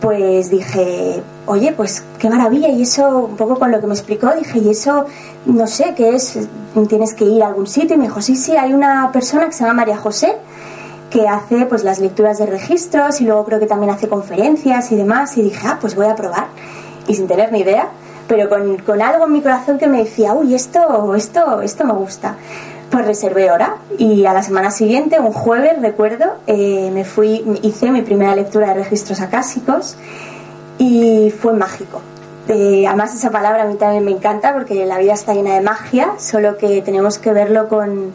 pues 0.00 0.50
dije, 0.50 1.22
oye, 1.46 1.72
pues 1.72 2.04
qué 2.18 2.28
maravilla, 2.28 2.68
y 2.68 2.82
eso, 2.82 3.26
un 3.30 3.36
poco 3.36 3.58
con 3.58 3.70
lo 3.70 3.80
que 3.80 3.86
me 3.86 3.94
explicó, 3.94 4.30
dije, 4.36 4.58
y 4.58 4.70
eso, 4.70 5.06
no 5.46 5.66
sé, 5.66 5.94
¿qué 5.96 6.14
es? 6.14 6.38
¿Tienes 6.88 7.14
que 7.14 7.24
ir 7.24 7.42
a 7.42 7.48
algún 7.48 7.66
sitio? 7.66 7.94
Y 7.96 7.98
me 7.98 8.04
dijo, 8.04 8.20
sí, 8.20 8.36
sí, 8.36 8.56
hay 8.56 8.74
una 8.74 9.10
persona 9.12 9.46
que 9.46 9.52
se 9.52 9.64
llama 9.64 9.74
María 9.74 9.96
José, 9.96 10.36
que 11.10 11.26
hace 11.28 11.66
pues 11.66 11.84
las 11.84 11.98
lecturas 12.00 12.38
de 12.38 12.46
registros 12.46 13.20
y 13.20 13.24
luego 13.24 13.44
creo 13.44 13.60
que 13.60 13.66
también 13.66 13.90
hace 13.90 14.08
conferencias 14.08 14.92
y 14.92 14.96
demás, 14.96 15.36
y 15.38 15.42
dije, 15.42 15.66
ah, 15.66 15.78
pues 15.80 15.94
voy 15.94 16.06
a 16.06 16.14
probar, 16.14 16.48
y 17.08 17.14
sin 17.14 17.26
tener 17.26 17.52
ni 17.52 17.60
idea, 17.60 17.88
pero 18.28 18.48
con, 18.48 18.76
con 18.78 19.00
algo 19.00 19.26
en 19.26 19.32
mi 19.32 19.40
corazón 19.40 19.78
que 19.78 19.86
me 19.86 19.98
decía, 19.98 20.34
uy, 20.34 20.54
esto, 20.54 21.14
esto, 21.14 21.62
esto 21.62 21.84
me 21.84 21.92
gusta 21.94 22.36
pues 22.90 23.04
reservé 23.04 23.50
hora 23.50 23.76
y 23.98 24.26
a 24.26 24.32
la 24.32 24.42
semana 24.42 24.70
siguiente, 24.70 25.18
un 25.18 25.32
jueves, 25.32 25.80
recuerdo, 25.80 26.36
eh, 26.46 26.90
me 26.92 27.04
fui, 27.04 27.44
hice 27.62 27.90
mi 27.90 28.02
primera 28.02 28.34
lectura 28.34 28.68
de 28.68 28.74
registros 28.74 29.20
acásicos 29.20 29.96
y 30.78 31.30
fue 31.30 31.52
mágico. 31.52 32.00
Eh, 32.48 32.84
además 32.86 33.14
esa 33.14 33.30
palabra 33.30 33.64
a 33.64 33.66
mí 33.66 33.74
también 33.74 34.04
me 34.04 34.12
encanta 34.12 34.54
porque 34.54 34.86
la 34.86 34.98
vida 34.98 35.14
está 35.14 35.34
llena 35.34 35.54
de 35.54 35.60
magia, 35.62 36.12
solo 36.18 36.56
que 36.56 36.80
tenemos 36.82 37.18
que 37.18 37.32
verlo 37.32 37.68
con, 37.68 38.12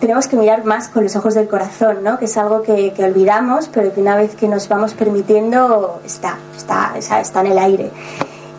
tenemos 0.00 0.28
que 0.28 0.36
mirar 0.36 0.64
más 0.64 0.88
con 0.88 1.04
los 1.04 1.14
ojos 1.14 1.34
del 1.34 1.46
corazón, 1.46 2.02
¿no? 2.02 2.18
que 2.18 2.24
es 2.24 2.36
algo 2.38 2.62
que, 2.62 2.92
que 2.94 3.04
olvidamos, 3.04 3.68
pero 3.68 3.92
que 3.92 4.00
una 4.00 4.16
vez 4.16 4.34
que 4.34 4.48
nos 4.48 4.68
vamos 4.68 4.94
permitiendo 4.94 6.00
está, 6.06 6.38
está, 6.56 6.94
está 6.96 7.40
en 7.40 7.46
el 7.46 7.58
aire. 7.58 7.90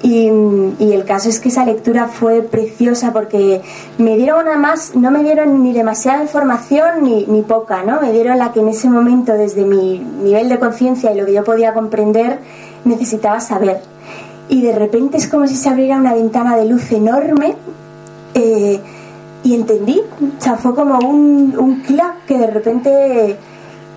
Y, 0.03 0.27
el 0.27 1.05
caso 1.05 1.29
es 1.29 1.39
que 1.39 1.49
esa 1.49 1.65
lectura 1.65 2.07
fue 2.07 2.41
preciosa 2.41 3.11
porque 3.11 3.61
me 3.97 4.15
dieron 4.15 4.45
nada 4.45 4.57
más, 4.57 4.95
no 4.95 5.11
me 5.11 5.23
dieron 5.23 5.63
ni 5.63 5.73
demasiada 5.73 6.21
información 6.21 7.03
ni, 7.03 7.25
ni 7.25 7.41
poca, 7.41 7.83
¿no? 7.83 7.99
Me 7.99 8.11
dieron 8.11 8.37
la 8.37 8.51
que 8.51 8.59
en 8.59 8.69
ese 8.69 8.89
momento, 8.89 9.33
desde 9.33 9.65
mi 9.65 9.99
nivel 9.99 10.49
de 10.49 10.59
conciencia 10.59 11.11
y 11.11 11.17
lo 11.19 11.25
que 11.25 11.33
yo 11.33 11.43
podía 11.43 11.73
comprender, 11.73 12.39
necesitaba 12.85 13.39
saber. 13.39 13.81
Y 14.49 14.61
de 14.61 14.73
repente 14.73 15.17
es 15.17 15.27
como 15.27 15.47
si 15.47 15.55
se 15.55 15.69
abriera 15.69 15.97
una 15.97 16.13
ventana 16.13 16.55
de 16.55 16.65
luz 16.65 16.91
enorme 16.91 17.55
eh, 18.33 18.79
y 19.43 19.55
entendí. 19.55 20.01
O 20.21 20.55
fue 20.57 20.75
como 20.75 20.99
un, 20.99 21.55
un 21.57 21.81
clap 21.81 22.25
que 22.25 22.37
de 22.37 22.47
repente 22.47 23.37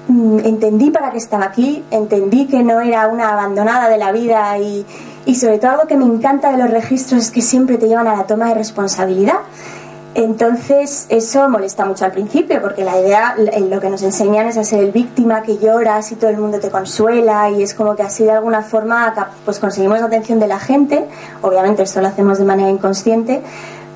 mm, 0.08 0.38
entendí 0.40 0.90
para 0.90 1.10
qué 1.12 1.18
estaba 1.18 1.44
aquí, 1.44 1.84
entendí 1.90 2.46
que 2.46 2.62
no 2.62 2.80
era 2.80 3.06
una 3.08 3.32
abandonada 3.32 3.88
de 3.88 3.98
la 3.98 4.10
vida 4.12 4.58
y, 4.58 4.84
y 5.26 5.34
sobre 5.34 5.58
todo 5.58 5.72
algo 5.72 5.86
que 5.86 5.96
me 5.96 6.04
encanta 6.04 6.50
de 6.50 6.58
los 6.58 6.70
registros 6.70 7.24
es 7.24 7.30
que 7.30 7.42
siempre 7.42 7.78
te 7.78 7.88
llevan 7.88 8.08
a 8.08 8.16
la 8.16 8.24
toma 8.24 8.48
de 8.48 8.54
responsabilidad. 8.54 9.40
Entonces 10.14 11.06
eso 11.08 11.48
molesta 11.48 11.84
mucho 11.84 12.04
al 12.04 12.10
principio 12.10 12.60
porque 12.60 12.82
la 12.82 12.98
idea, 12.98 13.36
lo 13.36 13.80
que 13.80 13.88
nos 13.88 14.02
enseñan 14.02 14.48
es 14.48 14.56
a 14.56 14.64
ser 14.64 14.82
el 14.82 14.90
víctima 14.90 15.42
que 15.42 15.58
lloras 15.58 16.10
y 16.10 16.16
todo 16.16 16.30
el 16.30 16.36
mundo 16.36 16.58
te 16.58 16.68
consuela 16.68 17.48
y 17.50 17.62
es 17.62 17.74
como 17.74 17.94
que 17.94 18.02
así 18.02 18.24
de 18.24 18.32
alguna 18.32 18.62
forma 18.62 19.14
pues 19.44 19.60
conseguimos 19.60 20.00
la 20.00 20.06
atención 20.06 20.40
de 20.40 20.48
la 20.48 20.58
gente, 20.58 21.04
obviamente 21.42 21.84
esto 21.84 22.00
lo 22.00 22.08
hacemos 22.08 22.38
de 22.38 22.44
manera 22.44 22.70
inconsciente, 22.70 23.40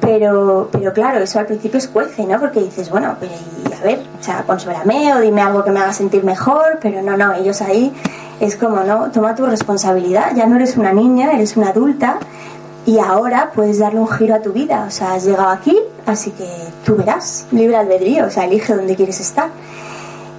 pero, 0.01 0.69
pero 0.71 0.93
claro, 0.93 1.19
eso 1.19 1.41
al 1.41 1.47
principio 1.47 1.79
es 1.79 1.89
cuece, 1.89 2.25
¿no? 2.27 2.39
Porque 2.39 2.61
dices, 2.61 2.91
bueno, 2.91 3.09
a 3.09 3.85
ver, 3.85 4.03
consuélame 4.47 5.15
o 5.15 5.21
dime 5.21 5.43
algo 5.43 5.65
que 5.65 5.73
me 5.73 5.81
haga 5.81 5.93
sentir 5.93 6.23
mejor, 6.23 6.79
pero 6.81 7.03
no, 7.03 7.17
no, 7.17 7.33
ellos 7.33 7.61
ahí 7.61 7.93
es 8.41 8.57
como, 8.57 8.83
no, 8.83 9.11
toma 9.11 9.35
tu 9.35 9.47
responsabilidad, 9.47 10.35
ya 10.35 10.47
no 10.47 10.57
eres 10.57 10.77
una 10.77 10.93
niña, 10.93 11.33
eres 11.33 11.57
una 11.57 11.69
adulta 11.69 12.19
y 12.87 12.99
ahora 12.99 13.53
puedes 13.55 13.79
darle 13.79 14.01
un 14.01 14.09
giro 14.09 14.35
a 14.35 14.41
tu 14.41 14.53
vida, 14.53 14.85
o 14.87 14.91
sea, 14.91 15.15
has 15.15 15.25
llegado 15.25 15.49
aquí, 15.49 15.79
así 16.07 16.31
que 16.33 16.47
tú 16.85 16.97
verás, 16.97 17.47
libre 17.51 17.77
albedrío, 17.77 18.27
o 18.27 18.31
sea, 18.31 18.45
elige 18.45 18.75
dónde 18.75 18.97
quieres 18.97 19.21
estar. 19.21 19.49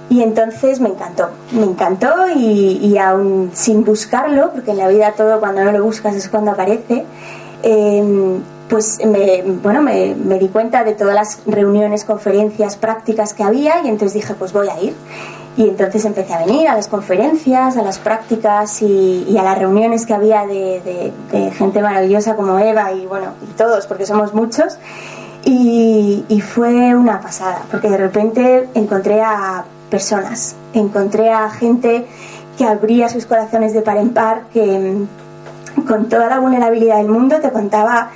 Y 0.08 0.22
entonces 0.22 0.78
me 0.78 0.90
encantó, 0.90 1.30
me 1.50 1.64
encantó 1.64 2.28
y, 2.32 2.78
y 2.80 2.96
aún 2.98 3.50
sin 3.54 3.84
buscarlo, 3.84 4.52
porque 4.52 4.70
en 4.70 4.78
la 4.78 4.86
vida 4.86 5.12
todo 5.16 5.40
cuando 5.40 5.64
no 5.64 5.72
lo 5.72 5.82
buscas 5.82 6.14
es 6.14 6.28
cuando 6.28 6.52
aparece, 6.52 7.04
eh, 7.64 8.38
pues 8.68 8.98
bueno, 9.62 9.82
me, 9.82 10.14
me, 10.14 10.38
di 10.38 10.48
cuenta 10.48 10.84
de 10.84 10.94
todas 10.94 11.14
las 11.14 11.40
reuniones, 11.46 12.04
conferencias, 12.04 12.76
prácticas 12.76 13.32
que 13.32 13.42
había 13.42 13.82
y 13.82 13.88
entonces 13.88 14.14
dije, 14.14 14.34
pues 14.34 14.52
voy 14.52 14.68
a 14.68 14.80
ir. 14.80 14.94
Y 15.56 15.68
entonces 15.68 16.04
empecé 16.04 16.34
a 16.34 16.44
venir 16.44 16.68
a 16.68 16.74
las 16.74 16.86
conferencias, 16.86 17.78
a 17.78 17.82
las 17.82 17.98
prácticas 17.98 18.82
y, 18.82 19.36
a 19.38 19.42
las 19.42 19.58
reuniones 19.58 20.04
que 20.04 20.12
había 20.12 20.46
de, 20.46 21.12
gente 21.56 21.80
maravillosa 21.80 22.36
como 22.36 22.58
Eva 22.58 22.92
y 22.92 23.06
bueno, 23.06 23.32
y 23.42 23.52
todos, 23.54 23.86
porque 23.86 24.04
somos 24.04 24.34
muchos. 24.34 24.78
Y, 25.44 26.24
fue 26.40 26.94
una 26.94 27.20
pasada, 27.20 27.62
porque 27.70 27.88
de 27.88 27.96
repente 27.96 28.68
encontré 28.74 29.22
a 29.22 29.64
personas, 29.90 30.56
encontré 30.74 31.30
a 31.30 31.48
gente 31.50 32.06
que 32.58 32.64
abría 32.64 33.08
sus 33.08 33.26
corazones 33.26 33.72
de 33.72 33.82
par 33.82 33.96
en 33.96 34.10
par, 34.10 34.42
que 34.52 35.06
con 35.86 36.08
toda 36.08 36.28
la 36.28 36.40
vulnerabilidad 36.40 36.98
del 36.98 37.08
mundo 37.08 37.40
te 37.40 37.50
contaba 37.50 38.10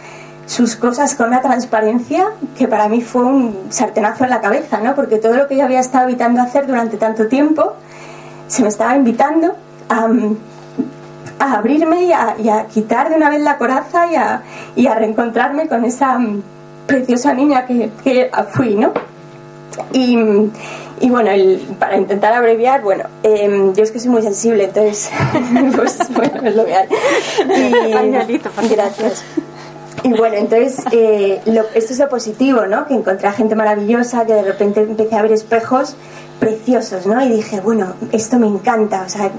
sus 0.50 0.74
cosas 0.74 1.14
con 1.14 1.28
una 1.28 1.40
transparencia 1.40 2.26
que 2.58 2.66
para 2.66 2.88
mí 2.88 3.02
fue 3.02 3.22
un 3.22 3.68
sartenazo 3.68 4.24
en 4.24 4.30
la 4.30 4.40
cabeza, 4.40 4.80
¿no? 4.80 4.96
Porque 4.96 5.18
todo 5.18 5.34
lo 5.34 5.46
que 5.46 5.56
yo 5.56 5.62
había 5.62 5.78
estado 5.78 6.08
evitando 6.08 6.42
hacer 6.42 6.66
durante 6.66 6.96
tanto 6.96 7.28
tiempo 7.28 7.74
se 8.48 8.62
me 8.62 8.68
estaba 8.68 8.96
invitando 8.96 9.54
a, 9.88 10.08
a 11.38 11.54
abrirme 11.54 12.02
y 12.02 12.12
a, 12.12 12.66
quitar 12.66 13.10
de 13.10 13.14
una 13.14 13.30
vez 13.30 13.42
la 13.42 13.58
coraza 13.58 14.10
y 14.10 14.16
a, 14.16 14.42
y 14.74 14.88
a 14.88 14.96
reencontrarme 14.96 15.68
con 15.68 15.84
esa 15.84 16.18
mm, 16.18 16.42
preciosa 16.84 17.32
niña 17.32 17.64
que, 17.64 17.88
que 18.02 18.28
fui, 18.50 18.74
¿no? 18.74 18.92
Y, 19.92 20.18
y 20.98 21.10
bueno, 21.10 21.30
el, 21.30 21.60
para 21.78 21.96
intentar 21.96 22.32
abreviar, 22.32 22.82
bueno, 22.82 23.04
em, 23.22 23.72
yo 23.72 23.84
es 23.84 23.92
que 23.92 24.00
soy 24.00 24.10
muy 24.10 24.22
sensible, 24.22 24.64
entonces, 24.64 25.12
pues 25.76 25.96
bueno, 26.12 26.40
es 26.42 26.56
lo 26.56 26.64
que 26.64 26.74
hay. 26.74 26.88
Y, 28.28 28.68
gracias. 28.68 29.24
Y 30.02 30.12
bueno, 30.12 30.36
entonces 30.36 30.84
eh, 30.92 31.40
esto 31.74 31.92
es 31.92 31.98
lo 31.98 32.08
positivo, 32.08 32.66
¿no? 32.66 32.86
Que 32.86 32.94
encontré 32.94 33.28
a 33.28 33.32
gente 33.32 33.54
maravillosa, 33.54 34.24
que 34.24 34.32
de 34.32 34.42
repente 34.42 34.80
empecé 34.80 35.14
a 35.14 35.22
ver 35.22 35.32
espejos 35.32 35.96
preciosos, 36.38 37.06
¿no? 37.06 37.24
Y 37.24 37.28
dije, 37.28 37.60
bueno, 37.60 37.94
esto 38.12 38.38
me 38.38 38.46
encanta, 38.46 39.02
o 39.06 39.08
sea, 39.08 39.30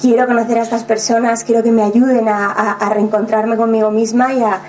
quiero 0.00 0.26
conocer 0.26 0.58
a 0.58 0.62
estas 0.62 0.84
personas, 0.84 1.44
quiero 1.44 1.62
que 1.62 1.70
me 1.70 1.82
ayuden 1.82 2.28
a, 2.28 2.90
reencontrarme 2.90 3.56
conmigo 3.56 3.90
misma 3.90 4.34
y 4.34 4.42
a, 4.42 4.60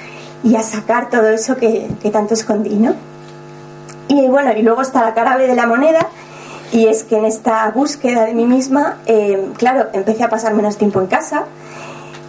y 0.44 0.56
a 0.56 0.64
sacar 0.64 1.10
todo 1.10 1.28
eso 1.28 1.58
que, 1.58 1.90
que, 2.02 2.10
tanto 2.10 2.36
escondí, 2.36 2.76
¿no? 2.76 2.94
Y 4.08 4.28
bueno, 4.28 4.54
y 4.54 4.62
luego 4.62 4.82
está 4.82 5.02
la 5.02 5.14
cara 5.14 5.36
B 5.36 5.48
de 5.48 5.56
la 5.56 5.68
moneda, 5.68 6.08
y 6.72 6.88
es 6.88 7.04
que 7.04 7.18
en 7.18 7.26
esta 7.26 7.70
búsqueda 7.70 8.26
de 8.26 8.34
mí 8.34 8.46
misma, 8.46 8.98
eh, 9.06 9.50
claro, 9.58 9.90
empecé 9.94 10.24
a 10.24 10.30
pasar 10.30 10.54
menos 10.56 10.78
tiempo 10.78 11.00
en 11.02 11.08
casa, 11.08 11.46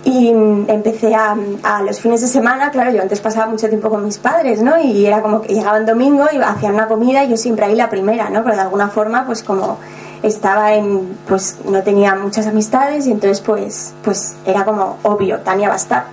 y 0.04 0.28
empecé 0.28 1.14
a, 1.14 1.34
a, 1.62 1.82
los 1.82 2.00
fines 2.00 2.20
de 2.20 2.26
semana, 2.26 2.70
claro, 2.70 2.92
yo 2.92 3.00
antes 3.00 3.20
pasaba 3.20 3.46
mucho 3.46 3.68
tiempo 3.68 3.88
con 3.88 4.04
mis 4.04 4.18
padres, 4.18 4.62
¿no? 4.62 4.78
Y 4.78 5.06
era 5.06 5.22
como 5.22 5.40
que 5.40 5.54
llegaba 5.54 5.78
el 5.78 5.86
domingo 5.86 6.26
y 6.30 6.36
hacían 6.36 6.74
una 6.74 6.86
comida 6.86 7.24
y 7.24 7.30
yo 7.30 7.36
siempre 7.36 7.64
ahí 7.64 7.74
la 7.74 7.88
primera, 7.88 8.28
¿no? 8.28 8.44
Pero 8.44 8.56
de 8.56 8.62
alguna 8.62 8.88
forma, 8.88 9.24
pues 9.24 9.42
como 9.42 9.78
estaba 10.22 10.74
en, 10.74 11.16
pues 11.26 11.58
no 11.68 11.82
tenía 11.82 12.14
muchas 12.14 12.46
amistades 12.46 13.06
y 13.06 13.12
entonces 13.12 13.40
pues, 13.40 13.94
pues 14.02 14.36
era 14.44 14.64
como 14.64 14.98
obvio, 15.02 15.40
Tania 15.40 15.68
va 15.68 15.74
a 15.74 15.78
estar. 15.78 16.04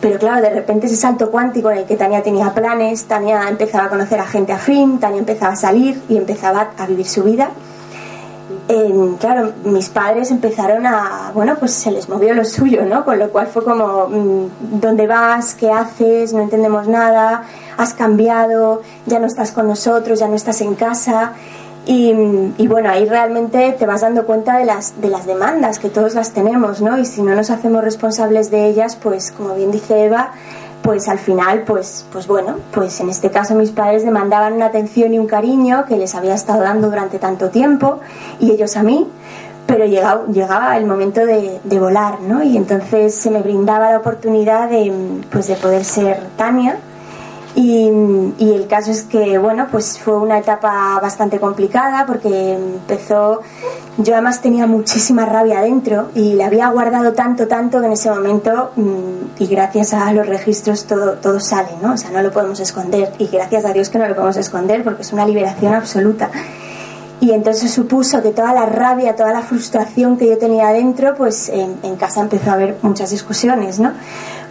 Pero 0.00 0.18
claro, 0.18 0.42
de 0.42 0.50
repente 0.50 0.86
ese 0.86 0.96
salto 0.96 1.30
cuántico 1.30 1.70
en 1.70 1.78
el 1.78 1.84
que 1.84 1.96
Tania 1.96 2.22
tenía 2.22 2.52
planes, 2.52 3.04
Tania 3.04 3.48
empezaba 3.48 3.84
a 3.84 3.88
conocer 3.88 4.18
a 4.18 4.26
gente 4.26 4.52
afín, 4.52 4.98
Tania 4.98 5.20
empezaba 5.20 5.52
a 5.52 5.56
salir 5.56 6.02
y 6.08 6.16
empezaba 6.16 6.70
a 6.76 6.86
vivir 6.86 7.06
su 7.06 7.22
vida. 7.22 7.50
Claro, 9.18 9.52
mis 9.64 9.88
padres 9.88 10.30
empezaron 10.30 10.86
a, 10.86 11.30
bueno, 11.34 11.56
pues 11.58 11.72
se 11.72 11.90
les 11.90 12.08
movió 12.08 12.34
lo 12.34 12.44
suyo, 12.44 12.84
¿no? 12.84 13.04
Con 13.04 13.18
lo 13.18 13.30
cual 13.30 13.48
fue 13.48 13.64
como, 13.64 14.08
mm, 14.08 14.80
¿dónde 14.80 15.06
vas? 15.06 15.54
¿Qué 15.54 15.70
haces? 15.70 16.32
No 16.32 16.40
entendemos 16.40 16.88
nada, 16.88 17.44
has 17.76 17.94
cambiado, 17.94 18.82
ya 19.06 19.18
no 19.18 19.26
estás 19.26 19.52
con 19.52 19.66
nosotros, 19.66 20.18
ya 20.18 20.28
no 20.28 20.36
estás 20.36 20.60
en 20.60 20.74
casa. 20.74 21.32
Y, 21.84 22.14
bueno, 22.68 22.90
ahí 22.90 23.06
realmente 23.06 23.74
te 23.76 23.86
vas 23.86 24.02
dando 24.02 24.24
cuenta 24.24 24.56
de 24.56 24.64
las, 24.64 25.00
de 25.00 25.08
las 25.08 25.26
demandas, 25.26 25.80
que 25.80 25.88
todos 25.88 26.14
las 26.14 26.30
tenemos, 26.30 26.80
¿no? 26.80 26.96
Y 26.96 27.04
si 27.04 27.22
no 27.22 27.34
nos 27.34 27.50
hacemos 27.50 27.82
responsables 27.82 28.52
de 28.52 28.66
ellas, 28.66 28.96
pues 29.02 29.32
como 29.32 29.56
bien 29.56 29.72
dice 29.72 30.04
Eva, 30.04 30.30
pues 30.82 31.08
al 31.08 31.18
final, 31.18 31.62
pues, 31.64 32.06
pues 32.12 32.26
bueno, 32.26 32.56
pues 32.72 32.98
en 33.00 33.08
este 33.08 33.30
caso 33.30 33.54
mis 33.54 33.70
padres 33.70 34.04
demandaban 34.04 34.54
una 34.54 34.66
atención 34.66 35.14
y 35.14 35.18
un 35.18 35.26
cariño 35.26 35.84
que 35.86 35.96
les 35.96 36.14
había 36.14 36.34
estado 36.34 36.62
dando 36.62 36.88
durante 36.90 37.18
tanto 37.18 37.50
tiempo 37.50 38.00
y 38.40 38.50
ellos 38.50 38.76
a 38.76 38.82
mí, 38.82 39.08
pero 39.66 39.86
llegaba, 39.86 40.26
llegaba 40.26 40.76
el 40.76 40.86
momento 40.86 41.24
de, 41.24 41.60
de 41.62 41.78
volar, 41.78 42.20
¿no? 42.20 42.42
Y 42.42 42.56
entonces 42.56 43.14
se 43.14 43.30
me 43.30 43.40
brindaba 43.40 43.90
la 43.90 43.98
oportunidad 43.98 44.68
de, 44.68 44.92
pues 45.30 45.46
de 45.46 45.54
poder 45.54 45.84
ser 45.84 46.20
Tania, 46.36 46.78
y, 47.54 47.86
el 48.40 48.66
caso 48.66 48.90
es 48.90 49.02
que, 49.02 49.36
bueno, 49.36 49.66
pues 49.70 49.98
fue 49.98 50.16
una 50.16 50.38
etapa 50.38 50.98
bastante 51.00 51.38
complicada 51.38 52.06
porque 52.06 52.54
empezó, 52.54 53.42
yo 53.98 54.14
además 54.14 54.40
tenía 54.40 54.66
muchísima 54.66 55.26
rabia 55.26 55.60
dentro 55.60 56.08
y 56.14 56.32
le 56.32 56.44
había 56.44 56.68
guardado 56.68 57.12
tanto, 57.12 57.48
tanto 57.48 57.80
que 57.80 57.86
en 57.86 57.92
ese 57.92 58.10
momento, 58.10 58.70
mm, 58.76 59.42
y 59.42 59.46
gracias 59.46 59.92
a 59.92 60.12
los 60.12 60.26
registros 60.26 60.86
todo, 60.86 61.12
todo 61.14 61.40
sale, 61.40 61.70
¿no? 61.82 61.92
O 61.92 61.96
sea, 61.96 62.10
no 62.10 62.22
lo 62.22 62.32
podemos 62.32 62.58
esconder 62.60 63.12
y 63.18 63.26
gracias 63.26 63.66
a 63.66 63.72
Dios 63.72 63.90
que 63.90 63.98
no 63.98 64.08
lo 64.08 64.14
podemos 64.14 64.36
esconder 64.38 64.82
porque 64.82 65.02
es 65.02 65.12
una 65.12 65.26
liberación 65.26 65.74
absoluta. 65.74 66.30
Y 67.20 67.30
entonces 67.30 67.70
supuso 67.70 68.20
que 68.20 68.30
toda 68.30 68.52
la 68.52 68.66
rabia, 68.66 69.14
toda 69.14 69.32
la 69.32 69.42
frustración 69.42 70.16
que 70.16 70.28
yo 70.28 70.38
tenía 70.38 70.68
dentro, 70.70 71.14
pues 71.14 71.50
en, 71.50 71.76
en 71.82 71.96
casa 71.96 72.20
empezó 72.20 72.50
a 72.50 72.54
haber 72.54 72.78
muchas 72.82 73.10
discusiones, 73.10 73.78
¿no? 73.78 73.92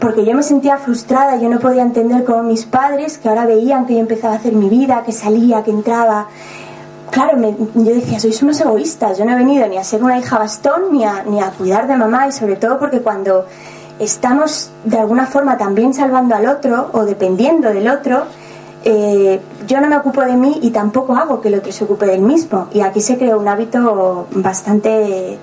Porque 0.02 0.26
yo 0.26 0.34
me 0.34 0.42
sentía 0.42 0.78
frustrada, 0.78 1.38
yo 1.38 1.48
no 1.48 1.60
podía 1.60 1.84
entender 1.84 2.26
cómo 2.26 2.42
mis 2.42 2.66
padres, 2.66 3.20
que 3.20 3.30
ahora 3.30 3.46
veían 3.46 3.86
que 3.86 3.94
yo 3.94 4.00
empezaba 4.00 4.34
a 4.34 4.38
hacer 4.38 4.54
mi 4.54 4.68
vida, 4.68 5.04
que 5.06 5.12
salía, 5.12 5.64
que 5.64 5.70
entraba, 5.70 6.28
claro, 7.12 7.38
yo 7.40 7.94
decía, 7.94 8.20
sois 8.20 8.42
unos 8.42 8.60
egoístas, 8.60 9.20
yo 9.20 9.26
no 9.26 9.34
he 9.34 9.36
venido 9.36 9.68
ni 9.68 9.78
a 9.78 9.84
ser 9.84 10.04
una 10.04 10.18
hija 10.18 10.40
bastón, 10.40 10.92
ni 10.92 11.06
a, 11.06 11.24
ni 11.24 11.40
a 11.40 11.52
cuidar 11.52 11.88
de 11.88 11.96
mamá, 11.96 12.28
y 12.28 12.32
sobre 12.32 12.56
todo 12.56 12.80
porque 12.80 13.02
cuando 13.02 13.46
estamos 14.00 14.72
de 14.84 14.98
alguna 14.98 15.28
forma 15.28 15.58
también 15.58 15.94
salvando 15.94 16.34
al 16.36 16.48
otro 16.48 16.90
o 16.94 17.06
dependiendo 17.06 17.70
del 17.70 17.88
otro, 17.88 18.24
eh, 18.84 19.40
yo 19.68 19.80
no 19.82 19.88
me 19.88 19.98
ocupo 19.98 20.22
de 20.22 20.36
mí 20.36 20.58
y 20.64 20.72
tampoco 20.72 21.16
hago 21.16 21.40
que 21.42 21.50
el 21.50 21.56
otro 21.56 21.72
se 21.72 21.84
ocupe 21.84 22.08
del 22.08 22.22
mismo. 22.22 22.68
Y 22.74 22.82
aquí 22.82 23.02
se 23.02 23.20
creó 23.20 23.40
un 23.40 23.48
hábito 23.48 24.28
bastante 24.32 25.38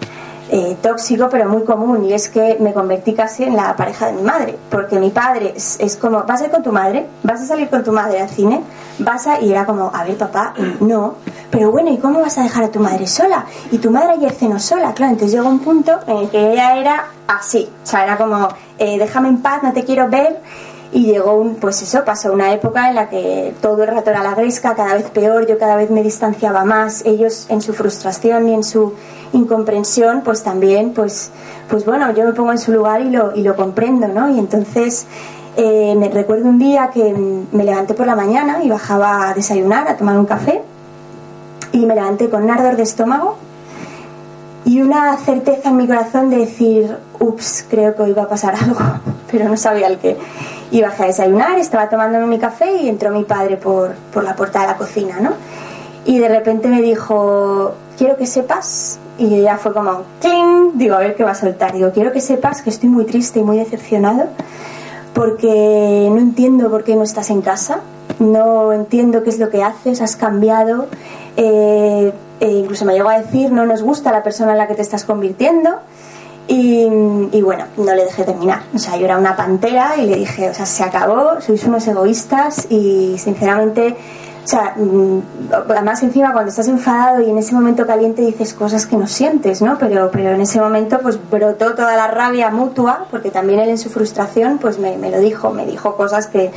eh, 0.50 0.76
tóxico 0.80 1.28
pero 1.30 1.48
muy 1.48 1.62
común 1.64 2.04
y 2.04 2.12
es 2.12 2.28
que 2.28 2.56
me 2.60 2.72
convertí 2.72 3.12
casi 3.14 3.44
en 3.44 3.54
la 3.56 3.76
pareja 3.76 4.06
de 4.06 4.12
mi 4.14 4.22
madre 4.22 4.56
porque 4.70 4.98
mi 4.98 5.10
padre 5.10 5.54
es, 5.54 5.96
como 6.00 6.22
vas 6.24 6.40
a 6.40 6.46
ir 6.46 6.50
con 6.50 6.62
tu 6.62 6.72
madre 6.72 7.06
vas 7.22 7.40
a 7.42 7.46
salir 7.46 7.68
con 7.68 7.84
tu 7.84 7.92
madre 7.92 8.20
al 8.20 8.28
cine 8.28 8.62
vas 8.98 9.26
a 9.26 9.40
y 9.40 9.50
era 9.50 9.66
como 9.66 9.90
a 9.92 10.04
ver 10.04 10.16
papá 10.16 10.54
no 10.80 11.16
pero 11.50 11.70
bueno 11.70 11.90
y 11.90 11.98
cómo 11.98 12.20
vas 12.20 12.38
a 12.38 12.42
dejar 12.42 12.64
a 12.64 12.70
tu 12.70 12.80
madre 12.80 13.06
sola 13.06 13.44
y 13.70 13.78
tu 13.78 13.90
madre 13.90 14.12
ayer 14.12 14.32
cenó 14.32 14.58
sola 14.58 14.94
claro 14.94 15.12
entonces 15.12 15.36
llegó 15.36 15.48
un 15.48 15.58
punto 15.58 15.92
en 16.06 16.16
el 16.16 16.30
que 16.30 16.52
ella 16.52 16.76
era 16.76 17.06
así 17.26 17.68
o 17.82 17.86
sea 17.86 18.04
era 18.04 18.16
como 18.16 18.48
eh, 18.78 18.98
déjame 18.98 19.28
en 19.28 19.42
paz 19.42 19.62
no 19.62 19.72
te 19.72 19.84
quiero 19.84 20.08
ver 20.08 20.40
y 20.92 21.04
llegó 21.04 21.34
un, 21.34 21.56
pues 21.56 21.82
eso, 21.82 22.04
pasó 22.04 22.32
una 22.32 22.52
época 22.52 22.88
en 22.88 22.94
la 22.94 23.08
que 23.08 23.54
todo 23.60 23.82
el 23.82 23.88
rato 23.90 24.10
era 24.10 24.22
la 24.22 24.34
gresca, 24.34 24.74
cada 24.74 24.94
vez 24.94 25.10
peor, 25.10 25.46
yo 25.46 25.58
cada 25.58 25.76
vez 25.76 25.90
me 25.90 26.02
distanciaba 26.02 26.64
más, 26.64 27.04
ellos 27.04 27.46
en 27.50 27.60
su 27.60 27.74
frustración 27.74 28.48
y 28.48 28.54
en 28.54 28.64
su 28.64 28.94
incomprensión, 29.32 30.22
pues 30.22 30.42
también, 30.42 30.92
pues, 30.94 31.30
pues 31.68 31.84
bueno, 31.84 32.12
yo 32.14 32.24
me 32.24 32.32
pongo 32.32 32.52
en 32.52 32.58
su 32.58 32.72
lugar 32.72 33.02
y 33.02 33.10
lo, 33.10 33.36
y 33.36 33.42
lo 33.42 33.54
comprendo, 33.54 34.08
¿no? 34.08 34.30
Y 34.30 34.38
entonces 34.38 35.06
eh, 35.56 35.94
me 35.96 36.08
recuerdo 36.08 36.48
un 36.48 36.58
día 36.58 36.90
que 36.92 37.14
me 37.52 37.64
levanté 37.64 37.92
por 37.92 38.06
la 38.06 38.16
mañana 38.16 38.62
y 38.62 38.70
bajaba 38.70 39.28
a 39.28 39.34
desayunar, 39.34 39.88
a 39.88 39.96
tomar 39.96 40.18
un 40.18 40.26
café, 40.26 40.62
y 41.72 41.84
me 41.84 41.94
levanté 41.94 42.30
con 42.30 42.44
un 42.44 42.50
ardor 42.50 42.76
de 42.76 42.82
estómago 42.82 43.36
y 44.64 44.80
una 44.80 45.16
certeza 45.16 45.70
en 45.70 45.76
mi 45.76 45.86
corazón 45.86 46.30
de 46.30 46.38
decir, 46.38 46.96
ups, 47.20 47.64
creo 47.70 47.94
que 47.94 48.02
hoy 48.02 48.12
va 48.12 48.24
a 48.24 48.28
pasar 48.28 48.54
algo, 48.62 48.80
pero 49.30 49.48
no 49.48 49.56
sabía 49.56 49.86
el 49.86 49.98
qué. 49.98 50.16
Y 50.70 50.82
bajé 50.82 51.04
a 51.04 51.06
desayunar, 51.06 51.58
estaba 51.58 51.88
tomándome 51.88 52.26
mi 52.26 52.38
café 52.38 52.70
y 52.82 52.88
entró 52.88 53.10
mi 53.10 53.24
padre 53.24 53.56
por, 53.56 53.92
por 54.12 54.24
la 54.24 54.36
puerta 54.36 54.60
de 54.60 54.66
la 54.66 54.76
cocina, 54.76 55.18
¿no? 55.20 55.32
Y 56.04 56.18
de 56.18 56.28
repente 56.28 56.68
me 56.68 56.82
dijo, 56.82 57.74
quiero 57.96 58.16
que 58.16 58.26
sepas, 58.26 58.98
y 59.18 59.42
ya 59.42 59.56
fue 59.58 59.72
como, 59.72 60.02
¡cling! 60.20 60.72
Digo, 60.74 60.94
a 60.94 60.98
ver 60.98 61.16
qué 61.16 61.24
va 61.24 61.32
a 61.32 61.34
soltar. 61.34 61.72
Digo, 61.72 61.90
quiero 61.92 62.12
que 62.12 62.20
sepas 62.20 62.62
que 62.62 62.70
estoy 62.70 62.88
muy 62.88 63.04
triste 63.04 63.40
y 63.40 63.42
muy 63.42 63.58
decepcionado 63.58 64.28
porque 65.18 66.08
no 66.12 66.18
entiendo 66.18 66.70
por 66.70 66.84
qué 66.84 66.94
no 66.94 67.02
estás 67.02 67.30
en 67.30 67.42
casa, 67.42 67.80
no 68.20 68.72
entiendo 68.72 69.24
qué 69.24 69.30
es 69.30 69.40
lo 69.40 69.50
que 69.50 69.64
haces, 69.64 70.00
has 70.00 70.14
cambiado. 70.14 70.86
Eh, 71.36 72.12
e 72.38 72.48
incluso 72.48 72.84
me 72.84 72.92
llegó 72.94 73.08
a 73.08 73.18
decir, 73.18 73.50
no 73.50 73.66
nos 73.66 73.82
gusta 73.82 74.12
la 74.12 74.22
persona 74.22 74.52
en 74.52 74.58
la 74.58 74.68
que 74.68 74.76
te 74.76 74.82
estás 74.82 75.04
convirtiendo. 75.04 75.70
Y, 76.48 76.88
y, 77.32 77.42
bueno, 77.42 77.66
no 77.76 77.94
le 77.94 78.04
dejé 78.06 78.24
terminar. 78.24 78.62
O 78.74 78.78
sea, 78.78 78.96
yo 78.96 79.04
era 79.04 79.18
una 79.18 79.36
pantera 79.36 79.96
y 79.98 80.06
le 80.06 80.16
dije, 80.16 80.48
o 80.48 80.54
sea, 80.54 80.64
se 80.64 80.82
acabó, 80.82 81.40
sois 81.40 81.62
unos 81.64 81.86
egoístas 81.86 82.66
y 82.70 83.16
sinceramente 83.18 83.96
o 84.48 84.50
sea, 84.50 84.72
mm, 84.78 85.18
además 85.68 86.02
encima 86.02 86.32
cuando 86.32 86.48
estás 86.48 86.68
enfadado 86.68 87.20
y 87.20 87.28
en 87.28 87.36
ese 87.36 87.54
momento 87.54 87.86
caliente 87.86 88.22
dices 88.22 88.54
cosas 88.54 88.86
que 88.86 88.96
no 88.96 89.06
sientes, 89.06 89.60
¿no? 89.60 89.76
Pero, 89.76 90.10
pero 90.10 90.30
en 90.30 90.40
ese 90.40 90.58
momento 90.58 91.00
pues 91.02 91.18
brotó 91.30 91.74
toda 91.74 91.94
la 91.96 92.06
rabia 92.06 92.48
mutua, 92.48 93.04
porque 93.10 93.30
también 93.30 93.60
él 93.60 93.68
en 93.68 93.76
su 93.76 93.90
frustración 93.90 94.56
pues 94.56 94.78
me, 94.78 94.96
lo 95.10 95.20
dijo, 95.20 95.50
me 95.50 95.66
dijo 95.66 95.96
cosas 95.96 96.28
que, 96.28 96.50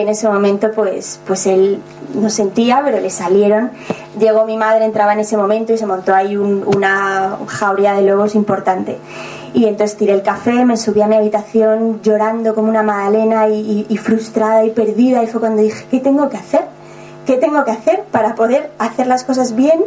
en 0.00 0.08
ese 0.08 0.28
momento 0.28 0.70
pues, 0.74 1.20
pues 1.26 1.46
él 1.46 1.80
no 2.14 2.30
sentía, 2.30 2.80
pero 2.84 2.98
le 2.98 3.10
salieron. 3.10 3.70
Llegó 4.18 4.44
mi 4.44 4.56
madre, 4.56 4.84
entraba 4.84 5.12
en 5.12 5.20
ese 5.20 5.36
momento 5.36 5.72
y 5.72 5.78
se 5.78 5.86
montó 5.86 6.14
ahí 6.14 6.36
una 6.36 7.38
jauría 7.46 7.94
de 7.94 8.02
lobos 8.02 8.34
importante. 8.34 8.98
Y 9.54 9.66
entonces 9.66 9.98
tiré 9.98 10.14
el 10.14 10.22
café, 10.22 10.64
me 10.64 10.76
subí 10.76 11.02
a 11.02 11.06
mi 11.06 11.16
habitación 11.16 12.00
llorando 12.02 12.54
como 12.54 12.68
una 12.68 12.82
magdalena 12.82 13.48
y 13.48 13.96
frustrada 13.98 14.64
y 14.64 14.70
perdida 14.70 15.22
y 15.22 15.26
fue 15.26 15.40
cuando 15.40 15.62
dije, 15.62 15.84
¿qué 15.90 16.00
tengo 16.00 16.28
que 16.30 16.38
hacer? 16.38 16.62
qué 17.26 17.36
tengo 17.36 17.64
que 17.64 17.70
hacer 17.70 18.04
para 18.10 18.34
poder 18.34 18.70
hacer 18.78 19.06
las 19.06 19.24
cosas 19.24 19.54
bien 19.54 19.80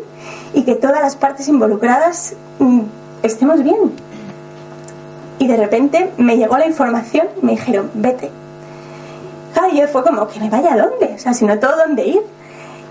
y 0.53 0.63
que 0.63 0.75
todas 0.75 1.01
las 1.01 1.15
partes 1.15 1.47
involucradas 1.47 2.33
mm, 2.59 2.81
estemos 3.23 3.63
bien. 3.63 3.91
Y 5.39 5.47
de 5.47 5.57
repente 5.57 6.11
me 6.17 6.37
llegó 6.37 6.57
la 6.57 6.67
información, 6.67 7.27
me 7.41 7.53
dijeron, 7.53 7.91
vete. 7.93 8.31
Y 9.71 9.79
yo 9.79 9.87
fue 9.87 10.03
como, 10.03 10.27
que 10.27 10.39
me 10.39 10.49
vaya 10.49 10.73
a 10.73 10.77
dónde, 10.77 11.13
o 11.15 11.19
sea, 11.19 11.33
si 11.33 11.45
no 11.45 11.57
todo 11.59 11.75
dónde 11.77 12.05
ir. 12.05 12.21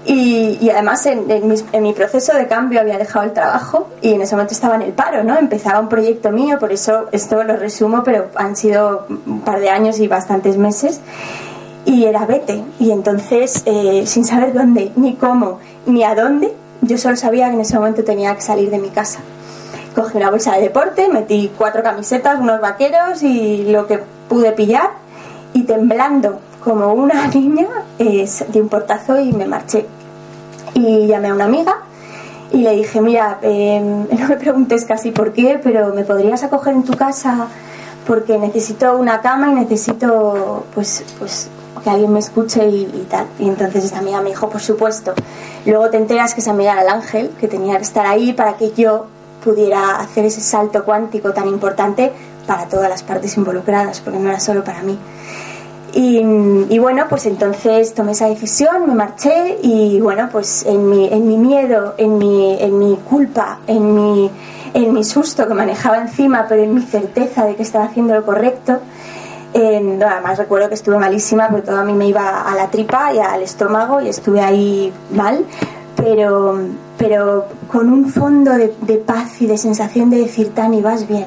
Y, 0.06 0.68
además 0.68 1.06
en, 1.06 1.30
en, 1.30 1.82
mi, 1.82 1.92
proceso 1.94 2.36
de 2.36 2.46
cambio 2.46 2.80
había 2.80 2.98
dejado 2.98 3.24
el 3.24 3.32
trabajo 3.32 3.88
y 4.02 4.12
en 4.12 4.20
ese 4.20 4.34
momento 4.34 4.52
estaba 4.52 4.74
en 4.74 4.82
el 4.82 4.92
paro, 4.92 5.24
¿no? 5.24 5.38
Empezaba 5.38 5.80
un 5.80 5.88
proyecto 5.88 6.30
mío, 6.30 6.58
por 6.58 6.72
eso 6.72 7.06
esto 7.10 7.42
lo 7.42 7.56
resumo, 7.56 8.02
pero 8.04 8.26
han 8.34 8.54
sido 8.54 9.06
un 9.08 9.40
par 9.40 9.60
de 9.60 9.70
años 9.70 10.00
y 10.00 10.08
bastantes 10.08 10.58
meses 10.58 11.00
y 11.86 12.04
era 12.04 12.26
vete. 12.26 12.62
Y 12.78 12.90
entonces, 12.90 13.62
eh, 13.64 14.04
sin 14.06 14.26
saber 14.26 14.52
dónde, 14.52 14.92
ni 14.96 15.14
cómo, 15.14 15.58
ni 15.86 16.04
a 16.04 16.14
dónde, 16.14 16.54
yo 16.82 16.98
solo 16.98 17.16
sabía 17.16 17.48
que 17.48 17.54
en 17.54 17.60
ese 17.60 17.78
momento 17.78 18.04
tenía 18.04 18.34
que 18.34 18.42
salir 18.42 18.70
de 18.70 18.78
mi 18.78 18.90
casa. 18.90 19.20
Cogí 19.94 20.18
una 20.18 20.30
bolsa 20.30 20.56
de 20.56 20.62
deporte, 20.62 21.08
metí 21.08 21.50
cuatro 21.56 21.82
camisetas, 21.82 22.40
unos 22.40 22.60
vaqueros 22.60 23.22
y 23.22 23.64
lo 23.70 23.86
que 23.86 24.00
pude 24.28 24.52
pillar 24.52 24.90
y 25.52 25.62
temblando 25.62 26.40
como 26.64 26.92
una 26.94 27.26
niña 27.34 27.68
eh, 27.98 28.28
di 28.48 28.60
un 28.60 28.68
portazo 28.68 29.20
y 29.20 29.32
me 29.32 29.46
marché. 29.46 29.86
Y 30.74 31.06
llamé 31.06 31.28
a 31.28 31.34
una 31.34 31.44
amiga 31.44 31.82
y 32.52 32.58
le 32.58 32.74
dije, 32.74 33.00
mira, 33.00 33.38
em, 33.42 34.06
no 34.18 34.28
me 34.28 34.36
preguntes 34.36 34.84
casi 34.84 35.10
por 35.10 35.32
qué, 35.32 35.60
pero 35.62 35.94
¿me 35.94 36.04
podrías 36.04 36.42
acoger 36.42 36.74
en 36.74 36.84
tu 36.84 36.96
casa? 36.96 37.46
Porque 38.06 38.38
necesito 38.38 38.96
una 38.96 39.20
cama 39.20 39.50
y 39.50 39.54
necesito 39.54 40.64
pues, 40.74 41.04
pues 41.18 41.48
que 41.82 41.90
alguien 41.90 42.12
me 42.12 42.18
escuche 42.18 42.66
y, 42.66 43.06
tal. 43.08 43.26
Y 43.38 43.48
entonces 43.48 43.84
esta 43.84 43.98
amiga 43.98 44.20
me 44.20 44.30
dijo, 44.30 44.48
por 44.48 44.60
supuesto. 44.60 45.14
Luego 45.66 45.90
te 45.90 45.98
enteras 45.98 46.34
que 46.34 46.40
esa 46.40 46.50
amiga 46.50 46.72
era 46.72 46.82
el 46.82 46.88
ángel, 46.88 47.30
que 47.38 47.46
tenía 47.46 47.76
que 47.76 47.82
estar 47.82 48.06
ahí 48.06 48.32
para 48.32 48.56
que 48.56 48.72
yo 48.72 49.06
pudiera 49.44 49.96
hacer 49.96 50.24
ese 50.24 50.40
salto 50.40 50.84
cuántico 50.84 51.32
tan 51.32 51.46
importante 51.46 52.12
para 52.46 52.66
todas 52.66 52.88
las 52.88 53.02
partes 53.02 53.36
involucradas, 53.36 54.00
porque 54.00 54.18
no 54.18 54.30
era 54.30 54.40
solo 54.40 54.64
para 54.64 54.82
mí. 54.82 54.98
Y, 55.97 56.78
bueno, 56.78 57.07
pues 57.09 57.24
entonces 57.26 57.95
tomé 57.95 58.12
esa 58.12 58.28
decisión, 58.28 58.86
me 58.88 58.95
marché 58.95 59.59
y 59.62 60.01
bueno, 60.01 60.28
pues 60.32 60.66
en 60.66 60.90
mi, 60.90 61.07
en 61.09 61.28
mi 61.28 61.36
miedo, 61.36 61.95
en 61.99 62.18
mi, 62.18 62.57
en 62.61 62.78
mi 62.78 62.97
culpa, 62.97 63.61
en 63.68 63.95
mi, 63.95 64.30
en 64.74 64.92
mi 64.92 65.05
susto 65.05 65.47
que 65.47 65.55
manejaba 65.55 65.99
encima, 65.99 66.47
pero 66.49 66.62
en 66.62 66.74
mi 66.74 66.82
certeza 66.82 67.45
de 67.47 67.55
que 67.55 67.62
estaba 67.62 67.84
haciendo 67.84 68.14
lo 68.14 68.24
correcto, 68.24 68.80
Eh, 69.57 70.01
además 70.03 70.36
recuerdo 70.36 70.68
que 70.68 70.74
estuve 70.74 70.99
malísima 70.99 71.49
porque 71.49 71.66
todo 71.68 71.78
a 71.78 71.84
mí 71.84 71.92
me 71.92 72.09
iba 72.09 72.42
a 72.42 72.57
la 72.57 72.66
tripa 72.70 73.12
y 73.14 73.20
al 73.20 73.40
estómago 73.40 74.01
y 74.01 74.09
estuve 74.09 74.40
ahí 74.40 74.92
mal, 75.12 75.45
pero, 75.95 76.59
pero 76.99 77.47
con 77.70 77.88
un 77.88 78.11
fondo 78.11 78.51
de, 78.51 78.97
paz 79.07 79.40
y 79.40 79.47
de 79.47 79.57
sensación 79.57 80.11
de 80.11 80.18
decir, 80.18 80.53
Tani, 80.55 80.82
vas 80.82 81.07
bien. 81.07 81.26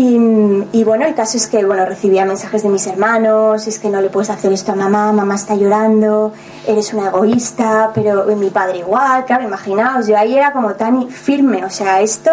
Y, 0.00 0.84
bueno, 0.84 1.06
el 1.06 1.14
caso 1.16 1.36
es 1.36 1.48
que 1.48 1.64
bueno, 1.64 1.84
recibía 1.84 2.24
mensajes 2.24 2.62
de 2.62 2.68
mis 2.68 2.86
hermanos, 2.86 3.66
es 3.66 3.80
que 3.80 3.90
no 3.90 4.00
le 4.00 4.10
puedes 4.10 4.30
hacer 4.30 4.52
esto 4.52 4.70
a 4.70 4.76
mamá, 4.76 5.10
mamá 5.10 5.34
está 5.34 5.56
llorando, 5.56 6.32
eres 6.68 6.94
una 6.94 7.08
egoísta, 7.08 7.90
pero 7.92 8.24
mi 8.36 8.48
padre 8.50 8.78
igual, 8.78 9.24
claro, 9.24 9.42
imaginaos, 9.42 10.06
yo 10.06 10.16
ahí 10.16 10.36
era 10.38 10.52
como 10.52 10.74
tan 10.74 11.08
firme, 11.08 11.64
o 11.64 11.70
sea, 11.70 12.00
esto 12.00 12.30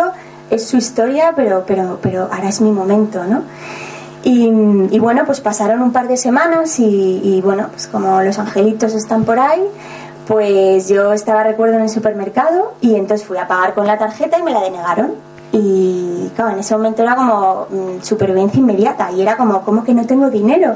es 0.51 0.67
su 0.67 0.77
historia, 0.77 1.33
pero, 1.35 1.63
pero, 1.65 1.97
pero 2.03 2.29
ahora 2.31 2.49
es 2.49 2.61
mi 2.61 2.71
momento, 2.71 3.23
¿no? 3.23 3.41
Y, 4.21 4.99
bueno, 4.99 5.23
pues 5.25 5.41
pasaron 5.41 5.81
un 5.81 5.91
par 5.91 6.07
de 6.07 6.17
semanas 6.17 6.79
y, 6.79 7.19
y, 7.23 7.41
bueno, 7.41 7.69
pues 7.71 7.87
como 7.87 8.21
los 8.21 8.37
angelitos 8.37 8.93
están 8.93 9.23
por 9.23 9.39
ahí, 9.39 9.63
pues 10.27 10.87
yo 10.87 11.13
estaba, 11.13 11.43
recuerdo, 11.43 11.77
en 11.77 11.81
el 11.81 11.89
supermercado 11.89 12.73
y 12.79 12.93
entonces 12.93 13.25
fui 13.25 13.39
a 13.39 13.47
pagar 13.47 13.73
con 13.73 13.87
la 13.87 13.97
tarjeta 13.97 14.37
y 14.37 14.43
me 14.43 14.51
la 14.51 14.61
denegaron. 14.61 15.34
Y 15.57 16.29
claro, 16.35 16.51
en 16.51 16.59
ese 16.59 16.75
momento 16.75 17.01
era 17.01 17.15
como 17.15 17.67
mm, 17.69 18.03
supervivencia 18.03 18.59
inmediata 18.59 19.09
y 19.13 19.21
era 19.21 19.37
como, 19.37 19.61
¿cómo 19.61 19.85
que 19.85 19.93
no 19.93 20.05
tengo 20.05 20.29
dinero? 20.29 20.75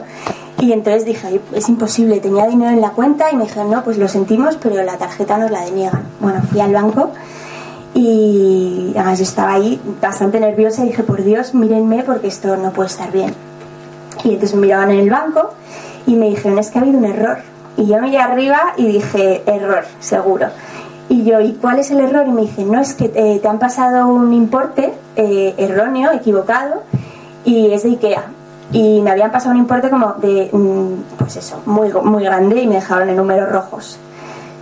Y 0.58 0.72
entonces 0.72 1.04
dije, 1.04 1.42
es 1.54 1.68
imposible, 1.68 2.22
tenía 2.22 2.48
dinero 2.48 2.72
en 2.72 2.80
la 2.80 2.92
cuenta 2.92 3.30
y 3.30 3.36
me 3.36 3.44
dijeron, 3.44 3.72
no, 3.72 3.84
pues 3.84 3.98
lo 3.98 4.08
sentimos, 4.08 4.56
pero 4.56 4.82
la 4.84 4.98
tarjeta 4.98 5.38
nos 5.38 5.52
la 5.52 5.66
deniegan. 5.66 6.04
Bueno, 6.22 6.42
fui 6.50 6.62
al 6.62 6.72
banco 6.72 7.12
y 7.94 8.94
además 8.96 9.20
yo 9.20 9.24
estaba 9.24 9.54
ahí 9.54 9.82
bastante 10.02 10.40
nerviosa 10.40 10.86
y 10.86 10.88
dije, 10.88 11.04
por 11.04 11.24
Dios, 11.24 11.54
mírenme 11.54 12.04
porque 12.04 12.28
esto 12.28 12.56
no 12.56 12.72
puede 12.72 12.88
estar 12.88 13.12
bien. 13.12 13.34
Y 14.24 14.30
entonces 14.30 14.56
me 14.56 14.62
miraban 14.62 14.92
en 14.92 15.00
el 15.00 15.10
banco 15.10 15.56
y 16.08 16.16
me 16.16 16.30
dijeron, 16.30 16.58
es 16.58 16.72
que 16.72 16.80
ha 16.80 16.84
habido 16.84 17.00
un 17.00 17.06
error 17.06 17.40
y 17.76 17.86
yo 17.86 18.02
miré 18.02 18.20
arriba 18.20 18.76
y 18.78 18.88
dije, 18.88 19.44
error, 19.46 19.84
seguro. 20.00 20.48
Y 21.10 21.24
yo, 21.24 21.42
¿y 21.42 21.54
cuál 21.54 21.80
es 21.80 21.92
el 21.92 22.00
error? 22.00 22.28
Y 22.28 22.32
me 22.32 22.42
dice, 22.42 22.64
no, 22.64 22.80
es 22.80 22.94
que 22.94 23.12
eh, 23.14 23.40
te 23.42 23.48
han 23.48 23.60
pasado 23.60 24.08
un 24.08 24.32
importe 24.32 24.94
eh, 25.16 25.56
erróneo, 25.58 26.12
equivocado, 26.12 26.84
y 27.44 27.72
es 27.72 27.84
de 27.84 27.90
Ikea. 27.90 28.24
Y 28.72 29.02
me 29.02 29.10
habían 29.12 29.32
pasado 29.32 29.52
un 29.52 29.58
importe 29.58 29.90
como 29.90 30.14
de, 30.14 30.50
mm, 30.52 31.18
pues 31.18 31.36
eso, 31.36 31.62
muy, 31.66 31.92
muy 31.92 32.24
grande 32.24 32.62
y 32.62 32.68
me 32.68 32.76
dejaron 32.76 33.10
en 33.10 33.18
números 33.18 33.52
rojos. 33.52 34.00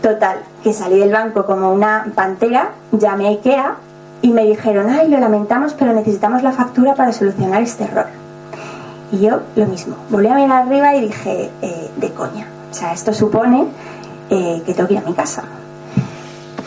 Total, 0.02 0.38
que 0.64 0.74
salí 0.74 0.98
del 1.00 1.12
banco 1.12 1.46
como 1.46 1.74
una 1.74 2.08
pantera, 2.16 2.72
llamé 2.92 3.28
a 3.28 3.30
Ikea 3.32 3.76
y 4.22 4.32
me 4.32 4.46
dijeron, 4.46 4.90
ay, 4.90 5.10
lo 5.10 5.20
lamentamos, 5.20 5.74
pero 5.74 5.92
necesitamos 5.92 6.44
la 6.44 6.54
factura 6.54 6.96
para 6.96 7.12
solucionar 7.12 7.62
este 7.62 7.84
error. 7.84 8.08
Y 9.12 9.20
yo 9.20 9.42
lo 9.56 9.66
mismo, 9.66 9.96
volví 10.10 10.28
a 10.28 10.36
mirar 10.36 10.66
arriba 10.66 10.96
y 10.96 11.02
dije, 11.02 11.52
eh, 11.62 11.92
de 11.98 12.14
coña 12.14 12.48
o 12.70 12.74
sea, 12.74 12.94
esto 12.94 13.14
supone 13.14 13.66
eh, 14.30 14.62
que 14.66 14.74
tengo 14.74 14.88
que 14.88 14.96
ir 14.96 15.00
a 15.00 15.04
mi 15.04 15.14
casa. 15.14 15.44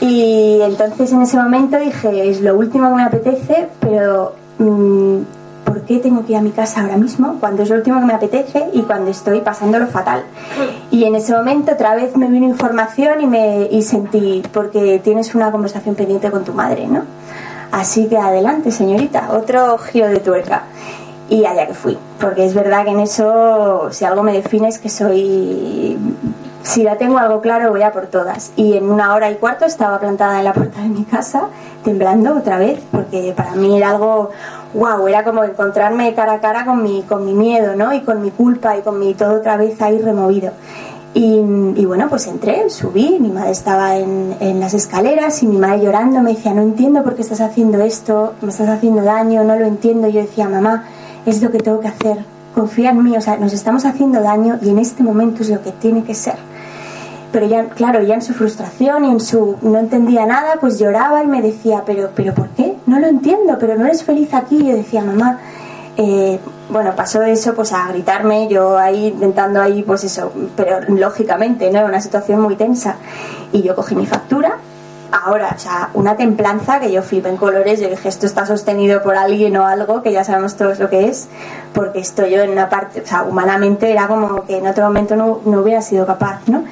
Y 0.00 0.60
entonces 0.62 1.12
en 1.12 1.22
ese 1.22 1.36
momento 1.36 1.78
dije, 1.78 2.30
es 2.30 2.40
lo 2.40 2.56
último 2.56 2.88
que 2.88 2.94
me 2.96 3.02
apetece, 3.04 3.68
pero 3.80 4.34
mm, 4.58 5.18
¿por 5.64 5.82
qué 5.82 5.98
tengo 5.98 6.24
que 6.24 6.32
ir 6.32 6.38
a 6.38 6.42
mi 6.42 6.50
casa 6.50 6.80
ahora 6.80 6.96
mismo 6.96 7.36
cuando 7.38 7.62
es 7.62 7.68
lo 7.68 7.76
último 7.76 8.00
que 8.00 8.06
me 8.06 8.14
apetece 8.14 8.70
y 8.72 8.82
cuando 8.82 9.10
estoy 9.10 9.40
pasándolo 9.40 9.86
fatal? 9.88 10.24
Y 10.90 11.04
en 11.04 11.14
ese 11.14 11.34
momento 11.34 11.72
otra 11.72 11.94
vez 11.94 12.16
me 12.16 12.28
vino 12.28 12.46
información 12.46 13.20
y, 13.20 13.26
me, 13.26 13.68
y 13.70 13.82
sentí, 13.82 14.42
porque 14.52 15.00
tienes 15.04 15.34
una 15.34 15.52
conversación 15.52 15.94
pendiente 15.94 16.30
con 16.30 16.44
tu 16.44 16.54
madre, 16.54 16.86
¿no? 16.86 17.02
Así 17.70 18.06
que 18.08 18.16
adelante, 18.16 18.72
señorita, 18.72 19.28
otro 19.32 19.78
giro 19.78 20.08
de 20.08 20.18
tuerca 20.18 20.64
y 21.30 21.44
allá 21.44 21.66
que 21.66 21.74
fui. 21.74 21.96
Porque 22.20 22.44
es 22.44 22.54
verdad 22.54 22.84
que 22.84 22.90
en 22.90 23.00
eso, 23.00 23.88
si 23.92 24.04
algo 24.04 24.22
me 24.22 24.32
define 24.32 24.68
es 24.68 24.78
que 24.78 24.88
soy. 24.88 25.96
Si 26.62 26.82
la 26.82 26.96
tengo 26.96 27.18
algo 27.18 27.40
claro, 27.40 27.70
voy 27.70 27.82
a 27.82 27.92
por 27.92 28.06
todas. 28.06 28.52
Y 28.56 28.74
en 28.74 28.90
una 28.90 29.14
hora 29.14 29.30
y 29.30 29.36
cuarto 29.36 29.64
estaba 29.64 29.98
plantada 29.98 30.38
en 30.38 30.44
la 30.44 30.52
puerta 30.52 30.82
de 30.82 30.88
mi 30.88 31.04
casa, 31.04 31.44
temblando 31.84 32.36
otra 32.36 32.58
vez, 32.58 32.80
porque 32.90 33.32
para 33.36 33.52
mí 33.52 33.76
era 33.76 33.90
algo. 33.90 34.30
¡Wow! 34.74 35.08
Era 35.08 35.24
como 35.24 35.42
encontrarme 35.42 36.14
cara 36.14 36.34
a 36.34 36.40
cara 36.40 36.64
con 36.64 36.82
mi, 36.82 37.02
con 37.02 37.24
mi 37.24 37.32
miedo, 37.32 37.74
¿no? 37.74 37.92
Y 37.92 38.02
con 38.02 38.20
mi 38.22 38.30
culpa 38.30 38.76
y 38.76 38.82
con 38.82 39.00
mi 39.00 39.14
todo 39.14 39.36
otra 39.36 39.56
vez 39.56 39.80
ahí 39.82 39.98
removido. 39.98 40.52
Y, 41.12 41.40
bueno, 41.86 42.08
pues 42.08 42.28
entré, 42.28 42.70
subí, 42.70 43.18
mi 43.18 43.30
madre 43.30 43.50
estaba 43.50 43.96
en, 43.96 44.36
en, 44.38 44.60
las 44.60 44.74
escaleras 44.74 45.42
y 45.42 45.48
mi 45.48 45.58
madre 45.58 45.82
llorando 45.82 46.20
me 46.20 46.34
decía, 46.34 46.54
no 46.54 46.62
entiendo 46.62 47.02
por 47.02 47.16
qué 47.16 47.22
estás 47.22 47.40
haciendo 47.40 47.82
esto, 47.82 48.34
me 48.42 48.50
estás 48.50 48.68
haciendo 48.68 49.02
daño, 49.02 49.42
no 49.42 49.56
lo 49.56 49.66
entiendo. 49.66 50.06
Yo 50.06 50.20
decía, 50.20 50.48
mamá, 50.48 50.84
es 51.26 51.42
lo 51.42 51.50
que 51.50 51.58
tengo 51.58 51.80
que 51.80 51.88
hacer, 51.88 52.18
confía 52.54 52.90
en 52.90 53.02
mí, 53.02 53.16
o 53.16 53.20
sea, 53.20 53.36
nos 53.36 53.52
estamos 53.52 53.84
haciendo 53.84 54.20
daño 54.20 54.58
y 54.62 54.70
en 54.70 54.78
este 54.78 55.02
momento 55.02 55.42
es 55.42 55.50
lo 55.50 55.62
que 55.62 55.72
tiene 55.72 56.04
que 56.04 56.14
ser. 56.14 56.36
Pero 57.32 57.46
ya, 57.46 57.68
claro, 57.68 58.02
ya 58.02 58.14
en 58.14 58.22
su 58.22 58.34
frustración 58.34 59.04
y 59.04 59.10
en 59.10 59.20
su 59.20 59.56
no 59.62 59.78
entendía 59.78 60.26
nada, 60.26 60.54
pues 60.60 60.78
lloraba 60.78 61.22
y 61.22 61.26
me 61.26 61.42
decía, 61.42 61.84
pero, 61.86 62.10
pero 62.14 62.34
¿por 62.34 62.48
qué? 62.50 62.76
No 62.86 62.98
lo 62.98 63.06
entiendo, 63.06 63.56
pero 63.58 63.76
no 63.76 63.86
eres 63.86 64.02
feliz 64.02 64.34
aquí. 64.34 64.66
Yo 64.66 64.74
decía, 64.74 65.02
mamá, 65.02 65.38
eh, 65.96 66.40
bueno, 66.70 66.94
pasó 66.96 67.22
eso 67.22 67.54
pues 67.54 67.72
a 67.72 67.88
gritarme, 67.88 68.48
yo 68.48 68.78
ahí 68.78 69.06
intentando 69.06 69.60
ahí 69.60 69.82
pues 69.82 70.04
eso, 70.04 70.32
pero 70.56 70.80
lógicamente, 70.88 71.70
¿no? 71.70 71.78
Era 71.78 71.88
una 71.88 72.00
situación 72.00 72.40
muy 72.40 72.56
tensa. 72.56 72.96
Y 73.52 73.62
yo 73.62 73.76
cogí 73.76 73.94
mi 73.94 74.06
factura 74.06 74.58
ahora, 75.12 75.54
o 75.56 75.58
sea, 75.58 75.90
una 75.94 76.16
templanza 76.16 76.80
que 76.80 76.90
yo 76.90 77.02
flipo 77.02 77.28
en 77.28 77.36
colores, 77.36 77.80
yo 77.80 77.88
dije, 77.88 78.08
esto 78.08 78.26
está 78.26 78.46
sostenido 78.46 79.02
por 79.02 79.16
alguien 79.16 79.56
o 79.56 79.66
algo, 79.66 80.02
que 80.02 80.12
ya 80.12 80.24
sabemos 80.24 80.56
todos 80.56 80.78
lo 80.78 80.88
que 80.88 81.08
es, 81.08 81.28
porque 81.72 82.00
esto 82.00 82.26
yo 82.26 82.42
en 82.42 82.50
una 82.50 82.68
parte, 82.68 83.02
o 83.02 83.06
sea, 83.06 83.22
humanamente 83.22 83.90
era 83.90 84.06
como 84.08 84.44
que 84.44 84.58
en 84.58 84.66
otro 84.66 84.84
momento 84.84 85.16
no, 85.16 85.40
no 85.44 85.60
hubiera 85.60 85.82
sido 85.82 86.06
capaz, 86.06 86.40
¿no? 86.46 86.64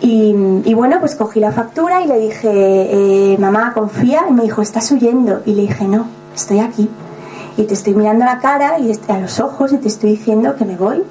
Y, 0.00 0.34
y, 0.64 0.74
bueno, 0.74 0.98
pues 0.98 1.14
cogí 1.14 1.40
la 1.40 1.52
factura 1.52 2.02
y 2.02 2.06
le 2.06 2.18
dije, 2.18 2.48
eh, 2.50 3.36
mamá, 3.38 3.72
confía, 3.74 4.24
y 4.28 4.32
me 4.32 4.44
dijo, 4.44 4.62
estás 4.62 4.90
huyendo, 4.92 5.42
y 5.44 5.52
le 5.52 5.62
dije, 5.62 5.86
no, 5.86 6.06
estoy 6.34 6.60
aquí, 6.60 6.88
y 7.56 7.64
te 7.64 7.74
estoy 7.74 7.94
mirando 7.94 8.24
a 8.24 8.34
la 8.34 8.38
cara 8.38 8.78
y 8.78 8.92
a 9.08 9.18
los 9.18 9.40
ojos 9.40 9.72
y 9.72 9.76
te 9.76 9.88
estoy 9.88 10.12
diciendo 10.12 10.56
que 10.56 10.64
me 10.64 10.76
voy 10.76 11.02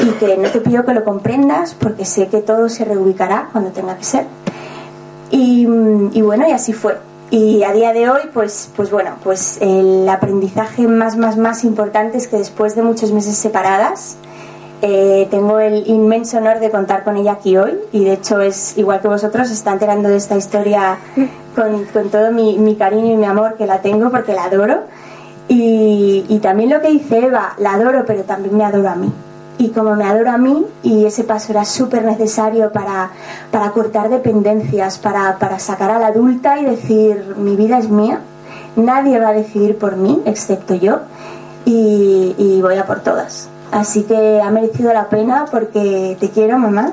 y 0.00 0.10
que 0.12 0.36
no 0.36 0.48
te 0.48 0.60
pido 0.60 0.84
que 0.84 0.94
lo 0.94 1.04
comprendas 1.04 1.74
porque 1.74 2.04
sé 2.04 2.28
que 2.28 2.38
todo 2.38 2.68
se 2.68 2.84
reubicará 2.84 3.48
cuando 3.52 3.70
tenga 3.70 3.96
que 3.96 4.04
ser. 4.04 4.26
Y, 5.30 5.64
bueno, 6.20 6.46
y 6.46 6.52
así 6.52 6.72
fue. 6.72 6.98
Y 7.30 7.62
a 7.62 7.72
día 7.72 7.94
de 7.94 8.10
hoy, 8.10 8.20
pues, 8.34 8.70
pues 8.76 8.90
bueno, 8.90 9.12
pues 9.24 9.56
el 9.60 10.06
aprendizaje 10.08 10.86
más, 10.86 11.16
más, 11.16 11.38
más 11.38 11.64
importante 11.64 12.18
es 12.18 12.28
que 12.28 12.36
después 12.36 12.76
de 12.76 12.82
muchos 12.82 13.10
meses 13.12 13.36
separadas, 13.36 14.16
eh, 14.84 15.28
tengo 15.30 15.60
el 15.60 15.86
inmenso 15.86 16.38
honor 16.38 16.58
de 16.58 16.68
contar 16.68 17.04
con 17.04 17.16
ella 17.16 17.34
aquí 17.34 17.56
hoy 17.56 17.78
y 17.92 18.04
de 18.04 18.14
hecho 18.14 18.40
es 18.40 18.76
igual 18.76 19.00
que 19.00 19.06
vosotros, 19.06 19.48
está 19.48 19.72
enterando 19.72 20.08
de 20.08 20.16
esta 20.16 20.36
historia 20.36 20.98
con, 21.54 22.08
todo 22.10 22.32
mi, 22.32 22.74
cariño 22.74 23.12
y 23.12 23.16
mi 23.16 23.24
amor 23.24 23.54
que 23.54 23.64
la 23.64 23.80
tengo 23.80 24.10
porque 24.10 24.32
la 24.34 24.44
adoro. 24.44 24.80
Y, 25.46 26.40
también 26.42 26.70
lo 26.70 26.80
que 26.80 26.88
dice 26.88 27.26
Eva, 27.26 27.54
la 27.58 27.74
adoro, 27.74 28.04
pero 28.04 28.24
también 28.24 28.56
me 28.56 28.64
adoro 28.64 28.88
a 28.88 28.96
mí 28.96 29.12
y 29.58 29.68
como 29.68 29.94
me 29.94 30.04
adoro 30.04 30.30
a 30.32 30.38
mí 30.38 30.66
y 30.82 31.04
ese 31.04 31.22
paso 31.22 31.52
era 31.52 31.64
súper 31.64 32.04
necesario 32.04 32.72
para, 32.72 33.10
para, 33.52 33.70
cortar 33.70 34.08
dependencias, 34.08 34.98
para, 34.98 35.38
para 35.38 35.60
sacar 35.60 35.92
a 35.92 36.00
la 36.00 36.08
adulta 36.08 36.58
y 36.58 36.64
decir 36.64 37.36
mi 37.36 37.54
vida 37.54 37.78
es 37.78 37.88
mía, 37.88 38.18
nadie 38.74 39.20
va 39.20 39.28
a 39.28 39.32
decidir 39.32 39.78
por 39.78 39.96
mí 39.96 40.20
excepto 40.24 40.74
yo 40.74 41.02
y 41.64 42.60
voy 42.60 42.76
a 42.76 42.86
por 42.86 43.00
todas. 43.00 43.51
Así 43.72 44.02
que 44.02 44.40
ha 44.40 44.50
merecido 44.50 44.92
la 44.92 45.08
pena 45.08 45.46
porque 45.50 46.18
te 46.20 46.28
quiero 46.28 46.58
mamá 46.58 46.92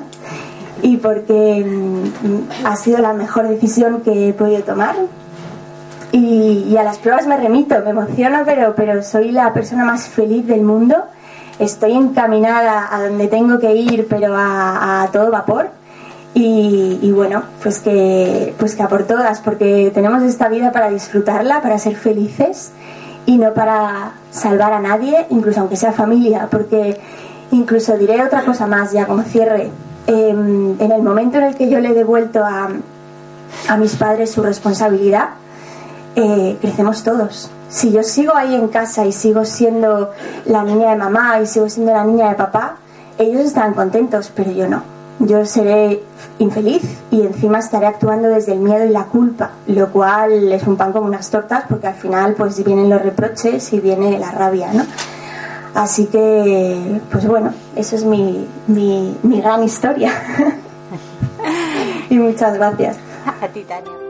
y 0.82 0.96
porque 0.96 1.62
mm, 1.62 2.66
ha 2.66 2.74
sido 2.74 2.98
la 2.98 3.12
mejor 3.12 3.46
decisión 3.48 4.00
que 4.00 4.30
he 4.30 4.32
podido 4.32 4.62
tomar. 4.62 4.96
Y, 6.10 6.64
y, 6.68 6.76
a 6.78 6.82
las 6.82 6.98
pruebas 6.98 7.26
me 7.26 7.36
remito, 7.36 7.76
me 7.84 7.90
emociono, 7.90 8.40
pero, 8.46 8.74
pero 8.74 9.02
soy 9.02 9.30
la 9.30 9.52
persona 9.52 9.84
más 9.84 10.08
feliz 10.08 10.46
del 10.46 10.62
mundo. 10.62 10.96
Estoy 11.58 11.92
encaminada 11.92 12.88
a 12.90 13.02
donde 13.02 13.28
tengo 13.28 13.58
que 13.58 13.74
ir, 13.74 14.06
pero 14.08 14.34
a, 14.34 15.06
todo 15.12 15.30
vapor. 15.30 15.68
Y, 16.32 17.10
bueno, 17.14 17.42
pues 17.62 17.80
que, 17.80 18.54
pues 18.58 18.74
que 18.74 18.82
a 18.82 18.88
por 18.88 19.02
todas, 19.02 19.40
porque 19.40 19.90
tenemos 19.92 20.22
esta 20.22 20.48
vida 20.48 20.72
para 20.72 20.88
disfrutarla, 20.88 21.60
para 21.60 21.78
ser 21.78 21.96
felices 21.96 22.72
y 23.30 23.38
no 23.38 23.54
para 23.54 24.12
salvar 24.30 24.72
a 24.72 24.80
nadie, 24.80 25.26
incluso 25.30 25.60
aunque 25.60 25.76
sea 25.76 25.92
familia, 25.92 26.48
porque 26.50 27.00
incluso 27.52 27.96
diré 27.96 28.22
otra 28.24 28.44
cosa 28.44 28.66
más 28.66 28.92
ya 28.92 29.06
como 29.06 29.22
cierre. 29.22 29.70
Em, 30.06 30.80
en 30.80 30.92
el 30.92 31.02
momento 31.02 31.38
en 31.38 31.44
el 31.44 31.54
que 31.54 31.68
yo 31.68 31.78
le 31.78 31.90
he 31.90 31.94
devuelto 31.94 32.44
a, 32.44 32.68
a 33.68 33.76
mis 33.76 33.94
padres 33.96 34.32
su 34.32 34.42
responsabilidad, 34.42 35.30
eh, 36.16 36.56
crecemos 36.60 37.04
todos 37.04 37.50
si 37.70 37.92
yo 37.92 38.02
sigo 38.02 38.34
ahí 38.34 38.54
en 38.54 38.68
casa 38.68 39.06
y 39.06 39.12
sigo 39.12 39.44
siendo 39.44 40.10
la 40.44 40.64
niña 40.64 40.90
de 40.90 40.96
mamá 40.96 41.40
y 41.40 41.46
sigo 41.46 41.68
siendo 41.68 41.92
la 41.92 42.04
niña 42.04 42.30
de 42.30 42.34
papá, 42.34 42.76
ellos 43.16 43.42
estarán 43.42 43.74
contentos, 43.74 44.30
pero 44.34 44.50
yo 44.50 44.68
no. 44.68 44.82
Yo 45.20 45.44
seré 45.44 46.02
infeliz 46.38 46.82
y 47.10 47.22
encima 47.22 47.58
estaré 47.58 47.86
actuando 47.86 48.28
desde 48.28 48.52
el 48.52 48.60
miedo 48.60 48.86
y 48.86 48.88
la 48.88 49.04
culpa, 49.04 49.50
lo 49.66 49.92
cual 49.92 50.50
es 50.50 50.66
un 50.66 50.76
pan 50.76 50.92
como 50.92 51.06
unas 51.06 51.30
tortas 51.30 51.64
porque 51.68 51.88
al 51.88 51.94
final 51.94 52.34
pues 52.34 52.64
vienen 52.64 52.88
los 52.88 53.02
reproches 53.02 53.72
y 53.74 53.80
viene 53.80 54.18
la 54.18 54.30
rabia, 54.30 54.72
¿no? 54.72 54.84
Así 55.74 56.06
que, 56.06 57.00
pues 57.12 57.26
bueno, 57.26 57.52
eso 57.76 57.96
es 57.96 58.04
mi, 58.04 58.46
mi, 58.66 59.16
mi 59.22 59.40
gran 59.40 59.62
historia. 59.62 60.12
y 62.10 62.18
muchas 62.18 62.54
gracias. 62.54 62.96
A 63.40 63.46
ti, 63.46 63.62
Tania. 63.64 64.09